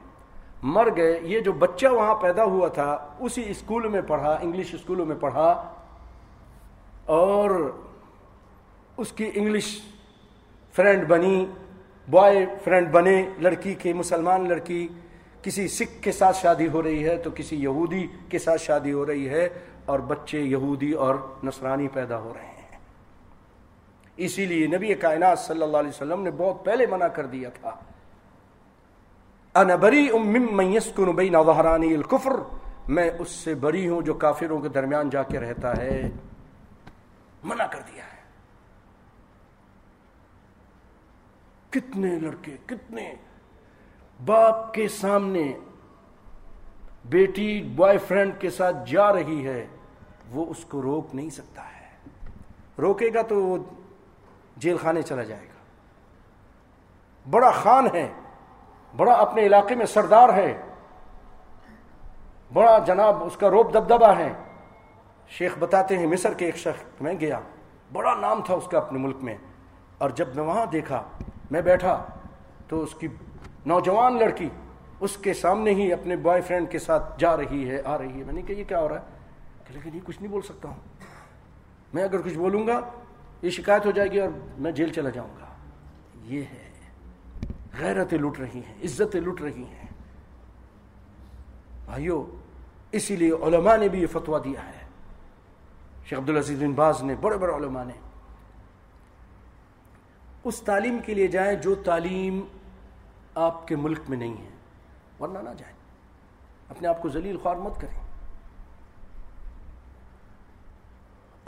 مر 0.63 0.89
گئے، 0.97 1.19
یہ 1.23 1.41
جو 1.41 1.53
بچہ 1.53 1.87
وہاں 1.87 2.15
پیدا 2.21 2.45
ہوا 2.45 2.69
تھا، 2.69 2.97
اسی 3.21 3.45
اسکول 3.51 3.89
میں 3.89 4.01
پڑھا، 4.07 4.33
انگلش 4.43 4.75
اسکولوں 4.75 5.07
میں 5.07 5.17
پڑھا، 5.21 5.49
اور 7.07 7.51
اس 8.97 9.13
کی 9.13 9.31
انگلش 9.35 9.67
فرینڈ 10.75 11.07
بنی، 11.09 11.47
بوائے 12.09 12.45
فرینڈ 12.65 12.91
بنے، 12.93 13.23
لڑکی 13.39 13.75
کے 13.75 13.93
مسلمان 13.93 14.49
لڑکی، 14.49 14.87
کسی 15.43 15.67
سکھ 15.69 16.03
کے 16.03 16.13
ساتھ 16.13 16.37
شادی 16.37 16.69
ہو 16.69 16.83
رہی 16.83 17.05
ہے 17.05 17.17
تو 17.17 17.31
کسی 17.35 17.57
یہودی 17.57 18.07
کے 18.29 18.39
ساتھ 18.39 18.61
شادی 18.63 18.93
ہو 18.93 19.07
رہی 19.07 19.29
ہے 19.29 19.49
اور 19.89 19.99
بچے 19.99 20.41
یہودی 20.41 20.93
اور 20.93 21.15
نصرانی 21.45 21.89
پیدا 21.89 22.19
ہو 22.19 22.35
رہے 22.35 22.47
ہیں۔ 22.47 22.79
اسی 24.17 24.47
لیے 24.47 24.67
نبی 24.67 24.95
کائنات 24.95 25.39
صلی 25.39 25.63
اللہ 25.63 25.77
علیہ 25.77 25.89
وسلم 25.89 26.23
نے 26.23 26.31
بہت 26.31 26.65
پہلے 26.65 26.87
منع 26.87 27.09
کر 27.09 27.27
دیا 27.27 27.49
تھا۔ 27.49 27.71
بری 29.77 30.09
بین 31.13 31.33
ظہرانی 31.47 31.95
الکفر، 31.95 32.33
میں 32.89 33.11
اس 33.19 33.31
سے 33.31 33.55
بری 33.55 33.89
ہوں 33.89 34.03
جو 34.03 34.15
کافروں 34.15 34.61
کے 34.61 34.69
درمیان 34.69 35.11
جا 35.11 35.23
کے 35.23 35.41
رہتا 35.41 35.77
ہے۔ 35.77 36.11
منع 37.45 37.67
کر 37.67 37.81
دیا 37.81 38.05
ہے۔ 38.05 38.19
کتنے 41.71 42.19
لڑکے، 42.19 42.57
کتنے۔ 42.67 43.15
باپ 44.25 44.75
کے 44.75 44.89
سامنے 44.89 45.59
بیٹی 47.05 47.63
بوائے 47.63 47.99
فرینڈ 47.99 48.33
کے 48.39 48.51
ساتھ 48.51 48.77
جا 48.87 49.13
رہی 49.13 49.47
ہے۔ 49.47 49.67
وہ 50.31 50.47
اس 50.49 50.65
کو 50.65 50.83
روک 50.83 51.15
نہیں 51.15 51.31
سکتا 51.31 51.63
ہے۔ 51.63 51.79
روکے 52.79 53.11
گا 53.15 53.23
تو 53.23 53.45
وہ 53.45 53.57
جیل 54.57 54.77
خانے 54.77 55.03
چلا 55.03 55.23
جائے 55.23 55.43
گا۔ 55.43 55.59
بڑا 57.31 57.51
خان 57.51 57.87
ہے، 57.95 58.09
بڑا 58.97 59.13
اپنے 59.13 59.43
علاقے 59.43 59.75
میں 59.75 59.87
سردار 59.87 60.29
ہے۔ 60.29 60.63
بڑا 62.53 62.79
جناب، 62.79 63.25
اس 63.25 63.37
کا 63.37 63.51
روپ 63.51 63.75
دبدبا 63.75 64.17
ہے۔ 64.19 64.33
شیخ 65.29 65.59
بتاتے 65.59 65.99
ہیں، 65.99 66.07
مصر 66.07 66.35
کے 66.35 66.45
ایک 66.45 66.57
شخص، 66.57 67.03
میں 67.03 67.15
گیا۔ 67.21 67.41
بڑا 67.93 68.15
نام 68.15 68.43
تھا 68.43 68.55
اس 68.55 68.69
کا 68.71 68.79
اپنے 68.79 68.99
ملک 68.99 69.17
میں۔ 69.23 69.37
اور 69.99 70.11
جب 70.11 70.37
میں 70.37 70.45
وہاں 70.45 70.67
دیکھا، 70.67 71.03
میں 71.51 71.61
بیٹھا 71.61 72.05
تو 72.69 72.83
اس 72.83 72.95
کی 72.95 73.09
نوجوان 73.67 74.19
لڑکی 74.19 74.49
اس 75.01 75.17
کے 75.17 75.35
سامنے 75.35 75.71
ہی 75.71 75.93
اپنے 75.93 76.17
بوائے 76.17 76.41
فرینڈ 76.41 76.71
کے 76.71 76.79
ساتھ 76.79 77.21
جا 77.21 77.37
رہی 77.37 77.71
ہے، 77.71 77.83
آ 77.85 77.99
رہی 77.99 78.19
ہے۔ 78.19 78.25
میں 78.25 78.35
نے 78.35 78.43
کہا، 78.43 78.57
یہ 78.57 78.65
کیا 78.65 78.81
ہو 78.81 78.89
رہا 78.89 78.97
ہے؟ 78.97 79.18
کہ 79.69 79.75
لیکن 79.75 79.95
یہ 79.95 80.01
کچھ 80.05 80.23
نہیں 80.23 80.33
بول 80.33 80.43
سکتا 80.43 80.69
ہوں۔ 80.69 80.81
میں 81.93 82.05
اگر 82.05 82.23
کچھ 82.23 82.35
بولوں 82.35 82.67
گا، 82.67 82.81
یہ 83.43 83.51
شکایت 83.51 83.87
ہو 83.87 83.91
جائے 83.91 84.11
گی 84.11 84.21
اور 84.21 84.29
میں 84.59 84.73
جیل 84.73 84.93
چلا 84.93 85.11
جاؤں 85.11 85.35
گا۔ 85.41 85.47
یہ 86.23 86.43
ہے۔ 86.43 86.69
غیرتیں 87.79 88.19
لٹ 88.19 88.41
رہی 88.41 88.61
ہیں، 88.67 88.75
عزتیں 88.85 89.21
لٹ 89.21 89.41
رہی 89.41 89.65
ہیں۔ 89.65 89.87
بھائیو، 91.85 92.41
اسی 92.93 93.17
لیے 93.17 93.33
علماء 93.33 93.77
نے 93.77 93.89
بھی 93.89 94.03
یہ 94.03 94.07
فتوا 94.07 94.39
دیا 94.45 94.67
ہے۔ 94.67 94.87
شیخ 96.07 96.19
عبدالعزیز 96.19 96.63
بن 96.63 96.73
باز 96.73 97.03
نے، 97.03 97.15
بڑے 97.15 97.37
بڑے 97.37 97.53
علماء 97.53 97.85
نے۔ 97.85 97.93
اس 100.45 100.61
تعلیم 100.61 100.99
کے 101.07 101.15
لیے 101.15 101.27
جائیں 101.27 101.57
جو 101.57 101.75
تعلیم 101.75 102.41
آپ 103.35 103.69
کے 103.69 103.77
ملک 103.77 104.01
میں 104.09 104.19
نہیں 104.19 104.37
ہے۔ 104.45 104.49
ورنہ 105.21 105.39
نہ 105.39 105.51
جائیں۔ 105.59 105.77
اپنے 106.69 106.89
آپ 106.89 107.03
کو 107.03 107.09
ذلیل 107.09 107.37
خوار 107.37 107.57
مت 107.57 107.81
کریں۔ 107.81 108.08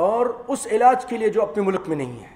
اور 0.00 0.26
اس 0.48 0.66
علاج 0.70 1.06
کے 1.06 1.16
لیے 1.16 1.28
جو 1.28 1.42
اپنے 1.42 1.62
ملک 1.62 1.80
میں 1.88 1.96
نہیں 1.96 2.22
ہے۔ 2.22 2.28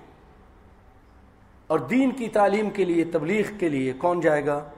اور 1.67 1.79
دین 1.79 2.11
کی 2.11 2.29
تعلیم 2.29 2.71
کے 2.71 2.85
لیے، 2.85 3.05
تبلیغ 3.05 3.45
کے 3.59 3.69
لیے 3.69 3.93
کون 3.93 4.21
جائے 4.21 4.47
گا؟ 4.47 4.71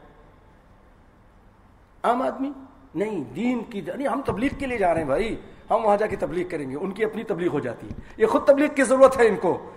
عام 2.03 2.23
آدمی؟ 2.23 2.53
نہیں، 2.95 3.25
دین 3.25 3.65
کی 3.65 3.81
نہیں، 3.81 4.09
ہم 4.09 4.21
تبلیغ 4.21 4.51
کے 4.59 4.67
لیے 4.67 4.79
جا 4.79 4.95
رہے 4.95 5.01
ہیں 5.01 5.07
بھائی۔ 5.07 5.37
ہم 5.71 5.85
وہاں 5.85 5.97
جا 5.97 6.07
کے 6.07 6.17
تبلیغ 6.17 6.49
کریں 6.49 6.71
گے۔ 6.71 6.77
ان 6.77 6.93
کی 6.93 7.05
اپنی 7.05 7.23
تبلیغ 7.23 7.53
ہو 7.53 7.61
جاتی 7.61 7.89
ہے۔ 7.89 7.95
یہ 8.17 8.27
خود 8.27 8.45
تبلیغ 8.45 8.69
کی 8.69 8.83
ضرورت 8.83 9.19
ہے 9.19 9.29
ان 9.29 9.37
کو۔ 9.37 9.71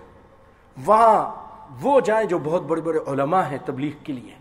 وہاں 0.86 1.36
وہ 1.82 1.99
جائیں 1.99 2.28
جو 2.28 2.39
بہت 2.39 2.62
بڑے 2.62 2.82
بڑے 2.82 2.99
علماء 3.07 3.43
ہیں 3.43 3.57
تبلیغ 3.66 4.03
کے 4.03 4.14
لیے۔ 4.14 4.36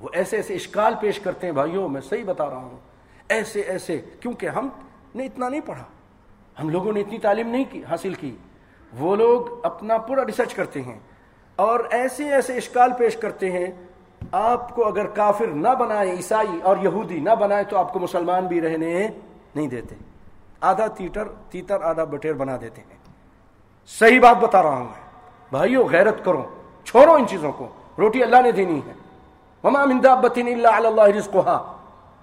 وہ 0.00 0.08
ایسے 0.12 0.36
ایسے 0.36 0.54
اشکال 0.54 0.94
پیش 1.00 1.20
کرتے 1.20 1.46
ہیں، 1.46 1.54
بھائیوں، 1.54 1.88
میں 1.88 2.00
صحیح 2.00 2.24
بتا 2.26 2.50
رہا 2.50 2.56
ہوں۔ 2.56 2.78
ایسے 3.28 3.60
ایسے، 3.60 4.00
کیونکہ 4.20 4.48
ہم 4.48 4.68
نے 5.14 5.26
اتنا 5.26 5.48
نہیں 5.48 5.60
پڑھا۔ 5.60 5.84
ہم 6.62 6.68
لوگوں 6.68 6.92
نے 6.92 7.00
اتنی 7.00 7.18
تعلیم 7.18 7.48
نہیں 7.48 7.64
کی، 7.70 7.84
حاصل 7.84 8.14
کی۔ 8.14 8.36
وہ 8.98 9.16
لوگ 9.16 9.66
اپنا 9.66 9.98
پورا 9.98 10.26
ریسرچ 10.26 10.54
کرتے 10.54 10.82
ہیں 10.82 10.98
اور 11.56 11.80
ایسے 11.90 12.32
ایسے 12.32 12.56
اشکال 12.56 12.92
پیش 12.98 13.16
کرتے 13.16 13.50
ہیں، 13.50 13.66
آپ 14.32 14.74
کو 14.74 14.86
اگر 14.86 15.06
کافر 15.06 15.46
نہ 15.46 15.68
بنائے، 15.68 16.10
عیسائی 16.10 16.60
اور 16.62 16.76
یہودی 16.82 17.20
نہ 17.20 17.30
بنائے 17.30 17.64
تو 17.64 17.76
آپ 17.76 17.92
کو 17.92 17.98
مسلمان 17.98 18.46
بھی 18.46 18.60
رہنے 18.60 19.08
نہیں 19.54 19.68
دیتے۔ 19.68 19.94
آدھا 20.60 20.86
تیٹر، 20.86 21.24
تیتر، 21.50 21.82
آدھا 21.82 22.04
بٹیر 22.04 22.32
بنا 22.32 22.56
دیتے 22.60 22.80
ہیں۔ 22.80 22.98
صحیح 23.86 24.20
بات 24.20 24.36
بتا 24.36 24.62
رہا 24.62 24.70
ہوں 24.70 24.84
میں۔ 24.84 25.10
بھائیو، 25.50 25.86
غیرت 25.86 26.24
کرو، 26.24 26.42
چھوڑو 26.84 27.12
ان 27.12 27.26
چیزوں 27.26 27.52
کو۔ 27.52 27.68
روٹی 27.98 28.22
اللہ 28.22 28.42
نے 28.42 28.52
دینی 28.52 28.80
ہے۔ 28.86 28.92
وما 29.64 29.84
من 29.84 30.02
دابت 30.04 30.38
الا 30.38 30.76
علی 30.76 30.86
اللہ 30.86 31.00
رزقها۔ 31.00 31.74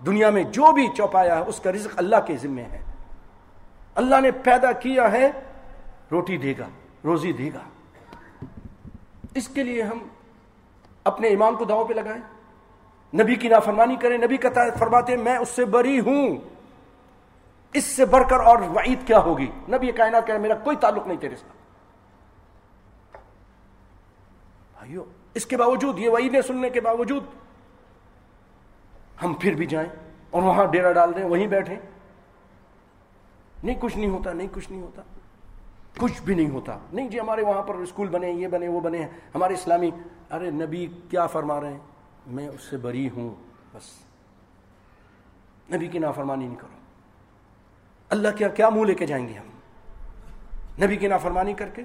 دنیا 0.06 0.30
میں 0.30 0.44
جو 0.44 0.72
بھی 0.72 0.88
چوپایا 0.98 1.40
ہے، 1.40 1.44
اس 1.48 1.60
کا 1.60 1.72
رزق 1.72 1.94
اللہ 1.96 2.16
کے 2.26 2.38
ذمے 2.38 2.64
ہے۔ 2.64 2.85
اللہ 3.96 4.22
نے 4.22 4.32
پیدا 4.32 4.72
کیا 4.72 5.12
ہے، 5.12 5.32
روٹی 6.12 6.38
دے 6.38 6.54
گا، 6.60 6.68
روزی 7.04 7.32
دے 7.32 7.50
گا۔ 7.54 7.60
اس 9.36 9.48
کے 9.48 9.64
لیے 9.64 9.82
ہم 9.82 9.98
اپنے 11.04 11.28
ایمان 11.28 11.56
کو 11.56 11.66
داؤں 11.66 11.86
پہ 11.86 11.94
لگائیں۔ 11.94 12.22
نبی 13.22 13.36
کی 13.36 13.48
نافرمانی 13.48 13.96
کریں، 13.96 14.18
نبی 14.18 14.38
کا 14.38 14.50
فرماتے 14.80 15.16
ہیں، 15.16 15.24
میں 15.24 15.38
اس 15.38 15.50
سے 15.50 15.66
بری 15.66 16.00
ہوں۔ 16.00 16.38
اس 17.74 17.84
سے 17.84 18.06
بڑھ 18.06 18.30
کر 18.30 18.40
اور 18.40 18.58
وعید 18.58 19.08
کیا 19.08 19.20
ہوگی؟ 19.20 19.52
نبی 19.70 19.92
کائنات 19.92 20.28
کہ 20.28 20.34
میرا 20.34 20.56
کوئی 20.56 20.78
تعلق 20.78 21.08
نہیں 21.08 21.18
تیرے 21.18 21.36
ساتھ۔ 21.36 21.58
بھائیو، 24.74 25.06
اس 25.34 25.46
کے 25.46 25.58
باوجود، 25.58 26.00
یہ 26.00 26.10
وعیدیں 26.10 26.42
سننے 26.42 26.70
کے 26.70 26.82
باوجود 26.82 27.24
ہم 29.24 29.34
پھر 29.34 29.54
بھی 29.54 29.66
جائیں 29.66 29.90
اور 30.30 30.44
وہاں 30.44 30.66
ڈیرا 30.66 30.92
ڈال 30.92 31.16
دیں، 31.16 31.24
وہیں 31.24 31.48
بیٹھیں۔ 31.48 31.76
نہیں، 33.66 33.76
کچھ 33.80 33.98
نہیں 33.98 34.10
ہوتا، 34.10 34.34
نہیں، 34.34 34.48
کچھ 34.52 34.72
نہیں 34.72 34.82
ہوتا۔ 34.82 35.02
کچھ 35.98 36.22
بھی 36.22 36.36
نہیں 36.36 36.50
ہوتا۔ 36.50 36.78
نہیں 36.94 37.10
جی 37.10 37.20
ہمارے 37.20 37.42
وہاں 37.42 37.62
پر 37.62 37.76
اسکول 37.76 38.08
بنے، 38.08 38.32
یہ 38.32 38.48
بنے، 38.48 38.68
وہ 38.68 38.80
بنے 38.80 38.98
ہیں۔ 38.98 39.08
ہمارے 39.36 39.54
اسلامی، 39.54 39.92
ارے 40.32 40.52
نبی 40.52 40.88
کیا 41.10 41.28
فرما 41.28 41.62
رہے 41.62 41.72
ہیں؟ 41.72 41.78
میں 42.28 42.48
اس 42.48 42.62
سے 42.62 42.78
بری 42.78 43.10
ہوں، 43.10 43.36
بس۔ 43.74 43.84
نبی 45.76 45.88
کی 45.88 46.00
نافرمانی 46.00 46.48
نہیں 46.48 46.56
کرو۔ 46.56 46.78
اللہ 48.10 48.28
کیا 48.38 48.48
کیا 48.48 48.70
منہ 48.70 48.84
لے 48.84 48.96
کے 48.96 49.06
جائیں 49.06 49.28
گے 49.28 49.34
ہم؟ 49.34 49.48
نبی 50.84 50.98
کی 50.98 51.08
نافرمانی 51.08 51.54
کر 51.54 51.70
کے۔ 51.70 51.82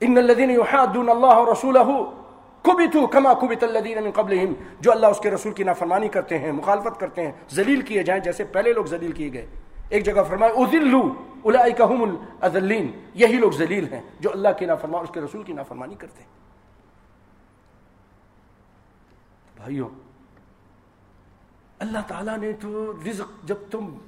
ان 0.00 0.16
الذين 0.16 0.50
يحادون 0.50 1.08
الله 1.08 1.42
ورسوله 1.42 2.04
کبتو 2.66 3.06
کما 3.06 3.32
کبت 3.34 3.64
الذین 3.64 4.02
من 4.04 4.10
قبلہم، 4.10 4.52
جو 4.80 4.92
اللہ 4.92 5.06
اس 5.06 5.20
کے 5.20 5.30
رسول 5.30 5.52
کی 5.52 5.64
نافرمانی 5.64 6.08
کرتے 6.08 6.38
ہیں، 6.38 6.52
مخالفت 6.52 7.00
کرتے 7.00 7.22
ہیں، 7.22 7.32
ذلیل 7.54 7.80
کیے 7.80 8.02
جائیں 8.02 8.22
جیسے 8.22 8.44
پہلے 8.44 8.72
لوگ 8.72 8.84
ذلیل 8.84 9.12
کیے 9.12 9.32
گئے۔ 9.32 9.46
ایک 9.88 10.04
جگہ 10.04 10.22
فرمائے، 10.28 10.52
اذلوا 10.52 11.08
اولئک 11.42 11.80
هم 11.80 12.02
الاذلین، 12.02 12.90
یہی 13.14 13.38
لوگ 13.38 13.52
ذلیل 13.52 13.92
ہیں 13.92 14.02
جو 14.20 14.30
اللہ 14.32 14.48
کی 14.58 14.66
نافرمانی 14.66 15.04
اس 15.04 15.14
کے 15.14 15.20
رسول 15.20 15.42
کی 15.42 15.52
نافرمانی 15.52 15.94
کرتے 15.94 16.22
ہیں۔ 16.22 16.34
بھائیو، 19.56 19.88
اللہ 21.78 21.98
تعالیٰ 22.08 22.38
نے 22.38 22.52
تو 22.52 22.92
رزق 23.06 23.44
جب 23.44 23.56
تم 23.70 23.98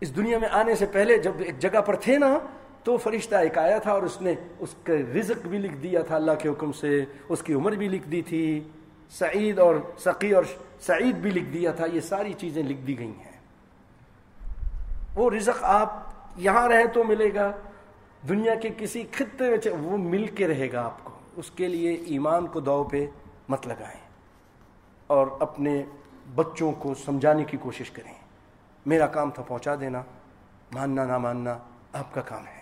اس 0.00 0.16
دنیا 0.16 0.38
میں 0.38 0.48
آنے 0.52 0.74
سے 0.74 0.86
پہلے 0.86 1.18
جب 1.18 1.32
ایک 1.38 1.58
جگہ 1.58 1.80
پر 1.80 1.96
تھے 1.96 2.18
نا 2.18 2.38
تو 2.84 2.96
فرشتہ 2.96 3.34
ایک 3.34 3.58
آیا 3.58 3.78
تھا 3.78 3.92
اور 3.92 4.02
اس 4.02 4.20
نے 4.20 4.34
اس 4.58 4.74
کا 4.82 4.92
رزق 4.92 5.46
بھی 5.46 5.58
لکھ 5.58 5.76
دیا 5.76 6.02
تھا 6.02 6.16
اللہ 6.16 6.32
کے 6.32 6.48
حکم 6.48 6.72
سے، 6.72 7.04
اس 7.28 7.42
کی 7.42 7.54
عمر 7.54 7.72
بھی 7.72 7.88
لکھ 7.88 8.08
دی 8.08 8.22
تھی، 8.22 8.68
سعید 9.10 9.58
اور 9.58 9.74
سقی 9.98 10.32
اور 10.32 10.44
سعید 10.80 11.14
بھی 11.14 11.30
لکھ 11.30 11.44
دیا 11.44 11.72
تھا، 11.72 11.86
یہ 11.86 12.00
ساری 12.00 12.32
چیزیں 12.32 12.62
لکھ 12.62 12.80
دی 12.80 12.98
گئی 12.98 13.12
ہیں۔ 13.12 13.40
وہ 15.14 15.30
رزق 15.30 15.58
آپ 15.62 16.02
یہاں 16.36 16.68
رہیں 16.68 16.84
تو 16.84 17.04
ملے 17.04 17.34
گا، 17.34 17.52
دنیا 18.28 18.54
کے 18.54 18.68
کسی 18.78 19.02
خطے 19.12 19.50
میں 19.50 19.72
وہ 19.82 19.96
مل 19.96 20.26
کے 20.26 20.48
رہے 20.48 20.72
گا 20.72 20.82
آپ 20.82 21.04
کو۔ 21.04 21.12
اس 21.36 21.50
کے 21.50 21.68
لیے 21.68 21.92
ایمان 21.92 22.46
کو 22.46 22.60
دو 22.60 22.84
پہ 22.84 23.06
مت 23.48 23.66
لگائیں۔ 23.66 24.00
اور 25.06 25.26
اپنے 25.40 25.82
بچوں 26.34 26.72
کو 26.72 26.94
سمجھانے 26.94 27.44
کی 27.44 27.56
کوشش 27.56 27.90
کریں۔ 27.90 28.14
میرا 28.86 29.06
کام 29.06 29.30
تھا 29.30 29.42
پہنچا 29.42 29.74
دینا، 29.80 30.02
ماننا 30.72 31.04
نہ 31.04 31.18
ماننا، 31.18 31.58
آپ 31.92 32.14
کا 32.14 32.20
کام 32.20 32.46
ہے۔ 32.46 32.53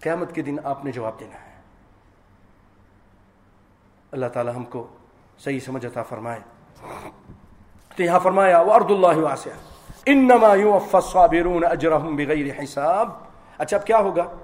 قیامت 0.00 0.34
کے 0.34 0.42
دن 0.42 0.56
آپ 0.64 0.84
نے 0.84 0.92
جواب 0.92 1.20
دینا 1.20 1.34
ہے۔ 1.34 1.54
اللہ 4.12 4.26
تعالی 4.26 4.50
ہم 4.56 4.64
کو 4.64 4.86
صحیح 5.38 5.60
سمجھ 5.60 5.86
عطا 5.86 6.02
فرمائے۔ 6.02 6.40
تو 7.96 8.02
یہاں 8.02 8.20
فرمایا 8.20 8.60
وارد 8.60 8.90
اللہ 8.90 9.16
واسع 9.16 9.50
انما 10.06 10.54
يوفى 10.54 10.96
الصابرون 10.96 11.64
اجرهم 11.64 12.16
بغیر 12.16 12.64
حساب۔ 12.64 13.08
اچھا 13.58 13.76
اب 13.76 13.86
کیا 13.86 13.98
ہوگا؟ 13.98 14.34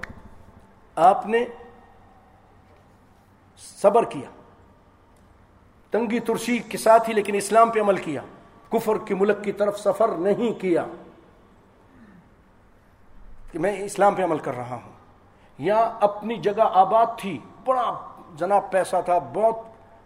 آپ 0.95 1.25
نے 1.25 1.45
صبر 3.57 4.05
کیا۔ 4.05 4.29
تنگی 5.91 6.19
ترشی 6.19 6.57
کے 6.57 6.77
ساتھ 6.77 7.09
ہی، 7.09 7.13
لیکن 7.13 7.35
اسلام 7.35 7.69
پہ 7.69 7.81
عمل 7.81 7.97
کیا۔ 7.97 8.21
کفر 8.69 8.93
کے 9.05 9.15
ملک 9.15 9.43
کی 9.43 9.51
طرف 9.51 9.79
سفر 9.79 10.07
نہیں 10.07 10.59
کیا۔ 10.59 10.85
کہ 13.51 13.59
میں 13.59 13.79
اسلام 13.79 14.15
پہ 14.15 14.23
عمل 14.23 14.39
کر 14.39 14.55
رہا 14.55 14.75
ہوں۔ 14.75 14.90
یا 15.61 15.91
اپنی 16.01 16.35
جگہ 16.35 16.69
آباد 16.73 17.05
تھی، 17.17 17.39
بڑا 17.65 17.97
جناب 18.35 18.71
پیسہ 18.71 18.95
تھا، 19.05 19.17
بہت 19.17 19.59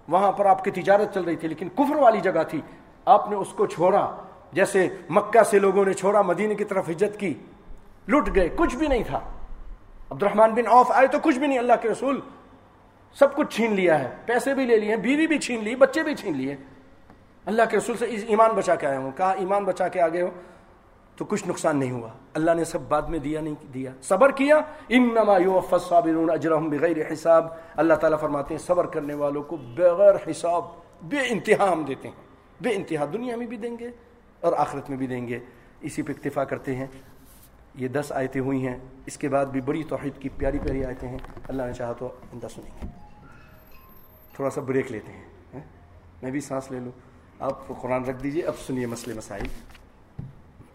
وہاں 0.08 0.32
پر 0.32 0.46
آپ 0.46 0.64
کی 0.64 0.72
تجارت 0.72 1.14
چل 1.14 1.24
رہی 1.24 1.36
تھی، 1.36 1.48
لیکن 1.48 1.70
کفر 1.70 1.96
والی 1.96 2.20
جگہ 2.20 2.44
تھی۔ 2.50 2.62
آپ 3.06 3.30
نے 3.30 3.36
اس 3.36 3.50
کو 3.50 3.66
چھوڑا، 3.66 4.16
جیسے 4.52 4.90
مکہ 5.10 5.44
سے 5.44 5.60
لوگوں 5.60 5.86
نے 5.86 5.94
چھوڑا 5.94 6.22
مدینے 6.22 6.56
کی 6.56 6.64
طرف 6.64 6.90
ہجت 6.90 7.20
کی 7.20 7.34
لٹ 8.08 8.36
گئے، 8.36 8.50
کچھ 8.56 8.76
بھی 8.76 8.88
نہیں 8.88 9.04
تھا۔ 9.08 9.20
عبد 10.10 10.24
الرحمان 10.24 10.54
بن 10.54 10.68
عوف 10.68 10.92
آئے 10.92 11.08
تو 11.08 11.18
کچھ 11.20 11.40
بھی 11.40 11.48
نہیں، 11.48 11.60
اللہ 11.60 11.74
کے 11.82 11.90
رسول 11.90 12.20
سب 13.14 13.36
کچھ 13.36 13.56
چھین 13.56 13.74
لیا 13.74 14.00
ہے۔ 14.00 14.16
پیسے 14.26 14.54
بھی 14.54 14.66
لے 14.66 14.78
لیے، 14.78 14.96
بیوی 14.96 15.28
بھی 15.28 15.40
چھین 15.40 15.64
لی، 15.64 15.76
بچے 15.76 16.04
بھی 16.04 16.16
چھین 16.16 16.38
لیے۔ 16.38 16.56
اللہ 17.46 17.64
کے 17.72 17.78
رسول 17.78 17.98
سے 17.98 18.06
ایمان 18.06 18.52
بچا 18.52 18.76
کے 18.76 18.88
آئے 18.88 18.98
ہوں۔ 18.98 19.12
کہا، 19.12 19.32
ایمان 19.32 19.64
بچا 19.64 19.88
کے 19.88 20.02
آگے 20.02 20.22
ہو۔ 20.22 20.28
تو 21.16 21.26
کچھ 21.26 21.48
نقصان 21.48 21.78
نہیں 21.78 21.92
ہوا۔ 21.92 22.10
اللہ 22.34 22.52
نے 22.52 22.66
سب 22.66 22.82
بعد 22.82 23.02
میں 23.02 23.20
دیا 23.20 23.42
نہیں، 23.42 23.72
دیا۔ 23.74 23.92
صبر 24.02 24.32
کیا۔ 24.32 24.58
انما 24.90 25.36
الصابرون 25.72 26.30
اجرهم 26.30 26.70
بغیر 26.70 27.14
حساب۔ 27.14 27.48
اللہ 27.76 27.94
تعالیٰ 27.94 28.20
فرماتے 28.20 28.54
ہیں، 28.54 28.62
صبر 28.62 28.86
کرنے 28.86 29.14
والوں 29.14 29.44
کو 29.44 29.58
بغیر 29.58 30.32
حساب 30.32 30.66
بے 31.02 31.18
انتہا 31.28 31.72
ہم 31.72 31.84
دیتے 31.84 32.08
ہیں۔ 32.08 32.16
بے 32.62 32.70
انتہا 32.70 33.06
دنیا 33.14 33.36
میں 33.36 33.48
بھی 33.48 33.58
دیں 33.58 33.78
گے 33.80 33.90
اور 34.42 34.54
آخرت 34.54 34.90
میں 34.90 34.98
بھی 34.98 35.08
دیں 35.08 35.28
گے۔ 35.28 35.40
اسی 35.82 36.02
پہ 36.02 36.12
اکتفا 36.12 36.44
کرتے 36.44 36.76
ہیں۔ 36.76 36.88
یہ 37.76 37.88
دس 37.88 38.12
آیتیں 38.12 38.42
ہوئی 38.42 38.68
ہیں۔ 38.68 38.80
اس 39.06 39.18
کے 39.18 39.30
بعد 39.30 39.46
بھی 39.46 39.62
بڑی 39.62 39.84
توحید 39.84 40.22
کی 40.22 40.30
پیاری 40.30 40.60
پیاری 40.60 40.86
آیتیں 40.86 41.10
ہیں۔ 41.10 41.18
اللہ 41.48 41.64
نے 41.64 41.74
چاہا 41.74 41.94
تو 41.94 42.08
اندہ 42.34 42.48
سنیں 42.56 42.72
گے۔ 42.82 42.88
تھوڑا 44.34 44.50
سا 44.50 44.62
بریک 44.62 44.92
لیتے 44.92 45.12
ہیں۔ 45.12 45.24
ہاں؟ 45.54 45.62
میں 46.22 46.32
بھی 46.32 46.40
سانس 46.40 46.72
لے 46.72 46.80
لوں۔ 46.80 46.92
آپ 47.40 47.68
قرآن 47.82 48.06
رکھ 48.06 48.24
دیجیے۔ 48.24 48.44
اب 48.44 48.54
سنیے 48.68 48.86
مسئلے 48.86 49.16
مسائل۔ 49.16 49.48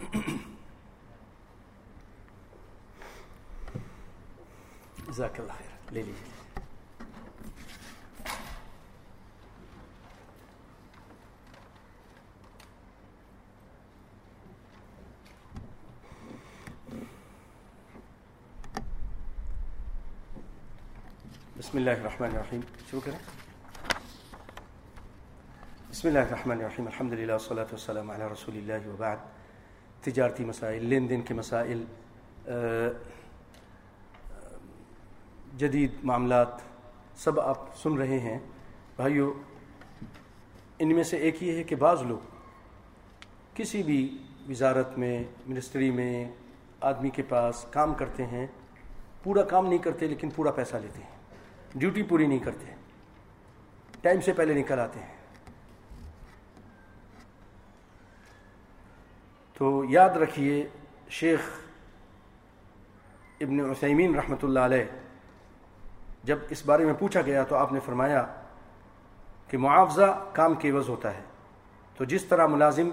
جزاك 5.09 5.41
الله 5.41 5.53
خير 5.53 5.67
ليلي. 5.93 6.13
بسم 21.59 21.79
الله 21.79 21.93
الرحمن 21.93 22.27
الرحيم. 22.27 22.63
شو 22.91 23.01
بسم 25.91 26.09
الله 26.09 26.23
الرحمن 26.23 26.61
الرحيم. 26.61 26.87
الحمد 26.87 27.13
لله 27.13 27.33
والصلاة 27.33 27.67
والسلام 27.73 28.11
على 28.11 28.29
رسول 28.29 28.55
الله 28.55 28.89
وبعد. 28.89 29.21
تجارتی 30.03 30.45
مسائل، 30.45 30.85
لین 30.85 31.09
دین 31.09 31.23
کے 31.23 31.35
مسائل 31.35 31.85
جدید 35.59 35.93
معاملات، 36.03 36.61
سب 37.17 37.41
آپ 37.41 37.77
سن 37.77 37.99
رہے 37.99 38.19
ہیں۔ 38.19 38.39
بھائیو، 38.97 39.33
ان 40.79 40.95
میں 40.95 41.03
سے 41.03 41.17
ایک 41.17 41.43
یہ 41.43 41.57
ہے 41.57 41.63
کہ 41.63 41.77
بعض 41.77 42.03
لوگ 42.03 42.19
کسی 43.55 43.83
بھی 43.83 44.01
وزارت 44.49 44.99
میں، 44.99 45.23
منسٹری 45.47 45.91
میں 45.91 46.25
آدمی 46.81 47.11
کے 47.11 47.23
پاس 47.29 47.65
کام 47.71 47.95
کرتے 47.95 48.27
ہیں، 48.27 48.47
پورا 49.23 49.43
کام 49.45 49.67
نہیں 49.67 49.79
کرتے 49.79 50.07
لیکن 50.07 50.31
پورا 50.31 50.51
پیسہ 50.51 50.77
لیتے 50.77 51.03
ہیں، 51.03 51.79
ڈیوٹی 51.79 52.03
پوری 52.03 52.27
نہیں 52.27 52.39
کرتے، 52.39 52.75
ٹائم 54.01 54.21
سے 54.21 54.33
پہلے 54.33 54.55
نکل 54.55 54.79
آتے 54.79 55.01
ہیں۔ 55.01 55.20
تو 59.61 59.85
یاد 59.89 60.11
رکھیے 60.11 60.69
شیخ 61.11 61.41
ابن 63.41 63.61
عثیمین 63.61 64.15
رحمۃ 64.15 64.43
اللہ 64.43 64.59
علیہ، 64.59 64.85
جب 66.25 66.39
اس 66.51 66.65
بارے 66.67 66.85
میں 66.85 66.95
پوچھا 66.99 67.21
گیا 67.23 67.43
تو 67.45 67.57
آپ 67.57 67.73
نے 67.73 67.81
فرمایا 67.85 68.25
کہ 69.49 69.59
معاوضہ 69.59 70.25
کام 70.33 70.55
کے 70.55 70.71
عوض 70.71 70.89
ہوتا 70.89 71.15
ہے۔ 71.15 71.21
تو 71.97 72.05
جس 72.05 72.25
طرح 72.25 72.47
ملازم 72.47 72.91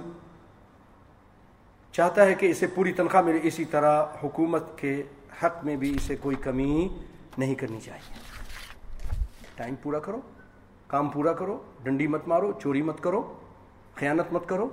چاہتا 1.91 2.25
ہے 2.25 2.33
کہ 2.33 2.51
اسے 2.51 2.67
پوری 2.67 2.93
تنخواہ 2.93 3.23
ملے، 3.23 3.39
اسی 3.43 3.65
طرح 3.65 4.05
حکومت 4.23 4.63
کے 4.77 5.03
حق 5.43 5.63
میں 5.65 5.75
بھی 5.75 5.95
اسے 5.95 6.15
کوئی 6.15 6.35
کمی 6.35 6.87
نہیں 7.37 7.55
کرنی 7.55 7.79
چاہیے۔ 7.81 8.19
ٹائم 9.55 9.75
پورا 9.83 9.99
کرو، 9.99 10.21
کام 10.87 11.09
پورا 11.09 11.33
کرو، 11.33 11.63
ڈنڈی 11.83 12.07
مت 12.07 12.27
مارو، 12.27 12.51
چوری 12.51 12.81
مت 12.81 13.01
کرو، 13.03 13.39
خیانت 13.95 14.33
مت 14.33 14.49
کرو۔ 14.49 14.69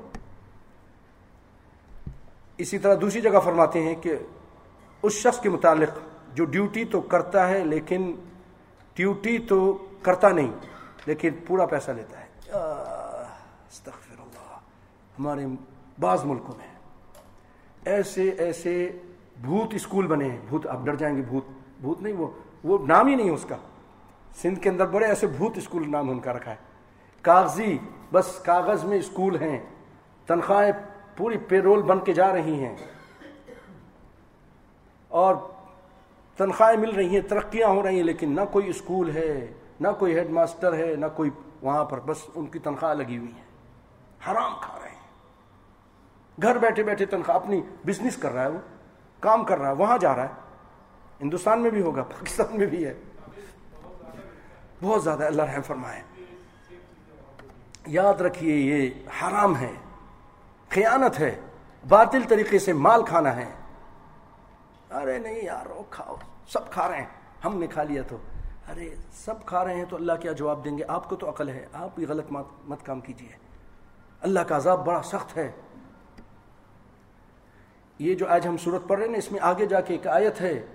اسی 2.59 2.79
طرح 2.79 2.95
دوسری 3.01 3.21
جگہ 3.21 3.41
فرماتے 3.45 3.83
ہیں 3.83 3.95
کہ 3.95 4.15
اس 5.03 5.13
شخص 5.13 5.41
کے 5.41 5.51
متعلق 5.51 5.99
جو 6.35 6.45
ڈیوٹی 6.45 6.85
تو 6.85 7.01
کرتا 7.01 7.49
ہے 7.49 7.65
لیکن 7.65 8.13
ڈیوٹی 8.95 9.39
تو 9.39 9.87
کرتا 10.03 10.29
نہیں، 10.29 10.53
لیکن 11.07 11.31
پورا 11.47 11.67
پیسہ 11.67 11.91
لیتا 11.91 12.21
ہے۔ 12.21 12.27
استغفر 13.69 14.21
اللہ 14.21 14.59
ہمارے 15.19 15.47
بعض 16.01 16.25
ملکوں 16.25 16.55
میں 16.59 16.73
ایسے 17.85 18.29
ایسے 18.29 18.75
بھوت 19.41 19.75
اسکول 19.75 20.07
بنے 20.07 20.29
ہیں۔ 20.31 20.39
بھوت 20.49 20.67
اب 20.67 20.85
ڈر 20.87 20.95
جائیں 20.95 21.17
گے، 21.17 21.23
بھوت 21.23 21.47
بھوت 21.81 22.03
نہیں، 22.03 22.15
وہ 22.15 22.31
وہ 22.65 22.79
نام 22.87 23.07
ہی 23.07 23.15
نہیں 23.15 23.31
اس 23.31 23.45
کا۔ 23.49 23.57
سندھ 24.37 24.61
کے 24.61 24.69
اندر 24.69 24.87
بڑے 24.87 25.07
ایسے 25.07 25.27
بھوت 25.27 25.57
اسکول 25.57 25.91
نام 25.91 26.11
ان 26.11 26.21
کا 26.21 26.33
رکھا 26.33 26.51
ہے۔ 26.51 26.57
کاغذی، 27.23 27.77
بس 28.13 28.39
کاغذ 28.45 28.85
میں 28.85 28.99
اسکول 28.99 29.37
ہیں 29.43 29.59
تنخواہیں 30.27 30.73
پوری 31.17 31.39
پیرول 31.39 31.83
بن 31.83 32.01
کے 32.01 32.13
جا 32.13 32.33
رہی 32.33 32.65
ہیں 32.65 32.77
اور 35.09 35.35
تنخواہیں 36.37 36.77
مل 36.77 36.91
رہی 36.91 37.09
ہیں، 37.09 37.21
ترقیاں 37.21 37.69
ہو 37.69 37.83
رہی 37.83 37.97
ہیں، 37.97 38.03
لیکن 38.03 38.35
نہ 38.35 38.41
کوئی 38.53 38.69
اسکول 38.69 39.17
ہے، 39.17 39.53
نہ 39.81 39.89
کوئی 39.99 40.19
ہیڈ 40.19 40.31
ماسٹر 40.31 40.75
ہے، 40.75 40.97
نہ 40.97 41.07
کوئی 41.17 41.31
وہاں 41.63 41.85
پر، 41.85 42.01
بس 42.01 42.17
ان 42.35 42.47
کی 42.47 42.59
تنخواہ 42.59 42.95
لگی 42.95 43.19
ہوئی 43.19 43.33
ہے 43.37 43.43
حرام 44.31 44.53
کھا 44.61 44.79
رہے 44.83 44.89
ہیں۔ 44.89 44.95
گھر 46.43 46.59
بیٹھے 46.59 46.83
بیٹھے 46.83 47.07
تنخواہ، 47.07 47.37
اپنی 47.37 47.61
بزنس 47.87 48.17
کر 48.17 48.33
رہا 48.33 48.43
ہے 48.43 48.49
وہ، 48.49 48.59
کام 49.21 49.45
کر 49.45 49.59
رہا 49.59 49.69
ہے، 49.69 49.75
وہاں 49.75 49.99
جا 49.99 50.17
رہا 50.17 50.23
ہے۔ 50.23 50.33
ہندوستان 51.21 51.61
میں 51.63 51.71
بھی 51.71 51.83
ہوگا، 51.83 52.03
پاکستان 52.03 52.59
میں 52.59 52.67
بھی 52.67 52.87
ہے۔ 52.87 52.95
بہت 54.83 55.05
زیادہ 55.05 55.25
اللہ 55.25 55.43
رحم 55.43 55.63
فرمائے۔ 55.63 56.03
یاد 57.87 58.15
رکھیے 58.15 58.57
یہ 58.57 58.91
حرام 59.23 59.57
ہے۔ 59.57 59.73
خیانت 60.75 61.21
ہے، 61.21 61.41
باطل 61.89 62.23
طریقے 62.29 62.59
سے 62.59 62.73
مال 62.73 63.05
کھانا 63.05 63.37
ہے۔ 63.37 63.51
ارے 64.91 65.19
نہیں 65.19 65.45
یار 65.45 65.71
وہ 65.71 65.83
کھاؤ، 65.91 66.17
سب 66.49 66.71
کھا 66.71 66.89
رہے 66.89 66.99
ہیں۔ 66.99 67.07
ہم 67.45 67.59
نے 67.59 67.67
کھا 67.67 67.83
لیا 67.83 68.03
تو۔ 68.09 68.17
ارے 68.69 68.95
سب 69.13 69.45
کھا 69.47 69.65
رہے 69.65 69.75
ہیں 69.75 69.85
تو 69.89 69.97
اللہ 69.97 70.13
کیا 70.21 70.33
جواب 70.33 70.65
دیں 70.65 70.79
گے؟ 70.79 70.85
آپ 70.89 71.09
کو 71.09 71.17
تو 71.17 71.29
عقل 71.29 71.49
ہے، 71.49 71.67
آپ 71.73 71.89
بھی 71.95 72.07
غلط 72.07 72.27
مت 72.65 72.85
کام 72.87 73.01
کیجیے 73.01 73.37
اللہ 74.21 74.41
کا 74.41 74.57
عذاب 74.57 74.87
بڑا 74.87 75.03
سخت 75.03 75.37
ہے۔ 75.37 75.51
یہ 77.99 78.15
جو 78.15 78.29
آج 78.29 78.47
ہم 78.47 78.57
صورت 78.57 78.89
پڑھ 78.89 78.99
رہے 79.01 79.09
ہیں 79.09 79.17
اس 79.17 79.33
میں 79.33 79.41
آگے 79.43 79.67
جا 79.67 79.81
کے 79.81 79.95
ایک 79.95 80.07
آیت 80.07 80.41
ہے۔ 80.41 80.67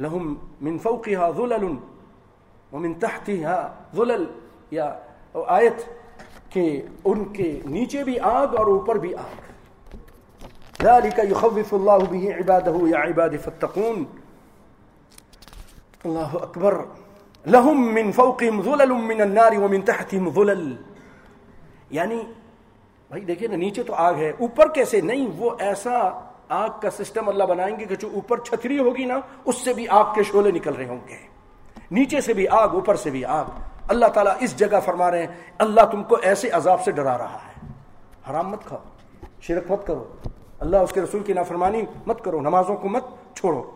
لہم 0.00 0.34
من 0.60 0.78
فوقها 0.78 1.30
ظلل 1.36 1.64
ومن 2.72 2.94
تحتها 2.94 3.84
ظلل، 3.96 4.24
یا 4.70 4.98
آیت 5.48 5.78
کہ 6.50 6.82
ان 7.04 7.24
کے 7.24 7.60
نیچے 7.64 8.04
بھی 8.04 8.20
آگ 8.20 8.46
اور 8.46 8.66
اوپر 8.66 8.96
بھی 8.96 9.14
آگ 9.14 9.50
ذلك 10.82 11.20
يخوف 11.30 11.74
الله 11.74 11.98
به 12.10 12.30
عباده 12.38 12.88
يا 12.88 13.02
عباد 13.02 13.28
فاتقون۔ 13.44 14.04
اللہ 16.04 16.34
اکبر۔ 16.34 16.74
لهم 17.46 17.94
من 17.94 18.12
فوقهم 18.12 18.62
ظلل 18.62 18.92
من 18.92 19.20
النار 19.20 19.52
ومن 19.52 19.80
تحتهم 19.80 20.30
ظلل۔ 20.34 20.76
یعنی 21.90 22.22
بھائی 23.08 23.24
دیکھیں 23.24 23.48
نا، 23.48 23.56
نیچے 23.56 23.82
تو 23.82 23.94
آگ 23.94 24.14
ہے، 24.14 24.30
اوپر 24.30 24.68
کیسے؟ 24.68 25.00
نہیں، 25.00 25.28
وہ 25.36 25.50
ایسا 25.58 26.20
آگ 26.48 26.68
کا 26.82 26.90
سسٹم 26.90 27.28
اللہ 27.28 27.44
بنائیں 27.44 27.78
گے 27.78 27.84
کہ 27.84 27.96
جو 27.96 28.08
اوپر 28.14 28.38
چھتری 28.38 28.78
ہوگی 28.78 29.04
نا، 29.04 29.20
اس 29.44 29.56
سے 29.56 29.72
بھی 29.72 29.88
آگ 29.88 30.04
کے 30.14 30.22
شعلے 30.22 30.50
نکل 30.50 30.74
رہے 30.74 30.86
ہوں 30.86 31.08
گے۔ 31.08 31.16
نیچے 31.90 32.20
سے 32.20 32.32
بھی 32.32 32.48
آگ، 32.48 32.68
اوپر 32.68 32.96
سے 32.96 33.10
بھی 33.10 33.24
آگ۔ 33.24 33.44
اللہ 33.90 34.06
تعالیٰ 34.06 34.34
اس 34.40 34.56
جگہ 34.56 34.80
فرما 34.84 35.10
رہے 35.10 35.18
ہیں، 35.18 35.34
اللہ 35.58 35.80
تم 35.90 36.04
کو 36.04 36.16
ایسے 36.22 36.50
عذاب 36.50 36.82
سے 36.84 36.90
ڈرا 36.90 37.18
رہا 37.18 37.34
ہے۔ 37.34 37.66
حرام 38.30 38.48
مت 38.48 38.64
کھاؤ، 38.64 38.78
شرک 39.40 39.70
مت 39.70 39.86
کرو۔ 39.86 40.04
اللہ 40.60 40.76
اس 40.76 40.92
کے 40.92 41.00
رسول 41.00 41.22
کی 41.22 41.32
نافرمانی 41.32 41.82
مت 42.06 42.24
کرو، 42.24 42.40
نمازوں 42.40 42.76
کو 42.76 42.88
مت 42.88 43.04
چھوڑو۔ 43.34 43.70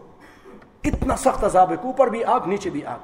اتنا 0.84 1.16
سخت 1.16 1.44
عذاب 1.44 1.70
ہے، 1.70 1.76
اوپر 1.82 2.06
بھی 2.06 2.24
آگ، 2.24 2.40
نیچے 2.46 2.70
بھی 2.70 2.84
آگ۔ 2.84 2.98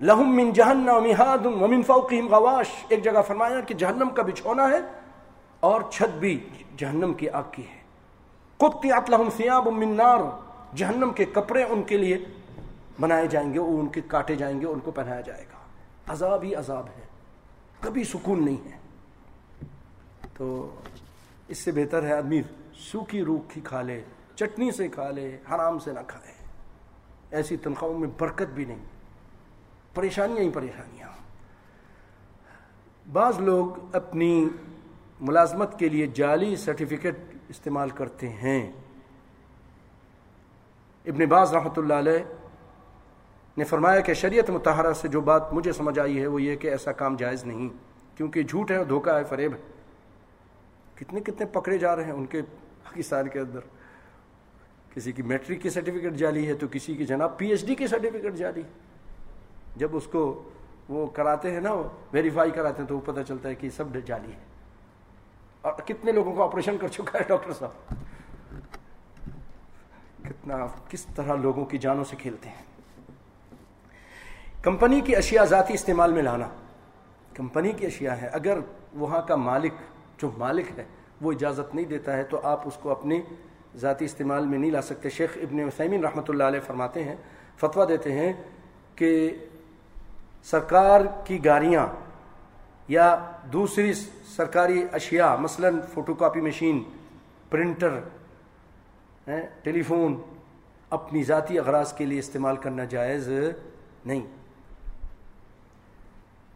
لہم 0.00 0.36
من 0.36 0.52
جہنم 0.52 1.62
ومن 1.62 1.82
فوقہم 1.82 2.28
غواش۔ 2.28 2.66
ایک 2.88 3.04
جگہ 3.04 3.22
فرمایا 3.26 3.60
کہ 3.60 3.74
جہنم 3.74 4.08
کا 4.08 4.22
بچھونا 4.22 4.68
ہے 4.68 4.78
اور 5.60 5.80
چھت 5.90 6.18
بھی 6.18 6.48
جہنم 6.76 7.14
کی 7.14 7.28
آگ 7.28 7.42
کی 7.50 7.62
ہے۔ 7.62 7.80
قطعت 8.56 9.10
لہم 9.10 9.28
ثیاب 9.36 9.68
من 9.68 9.96
نار۔ 9.96 10.18
جہنم 10.74 11.10
کے 11.10 11.24
کپڑے 11.24 11.62
ان 11.62 11.82
کے 11.82 11.96
لیے 11.96 12.24
بنائے 13.00 13.26
جائیں 13.26 13.54
گے 13.54 13.58
وہ 13.58 13.80
ان 13.80 13.88
کے 13.88 14.00
کاٹے 14.00 14.34
جائیں 14.34 14.60
گے 14.60 14.66
ان 14.66 14.80
کو 14.80 14.90
پہنایا 14.90 15.20
جائے 15.20 15.42
گا۔ 15.42 15.58
عذاب 16.12 16.42
ہی 16.42 16.54
عذاب 16.54 16.86
ہے۔ 16.86 17.06
کبھی 17.80 18.04
سکون 18.04 18.44
نہیں 18.44 18.70
ہے۔ 18.70 18.78
تو 20.34 20.74
اس 21.48 21.58
سے 21.58 21.72
بہتر 21.72 22.02
ہے 22.02 22.12
آدمی 22.12 22.42
سوکھی 22.74 23.24
روکھی 23.24 23.60
کھا 23.64 23.82
لے، 23.82 24.02
چٹنی 24.34 24.72
سے 24.72 24.88
کھا 24.88 25.10
لے، 25.10 25.38
حرام 25.50 25.78
سے 25.78 25.92
نہ 25.92 26.00
کھائے 26.06 26.32
ایسی 27.30 27.56
تنخواہوں 27.56 27.98
میں 27.98 28.08
برکت 28.18 28.46
بھی 28.54 28.64
نہیں۔ 28.64 28.84
پریشانیاں 29.94 30.38
ہی 30.38 30.50
پریشانیاں۔ 30.50 31.08
بعض 33.12 33.40
لوگ 33.40 33.96
اپنی 33.96 34.48
ملازمت 35.20 35.78
کے 35.78 35.88
لیے 35.88 36.06
جعلی 36.06 36.56
سرٹیفکیٹ 36.56 37.16
استعمال 37.48 37.90
کرتے 37.90 38.28
ہیں۔ 38.28 38.72
ابن 41.06 41.26
باز 41.26 41.54
رحمۃ 41.54 41.74
اللہ 41.76 41.94
علیہ 41.94 42.45
نے 43.56 43.64
فرمایا 43.64 44.00
کہ 44.00 44.14
شریعت 44.14 44.50
متحرہ 44.50 44.92
سے 44.92 45.08
جو 45.08 45.20
بات 45.20 45.52
مجھے 45.52 45.72
سمجھ 45.72 45.98
آئی 45.98 46.20
ہے 46.20 46.26
وہ 46.26 46.42
یہ 46.42 46.56
کہ 46.56 46.68
ایسا 46.68 46.92
کام 46.92 47.16
جائز 47.16 47.44
نہیں، 47.44 47.68
کیونکہ 48.16 48.42
جھوٹ 48.42 48.70
ہے 48.70 48.84
دھوکہ 48.84 49.10
ہے، 49.10 49.24
فریب 49.24 49.52
ہے۔ 49.52 49.58
کتنے 50.94 51.20
کتنے 51.20 51.46
پکڑے 51.46 51.78
جا 51.78 51.96
رہے 51.96 52.04
ہیں 52.04 52.12
ان 52.12 52.26
کے 52.26 52.42
پاکستان 52.84 53.28
کے 53.28 53.40
اندر۔ 53.40 53.60
کسی 54.94 55.12
کی 55.12 55.22
میٹرک 55.22 55.62
کی 55.62 55.70
سرٹیفکیٹ 55.70 56.12
جالی 56.12 56.46
ہے 56.48 56.54
تو 56.54 56.66
کسی 56.70 56.94
کی 56.94 57.04
جناب 57.04 57.38
پی 57.38 57.46
ایچ 57.46 57.66
ڈی 57.66 57.74
کی 57.74 57.86
سرٹیفکیٹ 57.86 58.34
جالی 58.34 58.62
جب 59.76 59.96
اس 59.96 60.06
کو 60.06 60.50
وہ 60.88 61.06
کراتے 61.06 61.50
ہیں 61.50 61.60
نا 61.60 61.72
ویریفائی 62.12 62.50
کراتے 62.50 62.82
ہیں 62.82 62.88
تو 62.88 62.94
وہ 62.94 63.00
پتہ 63.04 63.20
چلتا 63.28 63.48
ہے 63.48 63.54
کہ 63.54 63.70
سب 63.70 63.84
جالی 64.06 64.32
ہے۔ 64.32 64.38
اور 65.60 65.72
کتنے 65.72 66.12
لوگوں 66.12 66.34
کو 66.34 66.42
آپریشن 66.42 66.78
کر 66.78 66.88
چکا 66.88 67.18
ہے 67.18 67.24
ڈاکٹر 67.28 67.52
صاحب۔ 67.52 67.94
کتنا، 70.24 70.66
کس 70.88 71.06
طرح 71.16 71.34
لوگوں 71.34 71.64
کی 71.64 71.78
جانوں 71.78 72.04
سے 72.04 72.16
کھیلتے 72.16 72.48
ہیں۔ 72.48 72.75
کمپنی 74.66 75.00
کی 75.00 75.14
اشیاء 75.16 75.44
ذاتی 75.44 75.74
استعمال 75.74 76.12
میں 76.12 76.22
لانا۔ 76.22 76.48
کمپنی 77.34 77.72
کی 77.72 77.86
اشیاء 77.86 78.14
ہے 78.22 78.26
اگر 78.26 78.58
وہاں 78.94 79.20
کا 79.22 79.36
مالک، 79.36 79.72
جو 80.18 80.30
مالک 80.38 80.78
ہے، 80.78 80.84
وہ 81.20 81.32
اجازت 81.32 81.74
نہیں 81.74 81.84
دیتا 81.84 82.16
ہے، 82.16 82.22
تو 82.24 82.40
آپ 82.42 82.66
اس 82.66 82.76
کو 82.82 82.90
اپنی 82.90 83.20
ذاتی 83.76 84.04
استعمال 84.04 84.46
میں 84.46 84.58
نہیں 84.58 84.70
لا 84.70 84.82
سکتے۔ 84.82 85.10
شیخ 85.10 85.36
ابن 85.42 85.60
وسیمین 85.60 86.04
رحمۃ 86.04 86.28
اللہ 86.28 86.44
علیہ 86.44 86.60
فرماتے 86.66 87.04
ہیں، 87.04 87.14
فتویٰ 87.56 87.88
دیتے 87.88 88.12
ہیں 88.12 88.32
کہ 88.94 89.30
سرکار 90.44 91.00
کی 91.24 91.44
گاڑیاں 91.44 91.86
یا 92.88 93.06
دوسری 93.52 93.92
سرکاری 94.36 94.82
اشیاء، 94.92 95.34
مثلا 95.36 95.68
photo 95.94 96.14
copy 96.14 96.40
machine, 96.40 96.82
printer 97.50 97.98
telephone, 99.82 100.20
اپنی 100.90 101.22
ذاتی 101.22 101.58
اغراض 101.58 101.92
کے 101.92 102.04
لیے 102.04 102.18
استعمال 102.18 102.56
کرنا 102.56 102.84
جائز 102.84 103.28
نہیں۔ 104.04 104.26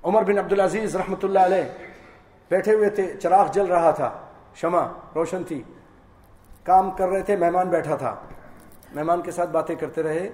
عمر 0.05 0.23
بن 0.23 0.39
عبدالعزیز 0.39 0.97
رحمۃ 0.97 1.17
اللہ 1.23 1.39
علیہ 1.39 1.63
بیٹھے 2.49 2.75
ہوئے 2.75 2.91
تھے، 2.91 3.15
چراغ 3.23 3.51
جل 3.53 3.67
رہا 3.67 3.91
تھا، 3.91 4.19
شمع 4.55 4.87
روشن 5.15 5.45
تھی۔ 5.45 5.63
کام 6.65 6.91
کر 6.91 7.09
رہے 7.09 7.23
تھے، 7.23 7.37
مہمان 7.37 7.69
بیٹھا 7.69 7.97
تھا۔ 7.97 8.17
مہمان 8.95 9.23
کے 9.23 9.31
ساتھ 9.31 9.51
باتیں 9.51 9.75
کرتے 9.75 10.03
رہے، 10.03 10.29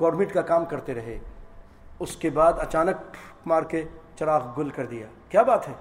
گورنمنٹ 0.00 0.32
کا 0.32 0.42
کام 0.42 0.64
کرتے 0.64 0.94
رہے۔ 0.94 1.18
اس 1.98 2.16
کے 2.16 2.30
بعد 2.30 2.52
اچانک 2.58 3.16
مار 3.46 3.62
کے 3.62 3.84
چراغ 4.18 4.46
گل 4.58 4.70
کر 4.70 4.86
دیا۔ 4.86 5.06
کیا 5.28 5.42
بات 5.42 5.68
ہے؟ 5.68 5.74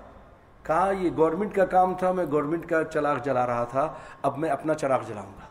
کہا، 0.64 0.92
یہ 1.00 1.10
گورنمنٹ 1.18 1.56
کا 1.56 1.66
کام 1.66 1.94
تھا، 1.94 2.12
میں 2.12 2.26
گورنمنٹ 2.32 2.70
کا 2.70 2.84
چراغ 2.84 3.18
جلا 3.18 3.48
رہا 3.48 3.64
تھا، 3.64 3.94
اب 4.22 4.38
میں 4.38 4.50
اپنا 4.50 4.74
چراغ 4.74 5.04
جلاؤں 5.08 5.32
گا۔ 5.36 5.46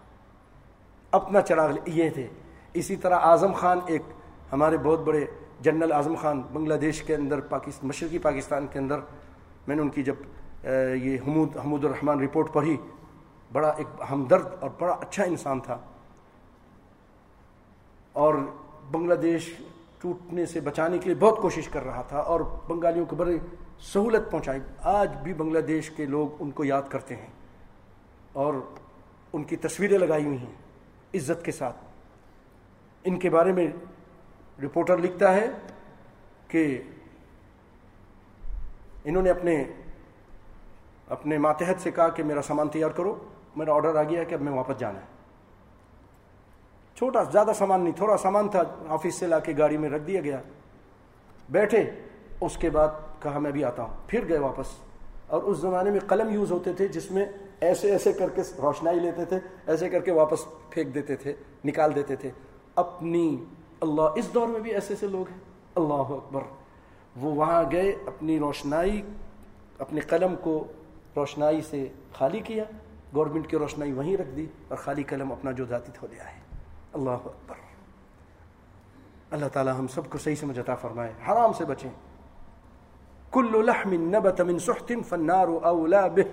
اپنا 1.11 1.41
چراغ، 1.41 1.71
یہ 1.87 2.11
تھے۔ 2.11 2.29
اسی 2.73 2.97
طرح 2.97 3.19
اعظم 3.23 3.53
خان 3.53 3.81
ایک 3.87 4.03
ہمارے 4.53 4.77
بہت 4.77 5.01
بڑے 5.01 5.27
جنرل 5.65 5.93
اعظم 5.93 6.15
خان 6.15 6.41
بنگلہ 6.53 6.75
دیش 6.75 7.03
کے 7.03 7.15
اندر 7.15 7.41
پاکستان 7.41 7.89
مشرقی 7.89 8.19
پاکستان 8.19 8.67
کے 8.67 8.79
اندر 8.79 9.01
میں 9.67 9.77
نے 9.77 9.83
ان 9.83 9.89
کی 9.89 10.03
جب 10.03 10.15
یہ 11.03 11.19
حمود 11.27 11.57
حمود 11.57 11.85
الرحمان 11.85 12.21
رپورٹ 12.21 12.53
پڑھی، 12.53 12.77
بڑا 13.53 13.69
ایک 13.69 14.03
ہمدرد 14.11 14.47
اور 14.61 14.71
بڑا 14.79 14.93
اچھا 14.93 15.25
انسان 15.25 15.61
تھا۔ 15.61 15.79
اور 18.13 18.35
بنگلہ 18.91 19.15
دیش 19.15 19.55
ٹوٹنے 20.01 20.47
سے 20.47 20.61
بچانے 20.61 20.99
کے 20.99 21.05
لیے 21.05 21.15
بہت 21.15 21.39
کوشش 21.39 21.69
کر 21.69 21.85
رہا 21.85 22.03
تھا 22.03 22.19
اور 22.19 22.41
بنگالیوں 22.69 23.07
کو 23.07 23.17
بڑی 23.17 23.39
سہولت 23.79 24.31
پہنچائی۔ 24.31 24.61
آج 24.83 25.17
بھی 25.23 25.35
بنگلہ 25.35 25.59
دیش 25.59 25.91
کے 25.91 26.07
لوگ 26.07 26.29
ان 26.39 26.51
کو 26.51 26.65
یاد 26.65 26.83
کرتے 26.89 27.17
ہیں 27.17 27.31
اور 28.33 28.55
ان 29.33 29.45
کی 29.45 29.57
تصویریں 29.57 29.99
لگائی 29.99 30.25
ہوئی 30.25 30.39
ہیں 30.39 30.55
عزت 31.15 31.45
کے 31.45 31.53
ساتھ۔ 31.53 31.77
ان 33.05 33.19
کے 33.19 33.31
بارے 33.31 33.53
میں 33.53 33.67
رپورٹر 34.63 34.99
لکھتا 34.99 35.35
ہے 35.35 35.51
کہ 36.49 36.83
انہوں 39.05 39.23
نے 39.23 39.31
اپنے 39.31 39.65
اپنے 41.09 41.39
ماتحت 41.39 41.83
سے 41.83 41.91
کہا 41.91 42.09
کہ 42.09 42.23
میرا 42.23 42.43
سامان 42.43 42.69
تیار 42.69 42.91
کرو، 42.91 43.25
میرا 43.57 43.73
آرڈر 43.73 43.95
آ 43.95 44.03
گیا 44.03 44.25
کہ 44.25 44.35
اب 44.35 44.41
میں 44.41 44.53
واپس 44.53 44.79
جانا 44.79 44.99
ہے۔ 44.99 45.05
چھوٹا، 46.95 47.23
زیادہ 47.23 47.51
سامان 47.59 47.81
نہیں، 47.81 47.95
تھوڑا 47.95 48.17
سامان 48.17 48.49
تھا، 48.49 48.63
آفس 48.89 49.15
سے 49.15 49.27
لا 49.27 49.39
کے 49.39 49.53
گاڑی 49.59 49.77
میں 49.77 49.91
رکھ 49.91 50.03
دیا 50.03 50.21
گیا۔ 50.21 50.41
بیٹھے، 51.51 51.91
اس 52.41 52.57
کے 52.57 52.71
بعد 52.71 52.89
کہا 53.23 53.39
میں 53.39 53.51
بھی 53.51 53.65
آتا 53.65 53.83
ہوں، 53.83 53.97
پھر 54.07 54.29
گئے 54.29 54.39
واپس۔ 54.39 54.67
اور 55.27 55.43
اس 55.43 55.59
زمانے 55.59 55.91
میں 55.91 56.01
قلم 56.01 56.31
یوز 56.31 56.53
ہوتے 56.53 56.73
تھے، 56.73 56.89
جس 56.89 57.11
میں 57.11 57.27
ایسے 57.61 57.93
ایسے 57.93 58.13
کر 58.13 58.31
کے 58.31 58.43
روشنائی 58.59 59.01
لیتے 59.01 59.25
تھے، 59.25 59.39
ایسے 59.67 59.89
کر 59.89 60.01
کے 60.01 60.13
واپس 60.13 60.39
پھینک 60.71 60.95
دیتے 60.95 61.17
تھے، 61.17 61.33
نکال 61.65 61.95
دیتے 61.95 62.17
تھے۔ 62.17 62.31
اپنی 62.75 63.45
اللہ، 63.85 64.03
اس 64.15 64.35
دور 64.35 64.49
میں 64.49 64.61
بھی 64.61 64.71
ایسے 64.71 64.95
ایسے 64.95 65.07
لوگ 65.07 65.31
ہیں۔ 65.31 65.39
اللہ 65.75 65.95
اکبر۔ 65.95 66.41
وہ 67.17 67.35
وہاں 67.35 67.65
گئے، 67.73 67.91
اپنی 67.91 68.39
روشنائی 68.39 69.03
اپنے 69.79 70.01
قلم 70.01 70.35
کو 70.41 70.65
روشنائی 71.17 71.61
سے 71.63 71.89
خالی 72.13 72.41
کیا۔ 72.41 72.65
گورنمنٹ 73.15 73.51
کی 73.51 73.57
روشنائی 73.57 73.93
وہیں 73.93 74.17
رکھ 74.17 74.29
دی 74.29 74.47
اور 74.69 74.77
خالی 74.77 75.03
قلم 75.03 75.33
اپنا 75.33 75.51
جو 75.51 75.65
ذاتی 75.65 75.93
تھو 75.95 76.07
لیا 76.11 76.25
ہے 76.25 76.41
اللہ 76.93 77.11
اکبر۔ 77.11 77.55
اللہ 79.31 79.47
تعالی 79.53 79.71
ہم 79.79 79.87
سب 79.87 80.11
کو 80.11 80.19
صحیح 80.19 80.35
سمجھ 80.35 80.59
عطا 80.59 80.75
فرمائے۔ 80.75 81.13
حرام 81.29 81.53
سے 81.53 81.65
بچیں۔ 81.65 81.91
کل 83.33 83.67
لحم 83.67 83.93
نبت 83.93 84.41
من 84.41 84.59
سحت 84.59 84.93
فالنار 85.09 85.47
اولا 85.63 86.07
به 86.07 86.29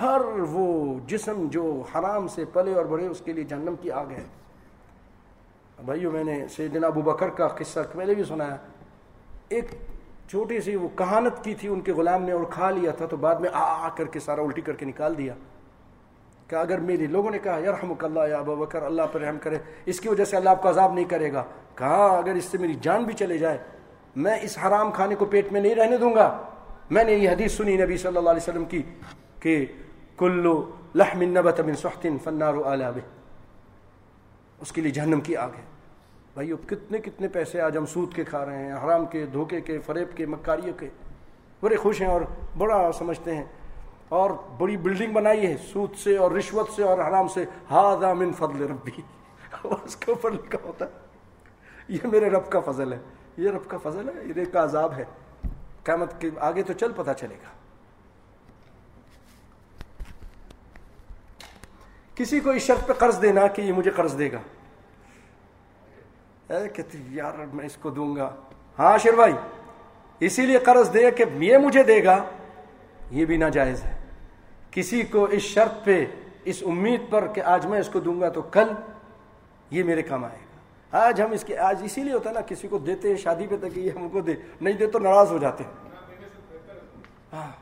ہر 0.00 0.20
وہ 0.50 0.98
جسم 1.06 1.48
جو 1.50 1.82
حرام 1.94 2.28
سے 2.28 2.44
پلے 2.44 2.74
اور 2.74 2.84
بڑے 2.84 3.06
اس 3.06 3.22
کے 3.24 3.32
لیے 3.32 3.44
جہنم 3.44 3.74
کی 3.80 3.90
آگ 3.90 4.06
ہے۔ 4.06 4.24
بھائیو، 5.84 6.10
میں 6.10 6.24
نے 6.24 6.48
سیدنا 6.48 6.86
ابو 6.86 7.02
بکر 7.02 7.28
کا 7.28 7.48
قصہ 7.48 7.80
پہلے 7.92 8.14
بھی 8.14 8.24
سنایا 8.24 8.56
ایک 9.48 9.64
چھوٹی 10.30 10.60
سی 10.60 10.76
وہ 10.76 10.88
کہانت 10.94 11.44
کی 11.44 11.54
تھی، 11.54 11.68
ان 11.68 11.80
کے 11.80 11.92
غلام 11.92 12.22
نے 12.22 12.32
اور 12.32 12.44
کھا 12.50 12.70
لیا 12.70 12.90
تھا 12.90 13.06
تو 13.06 13.16
بعد 13.16 13.34
میں 13.34 13.50
آ 13.52 13.86
آ 13.86 13.88
کر 13.88 14.04
کے 14.04 14.20
سارا 14.20 14.42
الٹی 14.42 14.60
کر 14.60 14.72
کے 14.72 14.86
نکال 14.86 15.18
دیا۔ 15.18 15.34
کہ 16.48 16.56
اگر 16.56 16.78
میری 16.78 17.06
لوگوں 17.06 17.30
نے 17.30 17.38
کہا، 17.38 17.58
یرحمک 17.58 18.04
اللہ 18.04 18.20
یا 18.28 18.38
ابو 18.38 18.56
بکر 18.56 18.82
اللہ 18.82 19.02
پر 19.12 19.20
رحم 19.20 19.38
کرے، 19.42 19.58
اس 19.86 20.00
کی 20.00 20.08
وجہ 20.08 20.24
سے 20.24 20.36
اللہ 20.36 20.50
آپ 20.50 20.62
کو 20.62 20.68
عذاب 20.68 20.94
نہیں 20.94 21.04
کرے 21.04 21.32
گا۔ 21.32 21.44
کہا، 21.74 22.06
اگر 22.06 22.34
اس 22.34 22.44
سے 22.44 22.58
میری 22.58 22.74
جان 22.74 23.04
بھی 23.04 23.14
چلے 23.14 23.38
جائے، 23.38 23.58
میں 24.16 24.38
اس 24.42 24.58
حرام 24.58 24.92
کھانے 24.92 25.14
کو 25.14 25.24
پیٹ 25.24 25.52
میں 25.52 25.60
نہیں 25.60 25.74
رہنے 25.74 25.96
دوں 25.96 26.14
گا۔ 26.14 26.42
میں 26.90 27.04
نے 27.04 27.12
یہ 27.12 27.30
حدیث 27.30 27.56
سنی 27.56 27.76
نبی 27.76 27.96
صلی 27.96 28.16
اللہ 28.16 28.30
علیہ 28.30 28.42
وسلم 28.42 28.64
کی 28.64 28.82
کہ 29.40 29.66
کلو 30.18 30.70
لحم 30.94 31.22
نبت 31.22 31.60
من 31.60 31.74
سحت 31.74 32.06
فنار 32.24 32.54
آلہ 32.64 32.84
اس 34.60 34.72
کے 34.72 34.80
لیے 34.80 34.92
جہنم 34.92 35.20
کی 35.20 35.36
آگ 35.36 35.48
ہے۔ 35.48 35.73
بھائی 36.34 36.52
اب 36.52 36.68
کتنے 36.68 36.98
کتنے 36.98 37.28
پیسے 37.28 37.60
آج 37.60 37.76
ہم 37.76 37.86
سود 37.86 38.14
کے 38.14 38.24
کھا 38.24 38.46
رہے 38.46 38.64
ہیں، 38.64 38.72
حرام 38.72 39.06
کے، 39.06 39.26
دھوکے 39.26 39.60
کے، 39.60 39.78
فریب 39.78 40.16
کے، 40.16 40.26
مکاریوں 40.26 40.78
کے۔ 40.78 40.88
بڑے 41.60 41.76
خوش 41.76 42.02
ہیں 42.02 42.08
اور 42.08 42.20
بڑا 42.58 42.92
سمجھتے 42.92 43.36
ہیں۔ 43.36 43.44
اور 44.08 44.30
بڑی 44.58 44.76
بلڈنگ 44.76 45.12
بنائی 45.12 45.46
ہے 45.46 45.56
سود 45.56 45.96
سے 45.96 46.16
اور 46.16 46.30
رشوت 46.30 46.68
سے 46.70 46.82
اور 46.82 46.98
حرام 46.98 47.28
سے۔ 47.28 47.44
ہاضا 47.70 48.12
من 48.12 48.32
فضل 48.32 48.62
ربی۔ 48.62 49.00
اس 49.84 49.96
کے 49.96 50.12
اوپر 50.12 50.30
لکھا 50.30 50.58
ہوتا 50.64 50.84
ہے، 50.84 50.90
یہ 51.88 51.98
میرے 52.04 52.30
رب 52.30 52.50
کا 52.50 52.60
فضل 52.60 52.92
ہے۔ 52.92 52.98
یہ 53.36 53.50
رب 53.50 53.70
کا 53.70 53.78
فضل 53.82 54.08
ہے، 54.08 54.14
یہ 54.36 54.44
کا 54.52 54.64
عذاب 54.64 54.92
ہے۔ 54.92 55.04
قیامت 55.84 56.20
کے 56.20 56.30
آگے 56.40 56.62
تو 56.62 56.72
چل 56.72 56.92
پتا 56.96 57.14
چلے 57.14 57.34
گا۔ 57.34 57.48
کسی 62.14 62.40
کو 62.40 62.50
اس 62.50 62.62
شرط 62.62 62.86
پہ 62.86 62.92
قرض 62.92 63.22
دینا 63.22 63.46
کہ 63.46 63.62
یہ 63.62 63.72
مجھے 63.72 63.90
قرض 63.90 64.18
دے 64.18 64.32
گا۔ 64.32 64.38
کہتے 66.48 66.98
یار 67.10 67.32
میں 67.52 67.66
اس 67.66 67.76
کو 67.76 67.90
دوں 67.90 68.16
گا۔ 68.16 68.34
ہاں 68.78 68.98
شیر 68.98 69.12
بھائی، 69.12 69.32
اسی 70.20 70.46
لیے 70.46 70.58
قرض 70.58 70.94
دے 70.94 71.10
کہ 71.10 71.24
یہ 71.34 71.58
مجھے 71.58 71.82
دے 71.82 72.04
گا۔ 72.04 72.24
یہ 73.10 73.24
بھی 73.24 73.36
ناجائز 73.36 73.84
ہے۔ 73.84 73.96
کسی 74.70 75.02
کو 75.02 75.24
اس 75.24 75.42
شرط 75.42 75.84
پہ، 75.84 76.06
اس 76.44 76.62
امید 76.66 77.00
پر 77.10 77.26
کہ 77.26 77.40
آج 77.40 77.66
میں 77.66 77.80
اس 77.80 77.88
کو 77.88 78.00
دوں 78.00 78.20
گا 78.20 78.28
تو 78.28 78.42
کل 78.42 78.72
یہ 79.70 79.82
میرے 79.82 80.02
کام 80.02 80.24
آئے 80.24 80.38
گا۔ 80.38 81.06
آج 81.06 81.22
ہم 81.22 81.30
اس 81.30 81.44
کے، 81.44 81.58
آج 81.58 81.80
اسی 81.84 82.02
لیے 82.02 82.12
ہوتا 82.12 82.30
ہے 82.30 82.34
نا، 82.34 82.40
کسی 82.40 82.68
کو 82.68 82.78
دیتے 82.78 83.08
ہیں، 83.08 83.16
شادی 83.16 83.46
پہ 83.46 83.56
تک 83.56 83.78
یہ 83.78 83.90
ہم 83.90 84.08
کو 84.08 84.20
دے، 84.20 84.34
نہیں 84.60 84.74
دے 84.74 84.86
تو 84.86 84.98
ناراض 84.98 85.30
ہو 85.30 85.38
جاتے 85.38 85.64
ہاں 87.32 87.52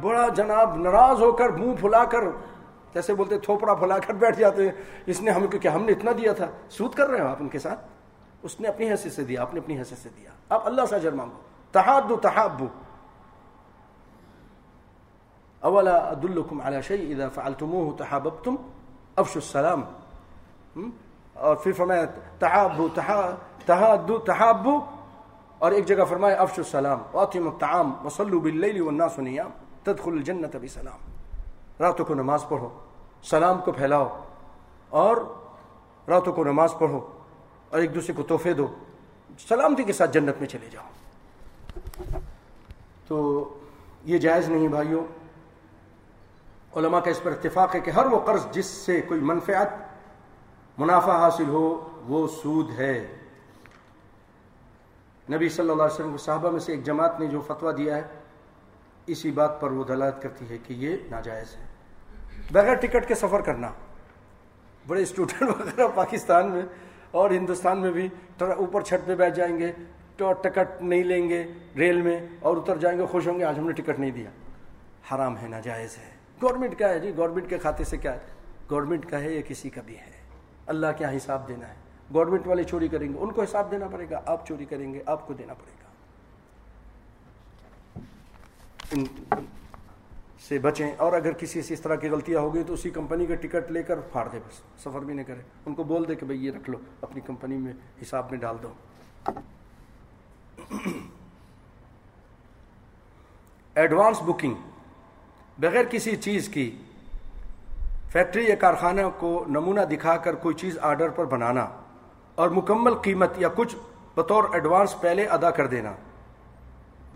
بڑا 0.00 0.28
جناب 0.28 0.76
ناراض 0.76 1.22
ہو 1.22 1.32
کر 1.32 1.48
منہ 1.48 1.72
پھلا 1.80 2.04
کر، 2.04 2.24
جیسے 2.94 3.14
بولتے 3.14 3.38
تھوپڑا 3.38 3.74
پھلا 3.74 3.98
کر 3.98 4.14
بیٹھ 4.14 4.38
جاتے 4.38 4.62
ہیں۔ 4.62 4.72
اس 5.06 5.20
نے 5.20 5.30
ہم 5.30 5.46
کو 5.46 5.58
کیا 5.58 5.74
ہم 5.74 5.84
نے 5.84 5.92
اتنا 5.92 6.12
دیا 6.12 6.32
تھا۔ 6.32 6.46
سود 6.70 6.94
کر 6.94 7.08
رہے 7.08 7.20
ہو 7.20 7.26
آپ 7.26 7.36
ان 7.40 7.48
کے 7.48 7.58
ساتھ؟ 7.58 7.99
اس 8.42 8.60
نے 8.60 8.68
اپنی 8.68 8.90
حیثیت 8.90 9.12
سے 9.12 9.24
دیا 9.24 9.42
آپ 9.42 9.54
نے 9.54 9.60
اپنی 9.60 9.78
حیثیت 9.78 9.98
سے 9.98 10.08
دیا۔ 10.16 10.30
آپ 10.48 10.66
اللہ 10.66 10.86
سے 10.90 10.96
اجر 10.96 11.12
مانگو۔ 11.12 11.36
تحاد 11.72 12.02
تحابو۔ 12.22 12.66
اولا 15.60 15.96
ادلکم 15.96 16.60
على 16.60 16.82
شيء 16.82 17.14
اذا 17.14 17.28
فعلتموه 17.28 17.96
تحاببتم؟ 17.96 18.56
افش 19.16 19.36
السلام۔ 19.36 19.82
اور 21.34 21.56
پھر 21.56 21.72
فرمایا، 21.72 22.04
تحابو 22.38 22.88
تحادو، 23.66 24.18
تحابو۔ 24.18 24.80
اور 25.58 25.72
ایک 25.72 25.86
جگہ 25.86 26.04
فرمایا 26.08 26.36
افش 26.36 26.58
السلام۔ 26.58 26.98
واطم 27.12 27.48
الطعام 27.48 28.06
وصلوا 28.06 28.40
باللیل 28.40 28.80
والناس 28.80 29.18
نیام۔ 29.18 29.50
تدخل 29.82 30.10
الجنت 30.10 30.56
بسلام۔ 30.62 30.98
راتوں 31.80 32.04
کو 32.04 32.14
نماز 32.14 32.44
پڑھو۔ 32.48 32.68
سلام 33.22 33.60
کو 33.60 33.72
پھیلاؤ۔ 33.72 34.18
اور 34.88 35.16
راتوں 36.08 36.32
کو 36.32 36.44
نماز 36.44 36.74
پڑھو۔ 36.78 37.00
اور 37.70 37.80
ایک 37.80 37.94
دوسرے 37.94 38.12
کو 38.12 38.22
تحفے 38.22 38.52
دو، 38.52 38.74
سلامتی 39.48 39.82
کے 39.82 39.92
ساتھ 39.92 40.12
جنت 40.12 40.34
میں 40.38 40.48
چلے 40.48 40.68
جاؤ۔ 40.70 40.88
تو 43.06 43.48
یہ 44.04 44.18
جائز 44.18 44.48
نہیں 44.48 44.68
بھائیوں 44.68 45.06
علماء 46.76 47.00
کا 47.00 47.10
اس 47.10 47.22
پر 47.22 47.30
اتفاق 47.30 47.74
ہے 47.74 47.80
کہ 47.80 47.90
ہر 47.90 48.06
وہ 48.06 48.20
قرض 48.26 48.46
جس 48.52 48.66
سے 48.66 49.00
کوئی 49.00 49.20
منفعت، 49.20 49.68
منافع 50.78 51.16
حاصل 51.16 51.48
ہو، 51.48 51.88
وہ 52.06 52.28
سود 52.42 52.70
ہے۔ 52.70 53.16
نبی 55.32 55.48
صلی 55.48 55.70
اللہ 55.70 55.82
علیہ 55.82 55.94
وسلم 55.94 56.12
کے 56.12 56.18
صحابہ 56.18 56.50
میں 56.50 56.60
سے 56.60 56.72
ایک 56.72 56.84
جماعت 56.84 57.20
نے 57.20 57.26
جو 57.26 57.40
فتویٰ 57.40 57.76
دیا 57.76 57.96
ہے، 57.96 58.02
اسی 59.06 59.30
بات 59.30 59.60
پر 59.60 59.70
وہ 59.70 59.84
دلالت 59.84 60.22
کرتی 60.22 60.48
ہے 60.50 60.58
کہ 60.58 60.72
یہ 60.72 60.96
ناجائز 61.10 61.56
ہے۔ 61.56 61.66
بغیر 62.52 62.74
ٹکٹ 62.74 63.08
کے 63.08 63.14
سفر 63.14 63.40
کرنا۔ 63.40 63.68
بڑے 64.86 65.02
اسٹوڈنٹ 65.02 65.42
وغیرہ 65.60 65.88
پاکستان 65.94 66.50
میں 66.50 66.62
اور 67.10 67.30
ہندوستان 67.30 67.78
میں 67.78 67.90
بھی 67.90 68.08
اوپر 68.38 68.80
چھت 68.80 69.06
پہ 69.06 69.14
بیٹھ 69.14 69.36
جائیں 69.36 69.58
گے، 69.58 69.72
تو 70.16 70.32
ٹکٹ 70.32 70.82
نہیں 70.82 71.04
لیں 71.04 71.28
گے 71.28 71.52
ریل 71.76 72.02
میں 72.02 72.26
اور 72.40 72.56
اتر 72.56 72.76
جائیں 72.76 72.98
گے، 72.98 73.06
خوش 73.06 73.28
ہوں 73.28 73.38
گے، 73.38 73.44
آج 73.44 73.58
ہم 73.58 73.66
نے 73.66 73.72
ٹکٹ 73.72 73.98
نہیں 73.98 74.10
دیا۔ 74.10 74.30
حرام 75.14 75.38
ہے، 75.38 75.48
ناجائز 75.48 75.98
ہے۔ 75.98 76.10
گورنمنٹ 76.42 76.78
کا 76.78 76.88
ہے 76.88 77.00
جی 77.00 77.12
گورنمنٹ 77.16 77.48
کے 77.48 77.58
کھاتے 77.58 77.84
سے 77.84 77.96
کیا 77.96 78.14
ہے؟ 78.14 78.18
گورنمنٹ 78.70 79.06
کا 79.06 79.20
ہے 79.20 79.32
یا 79.32 79.40
کسی 79.48 79.70
کا 79.70 79.80
بھی 79.86 79.98
ہے۔ 79.98 80.10
اللہ 80.66 80.86
کیا 80.98 81.10
حساب 81.16 81.48
دینا 81.48 81.68
ہے۔ 81.68 81.74
گورنمنٹ 82.14 82.46
والے 82.46 82.64
چوری 82.64 82.88
کریں 82.88 83.08
گے، 83.08 83.18
ان 83.18 83.32
کو 83.32 83.42
حساب 83.42 83.70
دینا 83.70 83.88
پڑے 83.88 84.06
گا، 84.10 84.20
آپ 84.26 84.46
چوری 84.46 84.64
کریں 84.64 84.94
گے، 84.94 85.02
آپ 85.06 85.26
کو 85.26 85.34
دینا 85.34 85.54
پڑے 85.54 85.72
گا۔ 85.72 85.90
سے 90.48 90.58
بچیں 90.58 90.90
اور 90.96 91.12
اگر 91.12 91.32
کسی 91.32 91.62
سے 91.62 91.74
اس 91.74 91.80
طرح 91.80 91.94
کی 91.94 92.08
غلطیاں 92.08 92.40
ہوگی 92.40 92.62
تو 92.66 92.72
اسی 92.72 92.90
کمپنی 92.90 93.26
کا 93.26 93.34
ٹکٹ 93.34 93.70
لے 93.70 93.82
کر 93.82 94.00
پھاڑ 94.00 94.28
دے 94.28 94.38
بس، 94.38 94.60
سفر 94.82 95.00
بھی 95.00 95.14
نہیں 95.14 95.24
کرے 95.24 95.42
ان 95.66 95.74
کو 95.74 95.84
بول 95.84 96.08
دے 96.08 96.14
کہ 96.14 96.26
بھئی 96.26 96.46
یہ 96.46 96.50
رکھ 96.50 96.70
لو، 96.70 96.78
اپنی 97.00 97.20
کمپنی 97.20 97.56
میں 97.56 97.72
حساب 98.02 98.30
میں 98.30 98.38
ڈال 98.38 98.56
دو۔ 98.62 98.72
ایڈوانس 103.74 104.22
بکنگ، 104.26 104.54
بغیر 105.58 105.84
کسی 105.90 106.16
چیز 106.16 106.48
کی، 106.48 106.70
فیکٹری 108.12 108.44
یا 108.48 108.54
کارخانہ 108.54 109.00
کو 109.18 109.44
نمونہ 109.48 109.80
دکھا 109.80 110.16
کر 110.16 110.34
کوئی 110.34 110.54
چیز 110.54 110.78
آرڈر 110.78 111.08
پر 111.08 111.24
بنانا 111.24 111.68
اور 112.34 112.50
مکمل 112.50 112.94
قیمت 112.94 113.30
یا 113.36 113.48
کچھ 113.54 113.76
بطور 114.14 114.44
ایڈوانس 114.52 115.00
پہلے 115.00 115.26
ادا 115.26 115.50
کر 115.50 115.66
دینا۔ 115.66 115.92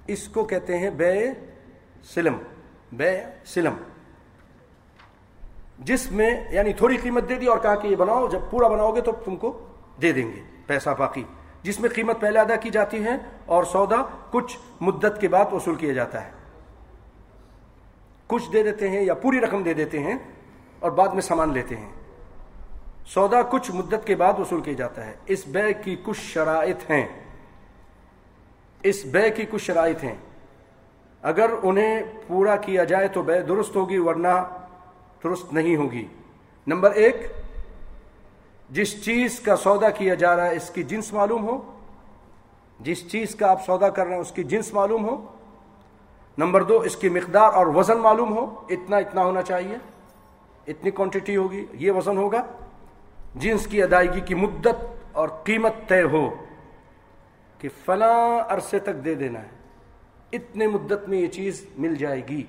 اس 0.07 0.29
کو 0.29 0.45
کہتے 0.45 0.79
ہیں 0.79 0.91
بے 0.91 1.15
سلم۔ 2.05 2.37
بے 2.97 3.21
سلم۔ 3.45 3.75
جس 5.79 6.13
میں 6.13 6.45
یعنی 6.51 6.73
تھوڑی 6.73 6.97
قیمت 6.97 7.29
دے 7.29 7.35
دی 7.35 7.47
اور 7.47 7.59
کہا 7.59 7.75
کہ 7.75 7.87
یہ 7.89 7.97
بناؤ، 7.97 8.29
جب 8.29 8.39
پورا 8.51 8.69
بناؤ 8.69 8.95
گے 8.95 9.01
تو 9.01 9.13
تم 9.25 9.37
کو 9.37 9.67
دے 10.03 10.13
دیں 10.13 10.33
گے، 10.33 10.43
پیسہ 10.67 10.91
باقی۔ 10.99 11.25
جس 11.63 11.81
میں 11.81 11.91
قیمت 11.91 12.21
پہلے 12.21 12.39
ادا 12.39 12.57
کی 12.57 12.71
جاتی 12.71 13.05
ہے 13.05 13.17
اور 13.47 13.65
سودا 13.65 13.97
کچھ 14.31 14.59
مدت 14.81 15.21
کے 15.21 15.29
بعد 15.29 15.45
وصول 15.53 15.75
کیا 15.75 15.93
جاتا 15.93 16.25
ہے۔ 16.25 16.31
کچھ 18.27 18.53
دے 18.53 18.63
دیتے 18.63 18.89
ہیں 18.89 19.03
یا 19.03 19.15
پوری 19.15 19.41
رقم 19.41 19.63
دے 19.63 19.75
دیتے 19.75 19.99
ہیں 19.99 20.19
اور 20.81 20.91
بعد 20.91 21.09
میں 21.09 21.23
سامان 21.23 21.53
لیتے 21.53 21.77
ہیں۔ 21.77 21.91
سودا 23.07 23.43
کچھ 23.43 23.71
مدت 23.71 24.07
کے 24.07 24.15
بعد 24.15 24.33
وصول 24.39 24.61
کیا 24.61 24.73
جاتا 24.73 25.07
ہے۔ 25.07 25.15
اس 25.27 25.47
بے 25.47 25.75
کی 25.85 25.97
کچھ 26.03 26.21
شرائط 26.21 26.91
ہیں۔ 26.91 27.09
اس 28.83 29.05
بے 29.05 29.31
کی 29.31 29.47
کچھ 29.51 29.63
شرائط 29.63 30.05
ہیں۔ 30.05 30.15
اگر 31.25 31.51
انہیں 31.63 32.03
پورا 32.27 32.57
کیا 32.57 32.85
جائے 32.85 33.09
تو 33.09 33.23
بے 33.23 33.41
درست 33.41 33.77
ہوگی 33.77 33.99
ورنہ 33.99 34.59
درست 35.25 35.53
نہیں 35.53 35.77
ہوگی۔ 35.77 36.07
نمبر 36.67 36.91
ایک، 36.91 37.17
جس 38.71 39.05
چیز 39.05 39.41
کا 39.41 39.57
سودا 39.57 39.91
کیا 39.91 40.15
جا 40.15 40.37
رہا 40.37 40.47
ہے 40.47 40.57
اس 40.57 40.71
کی 40.71 40.83
جنس 40.83 41.13
معلوم 41.13 41.49
ہو۔ 41.49 41.79
جس 42.81 43.11
چیز 43.11 43.35
کا 43.35 43.51
آپ 43.51 43.67
سودا 43.67 43.89
کر 43.89 44.07
رہے 44.07 44.15
ہیں 44.15 44.21
اس 44.21 44.33
کی 44.33 44.45
جنس 44.45 44.73
معلوم 44.73 45.09
ہو۔ 45.09 45.27
نمبر 46.39 46.63
دو، 46.63 46.81
اس 46.81 46.97
کی 46.97 47.09
مقدار 47.09 47.53
اور 47.53 47.67
وزن 47.67 47.99
معلوم 47.99 48.37
ہو۔ 48.37 48.67
اتنا 48.69 48.97
اتنا 48.97 49.25
ہونا 49.25 49.43
چاہیے۔ 49.43 49.77
اتنی 50.67 50.91
کوانٹٹی 50.91 51.37
ہوگی، 51.37 51.67
یہ 51.73 51.91
وزن 51.91 52.17
ہوگا۔ 52.17 52.43
جنس 53.35 53.67
کی 53.67 53.83
ادائیگی 53.83 54.21
کی 54.21 54.35
مدت 54.35 54.85
اور 55.13 55.29
قیمت 55.29 55.73
طے 55.89 56.03
ہو 56.03 56.35
کہ 57.59 57.69
فلاں 57.85 58.45
عرصے 58.49 58.79
تک 58.79 59.05
دے 59.05 59.15
دینا 59.15 59.43
ہے۔ 59.43 59.64
اتنے 60.35 60.67
مدت 60.67 61.09
میں 61.09 61.19
یہ 61.19 61.27
چیز 61.27 61.67
مل 61.79 61.95
جائے 61.95 62.29
گی 62.29 62.45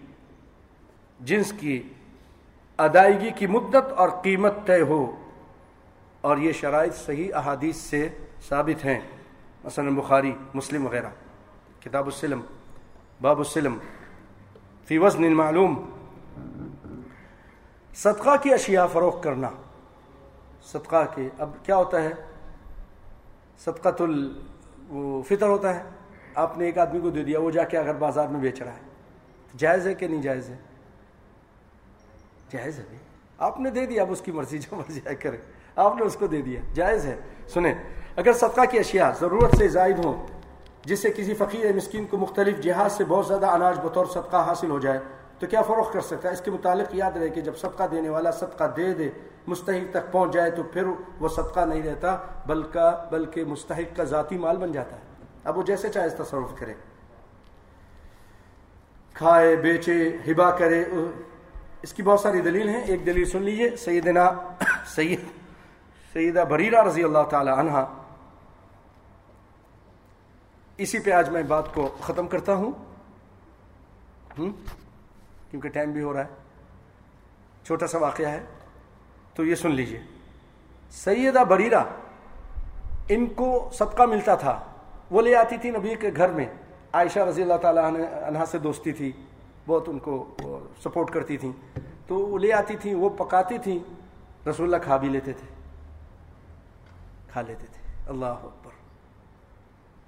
جنس 1.19 1.53
کی 1.59 1.83
ادائیگی 2.77 3.31
کی 3.31 3.47
مدت 3.47 3.91
اور 3.91 4.09
قیمت 4.09 4.53
طے 4.65 4.81
ہو 4.81 5.15
اور 6.21 6.37
یہ 6.37 6.51
شرائط 6.51 6.95
صحیح 6.95 7.31
احادیث 7.33 7.75
سے 7.75 8.09
ثابت 8.49 8.85
ہیں۔ 8.85 8.99
مثلا 9.63 9.89
بخاری، 9.89 10.33
مسلم 10.53 10.85
وغیرہ۔ 10.85 11.09
کتاب 11.79 12.05
السلم، 12.05 12.41
باب 13.21 13.37
السلم۔ 13.37 13.77
فی 14.85 14.97
وزن 14.97 15.33
معلوم 15.33 15.89
صدقہ 17.95 18.35
کی 18.43 18.53
اشیاء 18.53 18.85
فروخت 18.85 19.23
کرنا۔ 19.23 19.49
صدقہ 20.63 21.05
کے 21.15 21.29
اب 21.39 21.49
کیا 21.63 21.75
ہوتا 21.75 22.03
ہے؟ 22.03 22.13
صدقۃ 23.59 23.99
الفطر 23.99 25.47
ہوتا 25.47 25.75
ہے۔ 25.75 25.83
آپ 26.35 26.57
نے 26.57 26.65
ایک 26.65 26.77
آدمی 26.77 26.99
کو 26.99 27.09
دے 27.09 27.23
دیا، 27.23 27.39
وہ 27.39 27.51
جا 27.51 27.63
کے 27.63 27.77
اگر 27.77 27.93
بازار 27.93 28.27
میں 28.27 28.39
بیچ 28.39 28.61
رہا 28.61 28.71
ہے۔ 28.71 28.95
جائز 29.57 29.87
ہے 29.87 29.93
کہ 29.93 30.07
نہیں 30.07 30.21
جائز 30.21 30.49
ہے؟ 30.49 30.55
جائز 32.51 32.79
ہے 32.79 32.83
بھائی 32.83 32.99
آپ 33.37 33.59
نے 33.59 33.69
دے 33.69 33.85
دیا 33.85 34.01
اب 34.01 34.11
اس 34.11 34.21
کی 34.21 34.31
مرضی 34.31 34.57
جو 34.57 34.75
مرضی 34.75 34.99
آئے 35.05 35.15
کرے 35.15 35.37
آپ 35.75 35.95
نے 35.95 36.05
اس 36.05 36.15
کو 36.15 36.27
دے 36.27 36.41
دیا۔ 36.41 36.61
جائز 36.73 37.05
ہے۔ 37.05 37.15
سنیں، 37.47 37.73
اگر 38.15 38.33
صدقہ 38.33 38.61
کی 38.71 38.79
اشیاء 38.79 39.09
ضرورت 39.19 39.57
سے 39.57 39.67
زائد 39.67 40.05
ہوں، 40.05 40.27
جس 40.85 40.99
سے 40.99 41.09
کسی 41.09 41.33
فقیر 41.33 41.75
مسکین 41.75 42.05
کو 42.05 42.17
مختلف 42.17 42.59
جہاز 42.59 42.91
سے 42.91 43.03
بہت 43.07 43.27
زیادہ 43.27 43.47
اناج 43.47 43.79
بطور 43.83 44.05
صدقہ 44.05 44.37
حاصل 44.37 44.69
ہو 44.69 44.79
جائے، 44.79 44.99
تو 45.39 45.47
کیا 45.47 45.61
فروخت 45.61 45.93
کر 45.93 46.01
سکتا 46.01 46.29
ہے؟ 46.29 46.33
اس 46.33 46.41
کے 46.41 46.51
متعلق 46.51 46.95
یاد 46.95 47.17
رہے 47.17 47.29
کہ 47.29 47.41
جب 47.41 47.57
صدقہ 47.57 47.83
دینے 47.91 48.09
والا 48.09 48.31
صدقہ 48.31 48.63
دے 48.77 48.93
دے، 48.93 49.09
مستحق 49.47 49.91
تک 49.91 50.11
پہنچ 50.11 50.33
جائے، 50.33 50.51
تو 50.51 50.63
پھر 50.63 50.83
وہ 51.19 51.27
صدقہ 51.27 51.59
نہیں 51.59 51.83
رہتا، 51.83 52.17
بلکہ 52.45 53.07
بلکہ 53.11 53.45
مستحق 53.45 53.97
کا 53.97 54.03
ذاتی 54.03 54.37
مال 54.37 54.57
بن 54.57 54.71
جاتا 54.71 54.95
ہے۔ 54.95 55.01
اب 55.45 55.57
وہ 55.57 55.63
جیسے 55.63 55.89
چاہے 55.89 56.09
تصرف 56.09 56.59
کرے۔ 56.59 56.73
کھائے، 59.13 59.55
بیچے، 59.55 60.17
ہبا 60.27 60.57
کرے 60.57 60.83
اس 61.81 61.93
کی 61.93 62.03
بہت 62.03 62.19
ساری 62.19 62.41
دلیل 62.41 62.69
ہیں۔ 62.69 62.81
ایک 62.81 63.05
دلیل 63.05 63.25
سن 63.25 63.41
لیجیے 63.41 63.75
سیدنا، 63.75 64.31
سید، 64.85 65.19
سیدہ 66.13 66.43
بریرہ 66.49 66.83
رضی 66.83 67.03
اللہ 67.03 67.23
تعالی 67.29 67.51
عنہ۔ 67.57 67.71
اسی 70.77 70.99
پہ 70.99 71.11
آج 71.11 71.29
میں 71.29 71.43
بات 71.43 71.73
کو 71.73 71.97
ختم 72.01 72.27
کرتا 72.27 72.53
ہوں۔ 72.53 72.71
کیونکہ 75.51 75.69
ٹائم 75.69 75.91
بھی 75.91 76.01
ہو 76.01 76.13
رہا 76.13 76.19
ہے۔ 76.19 76.35
چھوٹا 77.65 77.87
سا 77.87 77.97
واقعہ 77.97 78.25
ہے۔ 78.25 78.43
تو 79.33 79.45
یہ 79.45 79.55
سن 79.55 79.71
لیجیے۔ 79.71 80.03
سیدہ 80.89 81.43
بریرہ، 81.43 81.83
ان 83.09 83.25
کو 83.25 83.69
صدقہ 83.73 84.03
ملتا 84.03 84.35
تھا۔ 84.35 84.71
وہ 85.11 85.21
لے 85.21 85.35
آتی 85.35 85.57
تھی 85.57 85.69
نبی 85.69 85.95
کے 85.95 86.09
گھر 86.15 86.29
میں۔ 86.29 86.45
عائشہ 86.93 87.19
رضی 87.19 87.41
اللہ 87.41 87.57
تعالیٰ 87.61 87.83
عنہ 88.27 88.37
سے 88.51 88.59
دوستی 88.59 88.91
تھی۔ 88.91 89.11
بہت 89.67 89.89
ان 89.89 89.99
کو 89.99 90.33
سپورٹ 90.83 91.11
کرتی 91.11 91.37
تھیں۔ 91.37 91.51
تو 92.07 92.15
وہ 92.15 92.39
لے 92.39 92.53
آتی 92.53 92.77
تھیں، 92.77 92.95
وہ 92.95 93.09
پکاتی 93.09 93.57
تھیں۔ 93.57 93.79
رسول 94.49 94.73
اللہ 94.73 94.85
کھا 94.85 94.97
بھی 94.97 95.09
لیتے 95.09 95.33
تھے۔ 95.33 95.47
کھا 97.27 97.41
لیتے 97.41 97.65
تھے۔ 97.71 98.03
اللہ 98.07 98.25
اکبر۔ 98.25 98.71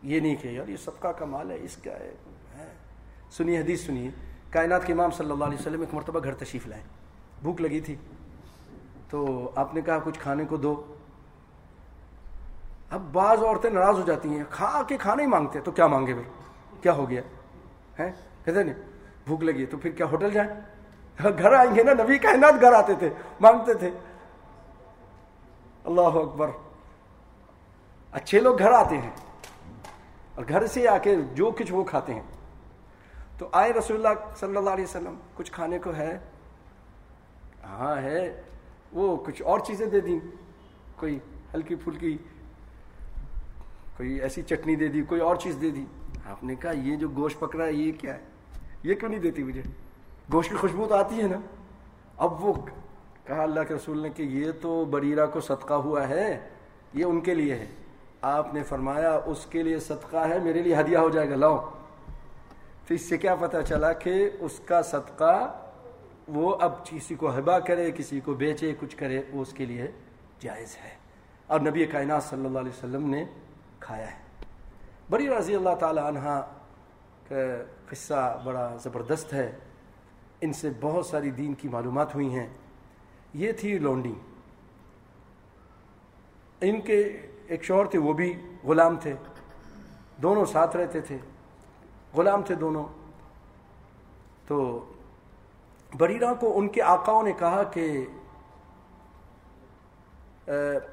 یہ 0.04 0.20
نہیں 0.20 0.36
کہ 0.36 0.48
یار، 0.48 0.68
یہ 0.68 0.78
صدقہ 0.78 1.08
کا 1.08 1.26
مال 1.26 1.52
ہے، 1.52 1.58
اس 1.62 1.78
کا 1.78 1.91
ہے۔ 1.91 2.16
سنیے، 3.32 3.60
حدیث 3.60 3.86
سنیے۔ 3.86 4.10
کائنات 4.50 4.86
کے 4.86 4.93
امام 4.93 5.12
صلی 5.12 5.32
اللہ 5.32 5.45
علیہ 5.45 5.58
وسلم 5.60 5.80
ایک 5.80 5.93
مرتبہ 5.93 6.20
گھر 6.24 6.34
تشریف 6.34 6.68
لائے۔ 6.68 6.82
بھوک 7.41 7.62
لگی 7.62 7.80
تھی۔ 7.80 7.95
تو 9.10 9.52
آپ 9.56 9.76
نے 9.76 9.82
کہا، 9.82 10.00
کچھ 10.00 10.20
کھانے 10.20 10.45
کو 10.45 10.58
دو۔ 10.58 10.93
اب 12.89 13.01
بعض 13.01 13.43
عورتیں 13.43 13.69
ناراض 13.69 13.95
ہو 13.95 14.03
جاتی 14.05 14.29
ہیں، 14.29 14.43
کھا 14.49 14.83
کے 14.88 14.97
کھانا 14.97 15.21
ہی 15.23 15.27
مانگتے 15.27 15.59
تو 15.59 15.71
کیا 15.71 15.88
مانگے 15.88 16.13
پھر 16.13 16.23
کیا 16.81 16.93
ہو 16.93 17.09
گیا؟ 17.09 17.21
ہے 17.99 18.11
کہتے 18.45 18.63
نہیں، 18.63 18.75
بھوک 19.25 19.43
لگی 19.43 19.65
تو 19.65 19.77
پھر 19.77 19.91
کیا 19.91 20.05
ہوٹل 20.05 20.31
جائیں؟ 20.31 20.49
گھر 21.38 21.53
آئیں 21.53 21.75
گے 21.75 21.83
نا، 21.83 22.03
نبی 22.03 22.17
کائنات 22.17 22.53
گھر 22.61 22.73
آتے 22.73 22.93
تھے، 22.99 23.09
مانگتے 23.39 23.73
تھے۔ 23.73 23.89
اللہ 25.85 26.01
اکبر۔ 26.01 26.49
اچھے 28.11 28.39
لوگ 28.39 28.59
گھر 28.59 28.71
آتے 28.71 28.97
ہیں 28.97 29.11
اور 30.35 30.45
گھر 30.49 30.67
سے 30.67 30.88
آ 30.88 30.97
کے 30.97 31.15
جو 31.33 31.51
کچھ 31.51 31.73
وہ 31.73 31.83
کھاتے 31.83 32.13
ہیں۔ 32.13 32.21
تو 33.38 33.49
آئے 33.51 33.73
رسول 33.73 34.05
اللہ 34.05 34.35
صلی 34.35 34.57
اللہ 34.57 34.69
علیہ 34.69 34.83
وسلم، 34.83 35.15
کچھ 35.35 35.51
کھانے 35.51 35.79
کو 35.79 35.91
ہے؟ 35.97 36.19
ہاں 37.63 38.01
ہے۔ 38.01 38.41
وہ 38.91 39.17
کچھ 39.25 39.41
اور 39.41 39.59
چیزیں 39.59 39.85
دے 39.85 39.99
دیں۔ 39.99 40.19
کوئی 40.95 41.19
ہلکی 41.53 41.75
پھلکی 41.75 42.17
کوئی 43.98 44.20
ایسی 44.20 44.41
چٹنی 44.41 44.76
دے 44.76 44.88
دی، 44.88 45.02
کوئی 45.02 45.22
اور 45.22 45.36
چیز 45.36 45.58
دے 45.62 45.70
دی۔ 45.70 45.86
آپ 46.26 46.43
نے 46.43 46.56
کہا، 46.56 46.72
یہ 46.72 46.95
جو 46.95 47.10
گوشت 47.10 47.39
پکڑا 47.39 47.66
ہے، 47.66 47.74
یہ 47.74 47.91
کیا 47.91 48.14
ہے؟ 48.14 48.20
یہ 48.84 48.93
کیوں 48.93 49.10
نہیں 49.10 49.22
دیتی 49.22 49.43
مجھے؟ 49.43 49.62
گوشت 50.34 50.50
کی 50.50 50.56
خوشبو 50.56 50.86
تو 50.89 50.95
آتی 50.95 51.18
ہے 51.18 51.28
نا۔ 51.28 51.38
اب 52.18 52.45
وہ 52.45 52.54
کہا 53.24 53.43
اللہ 53.43 53.60
کے 53.68 53.74
رسول 53.74 54.00
نے 54.00 54.10
کہ 54.10 54.24
یہ 54.24 54.52
تو 54.62 54.86
بریرہ 54.86 55.26
کو 55.26 55.39
صدقہ 55.39 55.74
ہوا 55.74 56.10
ہے، 56.10 56.50
یہ 56.93 57.06
ان 57.06 57.22
کے 57.22 57.34
لیے 57.34 57.56
ہے۔ 57.56 57.66
آپ 58.22 58.54
نے 58.54 58.64
فرمایا، 58.64 59.20
اس 59.26 59.45
کے 59.45 59.64
لیے 59.64 59.80
صدقہ 59.80 60.18
ہے، 60.18 60.39
میرے 60.39 60.62
لیے 60.62 60.76
ہدیہ 60.80 60.98
ہو 60.98 61.10
جائے 61.10 61.30
گا، 61.30 61.36
لاؤ۔ 61.36 61.70
تو 62.88 62.93
اس 62.93 63.02
سے 63.02 63.18
کیا 63.18 63.36
پتہ 63.36 63.58
چلا 63.68 63.93
کہ 63.93 64.30
اس 64.39 64.60
کا 64.66 64.82
صدقہ 64.82 65.62
وہ 66.28 66.56
اب 66.62 66.86
کسی 66.86 67.16
کو 67.16 67.30
حبا 67.30 67.60
کرے، 67.60 67.91
کسی 67.91 68.20
کو 68.20 68.34
بیچے، 68.34 68.74
کچھ 68.80 68.98
کرے، 68.98 69.22
وہ 69.32 69.41
اس 69.41 69.54
کے 69.54 69.66
لیے 69.66 69.88
جائز 70.39 70.78
ہے۔ 70.84 70.89
اور 71.48 71.60
نبی 71.60 71.86
کائنات 71.86 72.24
صلی 72.24 72.45
اللہ 72.45 72.60
علیہ 72.60 72.70
وسلم 72.70 73.10
نے 73.10 73.26
کھایا 73.88 74.11
ہے۔ 74.11 74.17
بری 75.09 75.29
رضی 75.29 75.55
اللہ 75.55 75.75
تعالی 75.79 76.01
عنہ 76.07 76.19
کا 76.19 77.35
قصہ 77.89 78.41
بڑا 78.43 78.75
زبردست 78.83 79.33
ہے۔ 79.33 79.59
ان 80.41 80.53
سے 80.53 80.69
بہت 80.81 81.05
ساری 81.05 81.31
دین 81.31 81.53
کی 81.53 81.67
معلومات 81.67 82.15
ہوئی 82.15 82.33
ہیں۔ 82.33 82.47
یہ 83.33 83.51
تھی 83.51 83.77
لونڈی۔ 83.77 84.13
ان 86.61 86.81
کے 86.81 87.21
ایک 87.47 87.63
شوہر 87.63 87.85
تھے، 87.85 87.99
وہ 87.99 88.13
بھی 88.13 88.41
غلام 88.63 88.95
تھے۔ 88.95 89.13
دونوں 90.21 90.45
ساتھ 90.45 90.75
رہتے 90.75 91.01
تھے۔ 91.01 91.17
غلام 92.17 92.41
تھے 92.41 92.55
دونوں۔ 92.55 92.85
تو 94.47 94.85
بریرہ 95.97 96.33
کو 96.33 96.57
ان 96.57 96.67
کے 96.67 96.81
آقاؤں 96.81 97.23
نے 97.23 97.31
کہا 97.39 97.63
کہ 97.63 98.05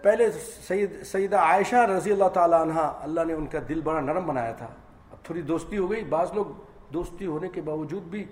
پہلے 0.02 0.30
سید، 0.68 1.02
سیدہ 1.02 1.38
عائشہ 1.38 1.76
رضی 1.76 2.12
اللہ 2.12 2.28
تعالیٰ 2.28 2.60
عنہ، 2.60 2.72
اللہ 2.74 3.20
نے 3.24 3.32
ان 3.32 3.46
کا 3.46 3.58
دل 3.68 3.80
بڑا 3.80 4.00
نرم 4.00 4.26
بنایا 4.26 4.52
تھا۔ 4.52 4.68
اب 5.10 5.24
تھوڑی 5.24 5.42
دوستی 5.42 5.78
ہو 5.78 5.90
گئی۔ 5.90 6.04
بعض 6.04 6.32
لوگ 6.32 6.44
دوستی 6.92 7.26
ہونے 7.26 7.48
کے 7.48 7.60
باوجود 7.60 8.02
بھی 8.02 8.24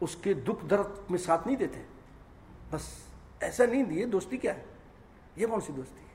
اس 0.00 0.16
کے 0.16 0.34
دکھ 0.34 0.66
درد 0.66 1.10
میں 1.10 1.18
ساتھ 1.18 1.46
نہیں 1.46 1.56
دیتے۔ 1.56 1.82
بس 2.70 2.82
ایسا 3.40 3.64
نہیں 3.66 3.82
دیے 3.82 4.06
دوستی 4.06 4.36
کیا 4.36 4.54
ہے؟ 4.54 4.62
یہ 5.36 5.46
کون 5.46 5.60
سی 5.60 5.72
دوستی 5.72 6.00
ہے؟ 6.00 6.06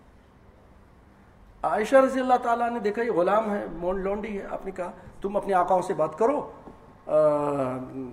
عائشہ 1.64 1.96
رضی 1.96 2.20
اللہ 2.20 2.34
تعالیٰ 2.44 2.70
نے 2.70 2.80
دیکھا، 2.80 3.02
یہ 3.02 3.12
غلام 3.12 3.54
ہے، 3.54 3.66
مون 3.72 4.00
لونڈی 4.00 4.42
ہے۔ 4.42 4.48
آپ 4.50 4.66
نے 4.66 4.72
کہا، 4.72 4.92
تم 5.22 5.38
اپنے 5.38 5.54
آقاؤں 5.54 5.82
سے 5.82 5.94
بات 5.94 6.18
کرو۔ 6.18 6.52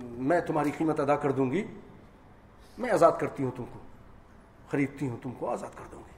میں 0.01 0.41
تمہاری 0.41 0.71
قیمت 0.77 0.99
ادا 0.99 1.15
کر 1.15 1.31
دوں 1.31 1.51
گی۔ 1.51 1.65
میں 2.77 2.91
آزاد 2.91 3.11
کرتی 3.19 3.43
ہوں 3.43 3.51
تم 3.55 3.63
کو، 3.73 3.79
خریدتی 4.69 5.09
ہوں 5.09 5.17
تم 5.23 5.31
کو، 5.31 5.49
آزاد 5.49 5.77
کر 5.77 5.83
دوں 5.91 5.99
گی۔ 5.99 6.08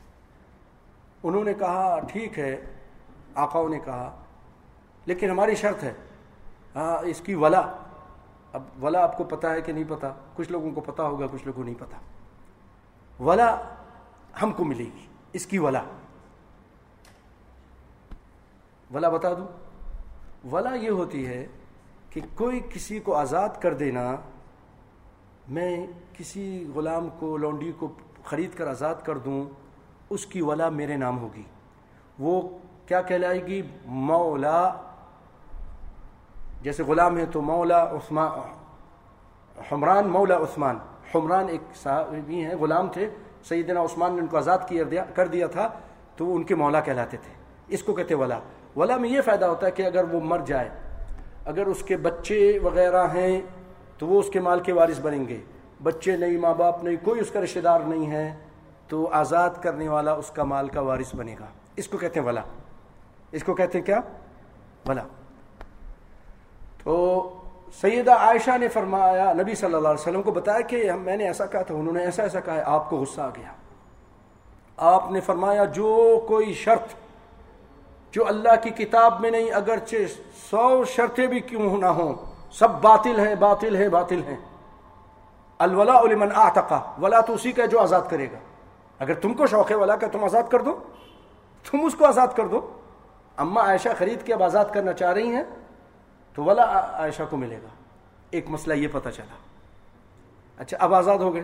انہوں 1.23 1.43
نے 1.43 1.53
کہا، 1.53 1.99
ٹھیک 1.99 2.39
ہے. 2.39 2.61
آقاؤں 3.35 3.69
نے 3.69 3.79
کہا، 3.79 4.23
لیکن 5.05 5.29
ہماری 5.29 5.55
شرط 5.55 5.83
ہے. 5.83 5.93
ہاں 6.75 7.05
اس 7.05 7.21
کی 7.21 7.33
ولا. 7.33 7.71
اب 8.53 8.83
ولا 8.83 9.03
آپ 9.03 9.17
کو 9.17 9.23
پتا 9.23 9.53
ہے 9.53 9.61
کہ 9.61 9.71
نہیں 9.71 9.83
پتا؟ 9.87 10.13
کچھ 10.35 10.51
لوگوں 10.51 10.71
کو 10.71 10.81
پتا 10.81 11.03
ہوگا، 11.03 11.25
کچھ 11.31 11.45
لوگوں 11.45 11.63
کو 11.63 11.63
نہیں 11.63 11.79
پتا۔ 11.79 11.97
ولا 13.23 13.57
ہم 14.41 14.51
کو 14.51 14.63
ملے 14.63 14.83
گی، 14.83 15.07
اس 15.33 15.45
کی 15.45 15.57
ولا۔ 15.57 15.83
ولا 18.93 19.09
بتا 19.09 19.33
دوں؟ 19.33 19.47
ولا 20.51 20.73
یہ 20.73 20.89
ہوتی 20.89 21.27
ہے 21.27 21.47
کہ 22.09 22.21
کوئی 22.35 22.59
کسی 22.69 22.99
کو 22.99 23.15
آزاد 23.15 23.49
کر 23.59 23.73
دینا، 23.73 24.15
میں 25.49 25.87
کسی 26.13 26.71
غلام 26.75 27.07
کو، 27.19 27.37
لونڈی 27.37 27.71
کو 27.71 27.93
خرید 28.25 28.53
کر 28.53 28.67
آزاد 28.67 28.95
کر 29.03 29.17
دوں 29.17 29.45
اس 30.11 30.25
کی 30.25 30.41
ولا 30.41 30.69
میرے 30.69 30.97
نام 30.97 31.19
ہوگی۔ 31.19 31.43
وہ 32.19 32.57
کیا 32.85 33.01
کہلائے 33.01 33.45
گی 33.45 33.61
مولا۔ 33.85 34.73
جیسے 36.61 36.83
غلام 36.83 37.17
ہے 37.17 37.25
تو 37.25 37.41
مولا 37.41 37.83
عثمان 37.83 38.31
حمران، 39.71 40.07
مولا 40.07 40.37
عثمان۔ 40.37 40.77
حمران 41.15 41.49
ایک 41.49 41.61
صحابی 41.75 42.45
ہیں، 42.45 42.55
غلام 42.55 42.87
تھے۔ 42.87 43.09
سیدنا 43.43 43.81
عثمان 43.81 44.13
نے 44.13 44.21
ان 44.21 44.27
کو 44.27 44.37
آزاد 44.37 44.57
کیا 44.67 44.83
کر 45.15 45.27
دیا 45.27 45.47
تھا، 45.47 45.69
تو 46.15 46.25
وہ 46.25 46.35
ان 46.35 46.43
کے 46.43 46.55
مولا 46.55 46.79
کہلاتے 46.79 47.17
تھے۔ 47.17 47.33
اس 47.67 47.83
کو 47.83 47.93
کہتے 47.93 48.13
ولا۔ 48.13 48.39
ولا 48.75 48.97
میں 48.97 49.09
یہ 49.09 49.21
فائدہ 49.21 49.45
ہوتا 49.45 49.65
ہے 49.65 49.71
کہ 49.71 49.85
اگر 49.85 50.03
وہ 50.03 50.19
مر 50.23 50.39
جائے، 50.45 50.69
اگر 51.45 51.65
اس 51.65 51.83
کے 51.83 51.97
بچے 51.97 52.59
وغیرہ 52.63 53.07
ہیں، 53.13 53.41
تو 53.97 54.07
وہ 54.07 54.19
اس 54.19 54.29
کے 54.29 54.39
مال 54.39 54.59
کے 54.59 54.73
وارث 54.73 54.99
بنیں 55.01 55.27
گے۔ 55.27 55.39
بچے 55.83 56.17
نہیں، 56.17 56.37
ماں 56.37 56.53
باپ 56.53 56.83
نہیں، 56.83 56.95
کوئی 57.03 57.21
اس 57.21 57.31
کا 57.31 57.41
رشتہ 57.41 57.59
دار 57.59 57.79
نہیں 57.79 58.11
ہے۔ 58.11 58.35
تو 58.91 59.09
آزاد 59.11 59.49
کرنے 59.61 59.89
والا 59.89 60.11
اس 60.11 60.31
کا 60.31 60.43
مال 60.43 60.67
کا 60.67 60.81
وارث 60.81 61.15
بنے 61.15 61.35
گا۔ 61.39 61.45
اس 61.75 61.87
کو 61.87 61.97
کہتے 61.97 62.19
ہیں 62.19 62.27
ولا۔ 62.27 62.41
اس 63.31 63.43
کو 63.43 63.53
کہتے 63.53 63.77
ہیں 63.77 63.85
کیا؟ 63.85 63.99
ولا۔ 64.87 65.01
تو 66.83 67.29
سیدہ 67.81 68.13
عائشہ 68.13 68.57
نے 68.57 68.67
فرمایا، 68.67 69.33
نبی 69.33 69.55
صلی 69.55 69.73
اللہ 69.73 69.87
علیہ 69.87 70.01
وسلم 70.01 70.21
کو 70.21 70.31
بتایا 70.31 70.61
کہ 70.61 70.91
میں 70.91 71.17
نے 71.17 71.27
ایسا 71.27 71.45
کہا 71.45 71.61
تھا، 71.61 71.75
انہوں 71.75 71.93
نے 71.93 72.03
ایسا 72.03 72.23
ایسا 72.23 72.39
کہا 72.39 72.53
ہے، 72.53 72.61
آپ 72.61 72.89
کو 72.89 72.97
غصہ 72.97 73.21
آ 73.21 73.29
گیا۔ 73.29 73.51
آپ 74.77 75.11
نے 75.11 75.19
فرمایا، 75.19 75.65
جو 75.65 76.19
کوئی 76.27 76.53
شرط، 76.53 76.93
جو 78.11 78.27
اللہ 78.27 78.55
کی 78.63 78.69
کتاب 78.69 79.21
میں 79.21 79.31
نہیں، 79.31 79.51
اگرچہ 79.51 79.95
سو 80.49 80.83
شرطیں 80.85 81.27
بھی 81.27 81.39
کیوں 81.39 81.77
نہ 81.77 81.85
ہوں، 81.85 82.13
سب 82.51 82.69
باطل 82.81 83.27
ہیں 83.27 83.35
باطل 83.35 83.75
ہیں 83.75 83.87
باطل 83.87 84.23
ہیں۔ 84.23 84.37
الولا 85.57 86.01
لمن 86.01 86.29
آتقا 86.35 86.79
ولا 87.01 87.21
تو 87.21 87.33
اسی 87.33 87.51
کا 87.51 87.65
جو 87.65 87.79
آزاد 87.79 88.01
کرے 88.09 88.31
گا۔ 88.31 88.37
اگر 89.01 89.13
تم 89.13 89.33
کو 89.33 89.47
شوق 89.47 89.71
ہے 89.71 89.75
ولا 89.75 89.95
کا 89.95 90.07
تم 90.07 90.23
آزاد 90.23 90.43
کر 90.51 90.61
دو، 90.61 90.79
تم 91.71 91.85
اس 91.85 91.95
کو 91.95 92.05
آزاد 92.05 92.27
کر 92.35 92.47
دو۔ 92.47 92.79
اما 93.37 93.61
عائشہ 93.61 93.89
خرید 93.97 94.25
کے 94.25 94.33
اب 94.33 94.43
آزاد 94.43 94.65
کرنا 94.73 94.93
چاہ 94.93 95.13
رہی 95.13 95.27
ہیں، 95.27 95.43
تو 96.33 96.43
ولا 96.43 96.63
عائشہ 96.79 97.23
کو 97.29 97.37
ملے 97.37 97.57
گا۔ 97.63 97.67
ایک 98.29 98.45
مسئلہ 98.49 98.73
یہ 98.73 98.87
پتہ 98.91 99.09
چلا۔ 99.09 99.35
اچھا 100.57 100.77
اب 100.79 100.93
آزاد 100.93 101.17
ہو 101.17 101.33
گئے۔ 101.33 101.43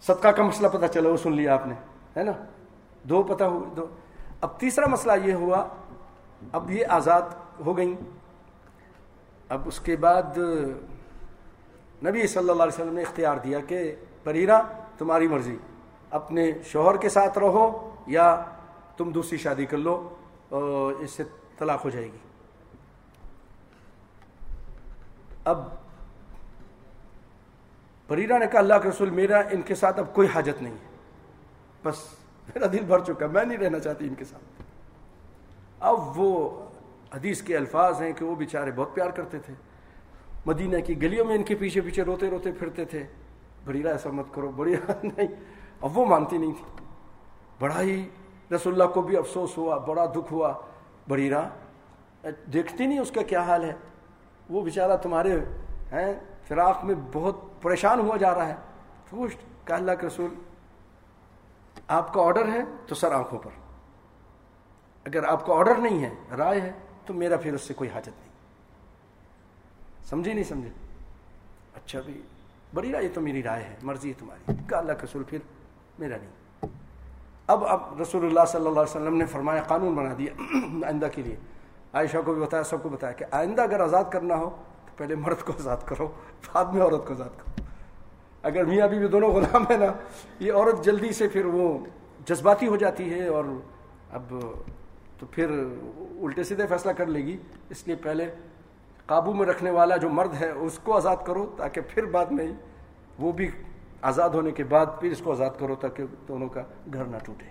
صدقہ 0.00 0.28
کا 0.28 0.42
مسئلہ 0.42 0.68
پتہ 0.68 0.86
چلا، 0.86 1.08
وہ 1.08 1.16
سن 1.16 1.32
لیا 1.32 1.54
آپ 1.54 1.66
نے، 1.66 1.74
ہے 2.16 2.22
نا؟ 2.22 2.32
دو 3.02 3.22
پتہ 3.22 3.44
ہو، 3.44 3.64
دو۔ 3.76 3.86
اب 4.40 4.60
تیسرا 4.60 4.86
مسئلہ 4.86 5.12
یہ 5.24 5.34
ہوا، 5.34 5.66
اب 6.52 6.70
یہ 6.70 6.86
آزاد 6.86 7.22
ہو 7.66 7.76
گئیں۔ 7.76 7.94
اب 9.48 9.60
اس 9.64 9.80
کے 9.80 9.96
بعد 9.96 10.38
نبی 12.06 12.26
صلی 12.26 12.50
اللہ 12.50 12.62
علیہ 12.62 12.80
وسلم 12.80 12.94
نے 12.94 13.02
اختیار 13.02 13.36
دیا 13.36 13.58
کہ 13.60 13.94
پریرا 14.24 14.62
تمہاری 14.98 15.28
مرضی۔ 15.28 15.56
اپنے 16.10 16.52
شوہر 16.64 16.96
کے 16.96 17.08
ساتھ 17.08 17.38
رہو 17.38 17.94
یا 18.06 18.44
تم 18.96 19.10
دوسری 19.10 19.38
شادی 19.38 19.66
کر 19.66 19.78
لو 19.78 20.14
اس 20.98 21.10
سے 21.10 21.22
طلاق 21.58 21.84
ہو 21.84 21.90
جائے 21.90 22.06
گی۔ 22.06 22.18
اب 25.44 25.68
پریرا 28.06 28.38
نے 28.38 28.46
کہا، 28.46 28.60
اللہ 28.60 28.74
کے 28.82 28.88
رسول، 28.88 29.10
میرا 29.10 29.38
ان 29.38 29.62
کے 29.62 29.74
ساتھ 29.74 29.98
اب 29.98 30.14
کوئی 30.14 30.28
حاجت 30.34 30.62
نہیں 30.62 30.72
ہے۔ 30.72 30.88
بس 31.82 31.96
میرا 32.48 32.66
دل 32.72 32.84
بھر 32.84 32.98
چکا، 32.98 33.26
میں 33.26 33.44
نہیں 33.44 33.58
رہنا 33.58 33.78
چاہتی 33.78 34.06
ان 34.08 34.14
کے 34.14 34.24
ساتھ۔ 34.24 34.62
اب 35.80 36.20
وہ 36.20 36.64
حدیث 37.14 37.42
کے 37.42 37.56
الفاظ 37.56 38.02
ہیں 38.02 38.12
کہ 38.12 38.24
وہ 38.24 38.34
بیچارے 38.34 38.70
بہت 38.70 38.94
پیار 38.94 39.10
کرتے 39.10 39.38
تھے۔ 39.38 39.54
مدینہ 40.46 40.78
کی 40.78 41.02
گلیوں 41.02 41.24
میں 41.24 41.34
ان 41.34 41.42
کے 41.42 41.54
پیچھے 41.54 41.80
پیچھے 41.80 42.02
روتے 42.02 42.30
روتے 42.30 42.52
پھرتے 42.52 42.84
تھے۔ 42.84 43.06
بریرا 43.64 43.90
ایسا 43.90 44.10
مت 44.10 44.26
کرو 44.34 44.50
بڑی 44.50 44.74
نہیں۔ 45.04 45.59
اب 45.80 45.98
وہ 45.98 46.06
مانتی 46.06 46.38
نہیں 46.38 46.52
تھی۔ 46.52 46.84
بڑا 47.60 47.80
ہی 47.80 48.08
رسول 48.54 48.72
اللہ 48.72 48.94
کو 48.94 49.02
بھی 49.02 49.16
افسوس 49.16 49.58
ہوا، 49.58 49.78
بڑا 49.78 50.06
دکھ 50.06 50.32
ہوا۔ 50.32 50.52
بریرا 51.08 51.48
دیکھتی 52.52 52.86
نہیں 52.86 52.98
اس 52.98 53.10
کا 53.10 53.22
کیا 53.22 53.42
حال 53.42 53.64
ہے؟ 53.64 53.72
وہ 54.50 54.60
بیچارہ 54.60 54.96
تمہارے، 54.96 55.40
ہیں، 55.92 56.20
فراق 56.48 56.84
میں 56.84 56.94
بہت 57.12 57.36
پریشان 57.62 58.00
ہوا 58.00 58.16
جا 58.16 58.34
رہا 58.34 58.48
ہے۔ 58.48 58.54
پوچھ، 59.10 59.36
کہ 59.64 59.72
اللہ 59.72 59.92
کے 60.00 60.06
رسول، 60.06 60.34
آپ 61.88 62.14
کا 62.14 62.22
آرڈر 62.22 62.48
ہے 62.48 62.60
تو 62.86 62.94
سر 62.94 63.12
آنکھوں 63.12 63.38
پر۔ 63.38 63.50
اگر 65.04 65.24
آپ 65.24 65.46
کا 65.46 65.54
آرڈر 65.54 65.74
نہیں 65.74 66.04
ہے، 66.04 66.36
رائے 66.36 66.60
ہے، 66.60 66.72
تو 67.06 67.14
میرا 67.14 67.36
پھر 67.36 67.54
اس 67.54 67.62
سے 67.62 67.74
کوئی 67.74 67.90
حاجت 67.90 68.08
نہیں۔ 68.08 68.28
سمجھے 70.04 70.32
نہیں 70.32 70.44
سمجھے 70.44 70.70
اچھا 71.74 72.00
بھی، 72.06 72.22
بڑی 72.74 72.92
رائے 72.92 73.08
تو 73.08 73.20
میری 73.20 73.42
رائے 73.42 73.64
ہے، 73.64 73.76
مرضی 73.82 74.08
ہے 74.08 74.14
تمہاری۔ 74.18 74.52
کہ 74.68 74.74
اللہ 74.74 74.92
کے 74.92 75.04
رسول 75.04 75.22
پھر 75.22 75.38
میرا 76.00 76.16
نہیں۔ 76.16 76.70
اب 77.46 77.64
اب 77.64 78.00
رسول 78.00 78.24
اللہ 78.24 78.40
صلی 78.48 78.58
اللہ 78.58 78.80
علیہ 78.80 79.00
وسلم 79.00 79.16
نے 79.16 79.26
فرمایا، 79.26 79.62
قانون 79.62 79.94
بنا 79.94 80.14
دیا 80.18 80.32
آئندہ 80.86 81.08
کے 81.12 81.22
لیے۔ 81.22 81.36
عائشہ 81.92 82.16
کو 82.24 82.34
بھی 82.34 82.42
بتایا، 82.42 82.62
سب 82.62 82.82
کو 82.82 82.88
بتایا 82.88 83.12
کہ 83.12 83.24
آئندہ 83.30 83.62
اگر 83.62 83.80
آزاد 83.80 84.04
کرنا 84.10 84.36
ہو 84.36 84.50
تو 84.86 84.92
پہلے 84.96 85.14
مرد 85.14 85.42
کو 85.42 85.52
آزاد 85.52 85.76
کرو، 85.84 86.08
بعد 86.54 86.64
میں 86.64 86.82
عورت 86.82 87.06
کو 87.06 87.14
آزاد 87.14 87.28
کرو۔ 87.36 87.62
اگر 88.42 88.64
میاں 88.64 88.88
بھی 88.88 89.06
دونوں 89.06 89.30
غلام 89.30 89.64
ہے 89.70 89.76
نا، 89.76 89.92
یہ 90.38 90.52
عورت 90.52 90.84
جلدی 90.84 91.12
سے 91.12 91.28
پھر 91.28 91.44
وہ 91.44 91.78
جذباتی 92.26 92.66
ہو 92.66 92.76
جاتی 92.76 93.14
ہے 93.14 93.26
اور 93.26 93.44
اب 94.12 94.34
تو 95.18 95.26
پھر 95.30 95.50
الٹے 96.22 96.42
سیدھے 96.42 96.66
فیصلہ 96.66 96.92
کر 96.92 97.06
لے 97.06 97.24
گی۔ 97.24 97.36
اس 97.70 97.86
لیے 97.86 97.96
پہلے 97.96 98.34
قابو 99.06 99.32
میں 99.32 99.46
رکھنے 99.46 99.70
والا 99.70 99.96
جو 99.96 100.08
مرد 100.08 100.34
ہے، 100.40 100.50
اس 100.50 100.78
کو 100.82 100.96
آزاد 100.96 101.16
کرو 101.26 101.54
تاکہ 101.56 101.80
پھر 101.88 102.04
بعد 102.04 102.26
میں 102.26 102.52
وہ 103.18 103.32
بھی 103.32 103.50
آزاد 104.02 104.30
ہونے 104.30 104.50
کے 104.50 104.64
بعد 104.64 104.86
پھر 105.00 105.10
اس 105.10 105.20
کو 105.24 105.32
آزاد 105.32 105.50
کرو 105.58 105.74
تاکہ 105.74 106.04
دونوں 106.28 106.48
کا 106.48 106.62
گھر 106.92 107.04
نہ 107.04 107.16
ٹوٹے۔ 107.24 107.46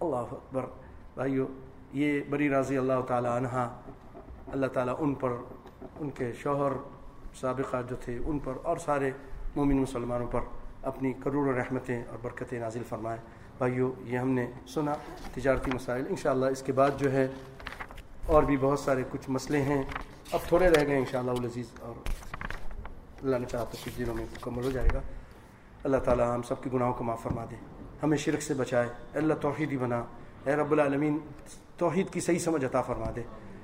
اللہ 0.00 0.16
اکبر۔ 0.16 0.64
بھائیو، 1.14 1.46
یہ 1.92 2.20
بری 2.30 2.48
راضی 2.48 2.78
اللہ 2.78 3.00
تعالیٰ 3.06 3.36
عنہ 3.36 3.68
اللہ 4.52 4.66
تعالیٰ 4.66 4.94
ان 4.98 5.14
پر، 5.14 5.30
ان 6.00 6.10
کے 6.10 6.32
شوہر 6.32 6.72
سابقہ 7.40 7.76
جو 7.88 7.96
تھے، 7.96 8.18
ان 8.26 8.38
پر 8.38 8.52
اور 8.62 8.76
سارے 8.76 9.10
مومن 9.56 9.76
مسلمانوں 9.76 10.26
پر 10.26 10.40
اپنی 10.82 11.12
کروڑ 11.12 11.54
رحمتیں 11.54 12.04
اور 12.04 12.18
برکتیں 12.22 12.58
نازل 12.58 12.82
فرمائیں 12.88 13.20
بھائیو، 13.58 13.92
یہ 14.04 14.18
ہم 14.18 14.30
نے 14.30 14.46
سنا 14.68 14.94
تجارتی 15.34 15.70
مسائل۔ 15.74 16.04
انشاءاللہ 16.08 16.46
اس 16.46 16.62
کے 16.62 16.72
بعد 16.72 16.90
جو 16.96 17.12
ہے 17.12 17.28
اور 18.26 18.42
بھی 18.42 18.56
بہت 18.56 18.80
سارے 18.80 19.02
کچھ 19.10 19.30
مسئلے 19.30 19.62
ہیں۔ 19.62 19.82
اب 20.32 20.40
تھوڑے 20.48 20.68
رہ 20.68 20.86
گئے 20.86 20.98
انشاءاللہ 20.98 21.30
العزیز 21.30 21.66
اور 21.80 22.08
اللہ 23.22 23.36
نے 23.36 23.46
چاہا 23.46 23.64
تو 23.64 23.76
کچھ 23.84 23.98
دنوں 23.98 24.14
میں 24.14 24.24
مکمل 24.24 24.64
ہو 24.64 24.70
جائے 24.70 24.88
گا۔ 24.94 25.00
اللہ 25.84 25.96
تعالیٰ 25.96 26.34
ہم 26.34 26.42
سب 26.42 26.62
کے 26.62 26.70
گناہوں 26.72 26.94
کو 26.94 27.04
معاف 27.04 27.22
فرما 27.22 27.44
دے۔ 27.50 27.54
ہمیں 28.02 28.16
شرک 28.16 28.42
سے 28.42 28.54
بچائے۔ 28.54 28.88
اللہ 29.14 29.34
توحیدی 29.34 29.76
بنا۔ 29.76 30.04
اے 30.44 30.54
رب 30.56 30.72
العالمین، 30.72 31.18
توحید 31.76 32.10
کی 32.10 32.20
صحیح 32.20 32.38
سمجھ 32.38 32.64
عطا 32.64 32.82
فرما 32.82 33.06
دے۔ 33.16 33.22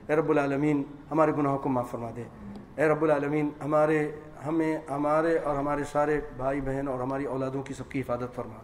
اے 0.08 0.16
رب 0.16 0.30
العالمین، 0.30 0.82
ہمارے 1.10 1.32
گناہوں 1.32 1.58
کو 1.58 1.68
معاف 1.68 1.90
فرما 1.90 2.10
دے۔ 2.16 2.24
اے 2.76 2.88
رب 2.88 3.02
العالمین، 3.02 3.50
ہمارے، 3.64 4.12
ہمیں، 4.46 4.78
ہمارے 4.90 5.38
اور 5.38 5.56
ہمارے 5.56 5.84
سارے 5.84 6.20
بھائی 6.36 6.60
بہن 6.60 6.88
اور 6.88 7.00
ہماری 7.00 7.24
اولادوں 7.24 7.62
کی 7.62 7.74
سب 7.74 7.88
کی 7.88 8.00
حفاظت 8.00 8.34
فرما۔ 8.34 8.58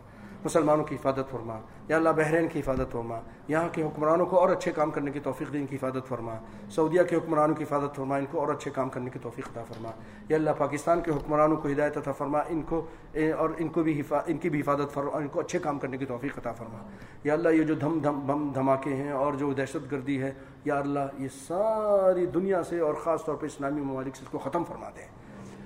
مسلمانوں 0.45 0.85
کی 0.85 0.95
حفاظت 0.95 1.31
فرما، 1.31 1.59
یا 1.89 1.97
اللہ 1.97 2.09
بحرین 2.17 2.49
کی 2.49 2.61
حفاظت 2.61 2.93
فرما، 2.93 3.19
یہاں 3.49 3.69
کے 3.73 3.83
حکمرانوں 3.83 4.27
کو 4.27 4.39
اور 4.39 4.49
اچھے 4.49 4.73
کام 4.73 4.91
کرنے 4.91 5.11
کی 5.11 5.21
توفیق 5.21 5.53
دین 5.53 5.67
کی 5.67 5.77
حفاظت 5.77 6.09
فرما، 6.09 6.35
سعودیہ 6.71 7.03
کے 7.03 7.17
حکمرانوں 7.17 7.55
کی 7.55 7.65
حفاظت 7.65 7.97
فرما، 7.97 8.17
ان 8.17 8.27
کو 8.31 8.41
اور 8.41 8.49
اچھے 8.55 8.71
کام 8.71 8.89
کرنے 8.89 9.11
کی 9.11 9.19
توفیق 9.23 9.49
عطا 9.49 9.63
فرما، 9.69 9.91
یا 10.29 10.37
اللہ 10.37 10.51
پاکستان 10.59 11.01
کے 11.01 11.11
حکمرانوں 11.11 11.57
کو 11.57 11.69
ہدایت 11.69 11.97
عطا 11.97 12.13
فرما، 12.13 12.41
ان 12.49 12.63
کو 12.69 12.85
اور 13.15 13.51
ان 13.59 13.69
کو 13.69 13.83
بھی 13.83 14.01
ان 14.11 14.39
کی 14.39 14.51
بھی 14.51 14.61
حفاظت 14.61 14.95
فرما، 14.95 15.17
ان 15.19 15.29
کو 15.29 15.41
اچھے 15.41 15.59
کام 15.59 15.79
کرنے 15.79 15.97
کی 15.97 16.07
توفیق 16.07 16.39
عطا 16.39 16.53
فرما۔ 16.53 16.83
یا 17.25 17.33
اللہ 17.33 17.49
یہ 17.49 17.63
جو 17.63 17.75
دھم 17.75 17.99
دھم، 18.03 18.21
بم 18.27 18.49
دھماکے 18.55 18.95
ہیں 18.95 19.11
اور 19.13 19.35
جو 19.35 19.53
دہشت 19.53 19.91
گردی 19.93 20.21
ہے، 20.23 20.33
یا 20.65 20.79
اللہ 20.79 21.19
یہ 21.19 21.29
ساری 21.39 22.27
دنیا 22.35 22.63
سے 22.63 22.79
اور 22.81 22.95
خاص 23.05 23.25
طور 23.25 23.35
پہ 23.35 23.47
اسلامی 23.47 23.81
ممالک 23.81 24.17
سے 24.17 24.25
اس 24.25 24.31
کو 24.31 24.39
ختم 24.39 24.65
فرما 24.65 24.91
دیں 24.97 25.07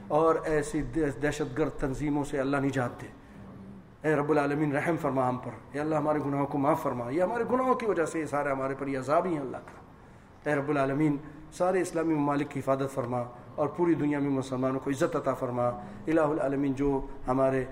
اور 0.09 0.35
ایسی 0.45 0.83
دہشت 1.23 1.59
گرد 1.59 1.81
تنظیموں 1.81 2.25
سے 2.25 2.41
اللہ 2.41 2.57
نجات 2.65 3.01
دے۔ 3.03 3.07
اے 4.07 4.15
رب 4.15 4.31
العالمین، 4.31 4.77
رحم 4.77 4.97
فرما 5.01 5.29
ہم 5.29 5.39
پر۔ 5.39 5.51
اے 5.73 5.81
اللہ، 5.81 5.95
ہمارے 5.95 6.19
گناہوں 6.27 6.47
کو 6.47 6.59
معاف 6.59 6.83
فرما۔ 6.83 7.11
یہ 7.11 7.23
ہمارے 7.23 7.45
گناہوں 7.53 7.75
کی 7.75 7.87
وجہ 7.87 8.05
سے 8.05 8.21
یہ 8.21 8.25
سارے 8.25 8.51
ہمارے 8.51 8.75
پر 8.79 8.87
یہ 8.87 8.99
عذاب 8.99 9.27
ہی 9.27 9.33
ہیں 9.33 9.41
اللہ 9.41 9.57
کا۔ 9.57 10.51
اے 10.51 10.57
رب 10.57 10.69
العالمین، 10.69 11.17
سارے 11.53 11.81
اسلامی 11.81 12.15
ممالک 12.15 12.51
کی 12.51 12.61
حفاظت 12.61 12.95
فرما 12.95 13.23
اور 13.55 13.69
پوری 13.69 13.95
دنیا 13.95 14.19
میں 14.19 14.31
مسلمانوں 14.31 14.81
کو 14.81 14.91
عزت 14.91 15.17
عطا 15.17 15.35
فرما۔ 15.35 15.69
الہ 16.07 16.21
العالمین، 16.21 16.73
جو 16.73 17.07
ہمارے 17.29 17.65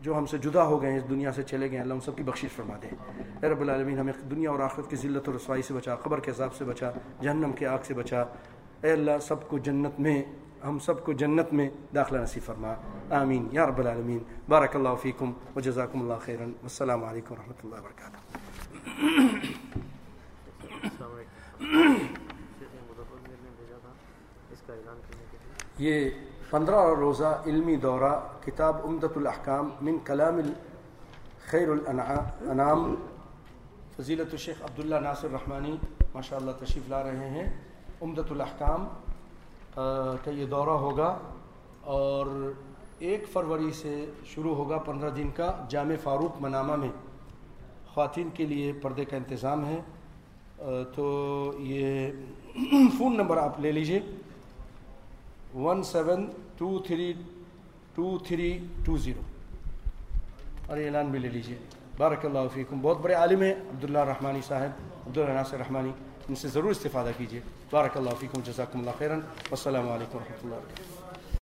جو 0.00 0.18
ہم 0.18 0.26
سے 0.26 0.38
جدا 0.38 0.62
ہو 0.62 0.82
گئے 0.82 0.90
ہیں، 0.90 0.98
اس 0.98 1.10
دنیا 1.10 1.32
سے 1.32 1.42
چلے 1.42 1.66
گئے 1.66 1.76
ہیں، 1.76 1.82
اللہ 1.82 1.94
ان 1.94 2.00
سب 2.00 2.16
کی 2.16 2.22
بخشش 2.22 2.52
فرما 2.56 2.74
دے۔ 2.82 2.88
اے 3.42 3.48
رب 3.48 3.60
العالمین، 3.60 3.98
ہمیں 3.98 4.12
دنیا 4.30 4.50
اور 4.50 4.60
آخرت 4.60 4.90
کی 4.90 4.96
ذلت 4.96 5.28
و 5.28 5.32
رسوائی 5.32 5.62
سے 5.62 5.74
بچا، 5.74 5.94
قبر 5.94 6.20
کے 6.20 6.30
عذاب 6.30 6.54
سے 6.54 6.64
بچا، 6.64 6.90
جہنم 7.20 7.52
کے 7.52 7.66
آگ 7.66 7.78
سے 7.82 7.94
بچا۔ 7.94 8.24
اے 8.82 8.92
اللہ، 8.92 9.18
سب 9.20 9.48
کو 9.48 9.58
جنت 9.58 10.00
میں 10.00 10.22
ہم 10.64 10.78
سب 10.78 11.04
کو 11.04 11.12
جنت 11.12 11.52
میں 11.52 11.70
داخلہ 11.94 12.18
نصیب 12.18 12.42
فرما۔ 12.42 12.74
آمین۔ 13.10 13.48
یا 13.52 13.66
رب 13.66 13.78
العالمین۔ 13.78 14.18
بارک 14.48 14.76
اللہ 14.76 14.88
فیکم 15.02 15.32
و 15.56 15.60
جزاکم 15.60 16.02
اللہ 16.02 16.14
خیرن 16.24 16.52
السلام 16.62 17.04
علیکم 17.04 17.34
و 17.34 17.36
رحمۃ 17.36 17.64
اللہ 17.64 17.74
وبرکاتہ۔ 17.74 18.18
یہ 25.78 26.10
پندرہ 26.50 26.94
روزہ 26.94 27.42
علمی 27.46 27.76
دورہ 27.76 28.20
کتاب 28.44 28.76
امدت 28.84 29.16
الاحکام 29.16 29.70
من 29.80 29.98
کلام 30.04 30.40
خیر 31.46 31.68
الانعام۔ 31.68 32.94
فضیلت 33.96 34.28
الشیخ 34.30 34.62
عبداللہ 34.62 34.94
ناصر 34.94 35.28
رحمانی 35.32 35.76
ماشاء 36.14 36.36
اللہ 36.36 36.50
تشریف 36.50 36.88
لا 36.88 37.02
رہے 37.02 37.30
ہیں۔ 37.30 37.60
امدت 38.00 38.32
الاحکام 38.32 38.88
کا 39.74 40.30
یہ 40.30 40.46
دورہ 40.46 40.70
ہوگا 40.70 41.18
اور 41.80 42.52
ایک 42.98 43.24
فروری 43.32 43.72
سے 43.72 44.10
شروع 44.24 44.54
ہوگا 44.54 44.78
پندرہ 44.78 45.10
دن 45.10 45.30
کا 45.30 45.64
جامع 45.68 45.94
فاروق 46.02 46.42
منامہ 46.42 46.76
میں۔ 46.76 46.88
خواتین 47.94 48.28
کے 48.34 48.46
لیے 48.46 48.72
پردے 48.72 49.04
کا 49.04 49.16
انتظام 49.16 49.64
ہے۔ 49.64 49.80
تو 50.94 51.52
یہ 51.58 52.10
فون 52.98 53.16
نمبر 53.16 53.36
آپ 53.36 53.60
لے 53.60 53.72
لیجیے۔ 53.72 54.00
One 55.54 55.82
seven 55.82 56.30
two 56.56 56.78
three 56.78 57.12
two 57.94 58.18
three 58.18 58.66
two 58.84 58.96
zero. 58.96 59.20
اور 60.66 60.78
اعلان 60.78 61.06
بھی 61.06 61.18
لے 61.18 61.28
لیجیے۔ 61.28 61.56
بارک 61.98 62.26
اللہ 62.26 62.38
فیکم۔ 62.54 62.80
بہت 62.80 62.98
بڑے 63.00 63.14
عالم 63.14 63.42
ہیں 63.42 63.54
عبداللہ 63.54 63.98
رحمانی 63.98 64.40
صاحب 64.48 64.70
عبداللہ 65.06 65.30
ناصر 65.30 65.58
رحمانی۔ 65.58 65.90
ان 66.28 66.34
سے 66.34 66.48
ضرور 66.48 66.70
استفادہ 66.70 67.10
کیجیے۔ 67.16 67.40
بارک 67.70 67.96
اللہ 67.96 68.10
فیکم، 68.20 68.40
جزاکم 68.44 68.78
اللہ 68.78 68.90
خیرن 68.98 69.20
السلام 69.50 69.88
علیکم 69.88 70.16
و 70.16 70.20
رحمۃ 70.20 70.44
اللہ 70.44 70.91